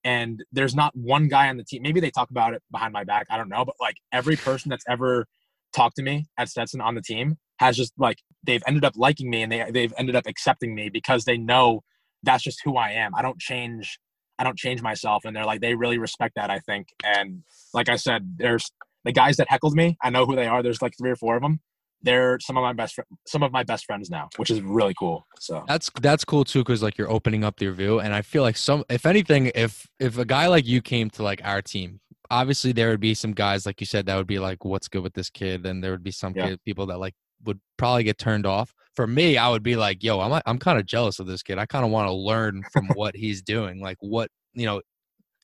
And 0.02 0.42
there's 0.52 0.74
not 0.74 0.96
one 0.96 1.28
guy 1.28 1.48
on 1.48 1.56
the 1.56 1.64
team. 1.64 1.82
Maybe 1.82 2.00
they 2.00 2.10
talk 2.10 2.30
about 2.30 2.54
it 2.54 2.62
behind 2.70 2.92
my 2.92 3.04
back. 3.04 3.26
I 3.28 3.36
don't 3.36 3.48
know. 3.48 3.64
But 3.64 3.74
like 3.80 3.96
every 4.12 4.36
person 4.36 4.70
that's 4.70 4.84
ever 4.88 5.26
talked 5.74 5.96
to 5.96 6.02
me 6.02 6.26
at 6.38 6.48
Stetson 6.48 6.80
on 6.80 6.94
the 6.94 7.02
team 7.02 7.36
has 7.60 7.76
just 7.76 7.92
like 7.98 8.18
they've 8.42 8.62
ended 8.66 8.84
up 8.84 8.94
liking 8.96 9.30
me 9.30 9.42
and 9.42 9.52
they 9.52 9.70
they've 9.70 9.92
ended 9.98 10.16
up 10.16 10.26
accepting 10.26 10.74
me 10.74 10.88
because 10.88 11.24
they 11.24 11.36
know 11.36 11.82
that's 12.22 12.42
just 12.42 12.60
who 12.64 12.76
I 12.76 12.90
am. 12.92 13.14
I 13.14 13.22
don't 13.22 13.38
change 13.38 13.98
I 14.38 14.44
don't 14.44 14.56
change 14.58 14.80
myself 14.82 15.24
and 15.26 15.36
they're 15.36 15.44
like 15.44 15.60
they 15.60 15.74
really 15.74 15.98
respect 15.98 16.34
that 16.36 16.50
I 16.50 16.58
think. 16.60 16.88
And 17.04 17.42
like 17.74 17.88
I 17.90 17.96
said, 17.96 18.36
there's 18.38 18.72
the 19.04 19.12
guys 19.12 19.36
that 19.36 19.48
heckled 19.50 19.74
me. 19.74 19.96
I 20.02 20.08
know 20.10 20.24
who 20.26 20.34
they 20.36 20.46
are. 20.46 20.62
There's 20.62 20.80
like 20.82 20.94
three 20.98 21.10
or 21.10 21.16
four 21.16 21.36
of 21.36 21.42
them. 21.42 21.60
They're 22.02 22.38
some 22.40 22.56
of 22.56 22.62
my 22.62 22.72
best 22.72 22.94
fr- 22.94 23.02
some 23.26 23.42
of 23.42 23.52
my 23.52 23.62
best 23.62 23.84
friends 23.84 24.08
now, 24.08 24.30
which 24.38 24.50
is 24.50 24.62
really 24.62 24.94
cool. 24.98 25.26
So 25.38 25.62
That's 25.68 25.90
that's 26.00 26.24
cool 26.24 26.44
too, 26.44 26.60
because 26.60 26.82
like 26.82 26.96
you're 26.96 27.10
opening 27.10 27.44
up 27.44 27.60
your 27.60 27.74
view, 27.74 28.00
and 28.00 28.14
I 28.14 28.22
feel 28.22 28.42
like 28.42 28.56
some, 28.56 28.84
if 28.88 29.04
anything, 29.04 29.52
if 29.54 29.86
if 29.98 30.16
a 30.16 30.24
guy 30.24 30.46
like 30.46 30.66
you 30.66 30.80
came 30.80 31.10
to 31.10 31.22
like 31.22 31.42
our 31.44 31.60
team, 31.60 32.00
obviously 32.30 32.72
there 32.72 32.88
would 32.88 33.00
be 33.00 33.12
some 33.12 33.32
guys 33.32 33.66
like 33.66 33.80
you 33.82 33.86
said 33.86 34.06
that 34.06 34.16
would 34.16 34.26
be 34.26 34.38
like, 34.38 34.64
"What's 34.64 34.88
good 34.88 35.02
with 35.02 35.12
this 35.12 35.28
kid?" 35.28 35.66
and 35.66 35.84
there 35.84 35.90
would 35.90 36.02
be 36.02 36.10
some 36.10 36.32
Yeah. 36.34 36.48
kid, 36.48 36.60
people 36.64 36.86
that 36.86 36.98
like 36.98 37.14
would 37.44 37.60
probably 37.76 38.04
get 38.04 38.18
turned 38.18 38.46
off. 38.46 38.74
For 38.94 39.06
me, 39.06 39.36
I 39.38 39.48
would 39.48 39.62
be 39.62 39.76
like, 39.76 40.02
"Yo, 40.02 40.20
I'm 40.20 40.42
I'm 40.46 40.58
kind 40.58 40.78
of 40.78 40.86
jealous 40.86 41.18
of 41.18 41.26
this 41.26 41.42
kid. 41.42 41.58
I 41.58 41.66
kind 41.66 41.84
of 41.84 41.90
want 41.90 42.08
to 42.08 42.12
learn 42.12 42.62
from 42.72 42.88
what 42.94 43.14
he's 43.16 43.42
doing. 43.42 43.80
Like, 43.80 43.96
what 44.00 44.30
you 44.54 44.66
know, 44.66 44.80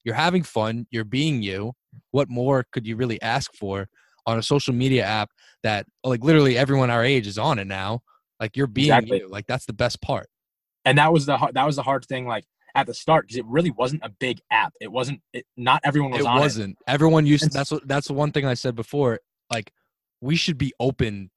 you're 0.05 0.15
having 0.15 0.43
fun, 0.43 0.87
you're 0.91 1.05
being 1.05 1.43
you. 1.43 1.73
What 2.11 2.29
more 2.29 2.65
could 2.73 2.87
you 2.87 2.97
really 2.97 3.21
ask 3.23 3.55
for 3.55 3.89
on 4.27 4.39
a 4.39 4.43
social 4.43 4.75
media 4.75 5.05
app 5.05 5.31
that 5.63 5.87
like 6.05 6.23
literally 6.25 6.59
everyone 6.59 6.91
our 6.91 7.05
age 7.05 7.27
is 7.27 7.39
on 7.39 7.59
it 7.59 7.67
now? 7.67 8.01
Like 8.41 8.57
you're 8.57 8.67
being 8.67 8.91
Exactly. 8.91 9.19
you. 9.19 9.29
Like 9.29 9.47
that's 9.47 9.67
the 9.67 9.73
best 9.73 10.01
part." 10.03 10.29
and 10.85 10.99
that 10.99 11.13
was 11.13 11.27
the 11.27 11.37
that 11.53 11.67
was 11.67 11.77
the 11.77 11.83
hard 11.83 12.05
thing 12.07 12.27
like 12.27 12.45
at 12.75 12.87
the 12.87 12.95
start 12.95 13.25
because 13.25 13.37
it 13.39 13.47
really 13.47 13.71
wasn't 13.73 14.01
a 14.05 14.09
big 14.09 14.41
app. 14.51 14.73
It 14.81 14.91
wasn't. 14.93 15.21
It, 15.33 15.45
not 15.57 15.81
everyone 15.85 16.13
was 16.13 16.21
it 16.21 16.25
wasn't 16.25 16.77
everyone 16.87 17.27
used 17.27 17.45
s- 17.45 17.53
that's 17.53 17.71
what 17.73 17.87
that's 17.89 18.07
the 18.07 18.13
one 18.13 18.33
thing 18.33 18.45
i 18.47 18.55
said 18.55 18.75
before 18.75 19.19
like 19.51 19.73
we 20.21 20.37
should 20.37 20.59
be 20.59 20.73
open 20.79 21.31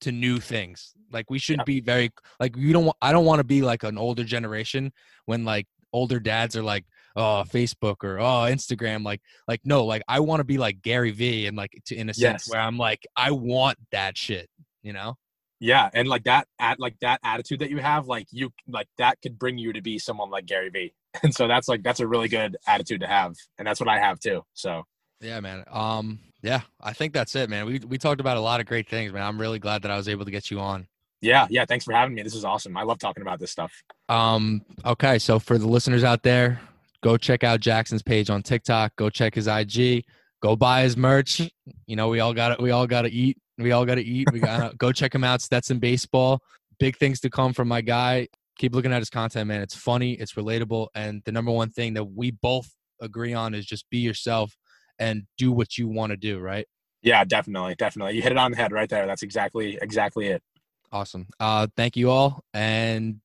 to 0.00 0.12
new 0.12 0.38
things 0.38 0.92
like 1.12 1.30
we 1.30 1.38
should 1.38 1.58
Yeah. 1.58 1.64
be 1.64 1.80
very 1.80 2.10
like 2.40 2.56
you 2.56 2.72
don't 2.72 2.84
want 2.84 2.96
i 3.02 3.12
don't 3.12 3.24
want 3.24 3.38
to 3.40 3.44
be 3.44 3.62
like 3.62 3.82
an 3.82 3.98
older 3.98 4.24
generation 4.24 4.92
when 5.26 5.44
like 5.44 5.66
older 5.92 6.20
dads 6.20 6.56
are 6.56 6.62
like 6.62 6.84
oh 7.16 7.42
facebook 7.48 8.04
or 8.04 8.18
oh 8.20 8.46
instagram 8.48 9.04
like 9.04 9.20
like 9.48 9.60
no 9.64 9.84
like 9.84 10.02
i 10.08 10.20
want 10.20 10.40
to 10.40 10.44
be 10.44 10.58
like 10.58 10.82
gary 10.82 11.10
vee 11.10 11.46
and 11.46 11.56
like 11.56 11.70
to, 11.86 11.96
in 11.96 12.08
a 12.10 12.14
sense 12.14 12.46
Yes. 12.46 12.50
where 12.50 12.60
i'm 12.60 12.76
like 12.78 13.06
i 13.16 13.30
want 13.30 13.78
that 13.92 14.16
shit 14.16 14.48
you 14.82 14.92
know 14.92 15.16
Yeah, 15.60 15.90
and 15.92 16.06
like 16.06 16.24
that 16.24 16.46
at 16.60 16.78
like 16.78 16.96
that 17.00 17.18
attitude 17.24 17.58
that 17.60 17.70
you 17.70 17.78
have, 17.78 18.06
like 18.06 18.26
you 18.30 18.50
like 18.68 18.86
that 18.98 19.18
could 19.22 19.36
bring 19.40 19.58
you 19.58 19.72
to 19.72 19.82
be 19.82 19.98
someone 19.98 20.30
like 20.30 20.46
Gary 20.46 20.70
Vee. 20.70 20.94
And 21.24 21.34
so 21.34 21.48
that's 21.48 21.66
like 21.66 21.82
that's 21.82 21.98
a 21.98 22.06
really 22.06 22.28
good 22.28 22.56
attitude 22.68 23.00
to 23.00 23.08
have. 23.08 23.34
And 23.58 23.66
that's 23.66 23.80
what 23.80 23.88
I 23.88 23.98
have 23.98 24.20
too. 24.20 24.42
So 24.54 24.84
Yeah, 25.20 25.40
man. 25.40 25.64
Um, 25.68 26.20
yeah, 26.42 26.60
I 26.80 26.92
think 26.92 27.12
that's 27.12 27.34
it, 27.34 27.50
man. 27.50 27.66
We 27.66 27.80
we 27.80 27.98
talked 27.98 28.20
about 28.20 28.36
a 28.36 28.40
lot 28.40 28.60
of 28.60 28.66
great 28.66 28.88
things, 28.88 29.12
man. 29.12 29.22
I'm 29.22 29.40
really 29.40 29.58
glad 29.58 29.82
that 29.82 29.90
I 29.90 29.96
was 29.96 30.08
able 30.08 30.24
to 30.24 30.30
get 30.30 30.50
you 30.50 30.60
on. 30.60 30.86
yeah, 31.20 31.46
yeah, 31.50 31.64
thanks 31.64 31.84
for 31.84 31.92
having 31.92 32.14
me. 32.14 32.22
This 32.22 32.34
is 32.34 32.44
awesome. 32.44 32.76
I 32.76 32.82
love 32.82 32.98
talking 32.98 33.22
about 33.22 33.40
this 33.40 33.50
stuff. 33.50 33.72
Um, 34.08 34.62
okay, 34.84 35.18
so 35.18 35.38
for 35.38 35.58
the 35.58 35.66
listeners 35.66 36.04
out 36.04 36.22
there, 36.22 36.60
go 37.02 37.16
check 37.16 37.42
out 37.42 37.60
Jackson's 37.60 38.02
page 38.02 38.30
on 38.30 38.42
TikTok. 38.42 38.94
Go 38.96 39.10
check 39.10 39.34
his 39.34 39.46
IG. 39.48 40.04
Go 40.40 40.54
buy 40.54 40.82
his 40.82 40.96
merch. 40.96 41.40
You 41.86 41.96
know, 41.96 42.08
we 42.08 42.20
all 42.20 42.32
got 42.32 42.52
it. 42.52 42.60
We 42.62 42.70
all 42.70 42.86
got 42.86 43.02
to 43.02 43.10
eat. 43.10 43.36
We 43.58 43.72
all 43.72 43.84
got 43.84 43.96
to 43.96 44.04
eat. 44.04 44.28
We 44.32 44.38
got 44.38 44.70
to 44.70 44.76
go 44.76 44.92
check 44.92 45.12
him 45.12 45.24
out. 45.24 45.42
Stetson 45.42 45.80
Baseball. 45.80 46.40
Big 46.78 46.96
things 46.96 47.18
to 47.20 47.30
come 47.30 47.52
from 47.52 47.66
my 47.66 47.80
guy. 47.80 48.28
Keep 48.58 48.74
looking 48.74 48.92
at 48.92 49.00
his 49.00 49.10
content, 49.10 49.48
man. 49.48 49.60
It's 49.60 49.74
funny. 49.74 50.12
It's 50.12 50.34
relatable. 50.34 50.88
And 50.94 51.22
the 51.24 51.32
number 51.32 51.50
one 51.50 51.70
thing 51.70 51.94
that 51.94 52.04
we 52.04 52.30
both 52.30 52.70
agree 53.00 53.34
on 53.34 53.54
is 53.54 53.66
just 53.66 53.90
be 53.90 53.98
yourself 53.98 54.56
and 54.98 55.24
do 55.36 55.52
what 55.52 55.78
you 55.78 55.88
want 55.88 56.10
to 56.10 56.16
do. 56.16 56.38
Right. 56.38 56.66
Yeah, 57.02 57.24
definitely, 57.24 57.74
definitely. 57.76 58.16
You 58.16 58.22
hit 58.22 58.32
it 58.32 58.38
on 58.38 58.50
the 58.50 58.56
head 58.56 58.72
right 58.72 58.88
there. 58.88 59.06
That's 59.06 59.22
exactly 59.22 59.78
exactly 59.80 60.28
it. 60.28 60.42
Awesome. 60.90 61.28
Uh, 61.38 61.66
thank 61.76 61.96
you 61.96 62.10
all. 62.10 62.44
And 62.52 63.20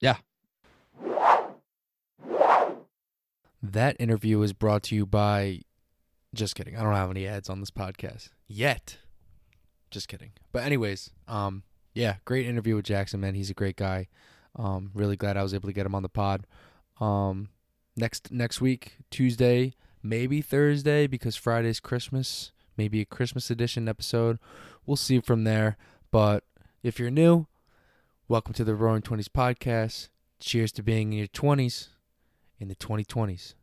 yeah. 0.00 0.16
That 3.62 3.96
interview 3.98 4.40
is 4.42 4.52
brought 4.52 4.82
to 4.84 4.94
you 4.94 5.06
by. 5.06 5.62
Just 6.34 6.54
kidding. 6.54 6.76
I 6.76 6.82
don't 6.82 6.94
have 6.94 7.10
any 7.10 7.26
ads 7.26 7.48
on 7.48 7.60
this 7.60 7.70
podcast 7.70 8.28
yet. 8.46 8.98
Just 9.90 10.08
kidding. 10.08 10.32
But 10.52 10.64
anyways, 10.64 11.10
um, 11.26 11.62
yeah, 11.94 12.16
great 12.26 12.46
interview 12.46 12.76
with 12.76 12.84
Jackson, 12.84 13.20
man. 13.20 13.34
He's 13.34 13.48
a 13.50 13.54
great 13.54 13.76
guy. 13.76 14.08
Um, 14.54 14.90
really 14.94 15.16
glad 15.16 15.36
I 15.36 15.42
was 15.42 15.54
able 15.54 15.68
to 15.68 15.72
get 15.72 15.86
him 15.86 15.94
on 15.94 16.02
the 16.02 16.08
pod. 16.08 16.46
Um, 17.00 17.48
next 17.96 18.30
next 18.30 18.60
week, 18.60 18.98
Tuesday, 19.10 19.74
maybe 20.02 20.40
Thursday, 20.40 21.06
because 21.06 21.36
Friday's 21.36 21.80
Christmas. 21.80 22.52
Maybe 22.76 23.00
a 23.00 23.04
Christmas 23.04 23.50
edition 23.50 23.88
episode. 23.88 24.38
We'll 24.86 24.96
see 24.96 25.20
from 25.20 25.44
there. 25.44 25.76
But 26.12 26.44
if 26.82 27.00
you're 27.00 27.10
new, 27.10 27.46
welcome 28.28 28.54
to 28.54 28.64
the 28.64 28.76
Roaring 28.76 29.02
Twenties 29.02 29.28
podcast. 29.28 30.08
Cheers 30.38 30.70
to 30.72 30.82
being 30.82 31.12
in 31.12 31.18
your 31.18 31.26
twenties 31.26 31.88
in 32.60 32.68
the 32.68 32.76
2020s. 32.76 33.54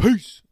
Peace. 0.00 0.42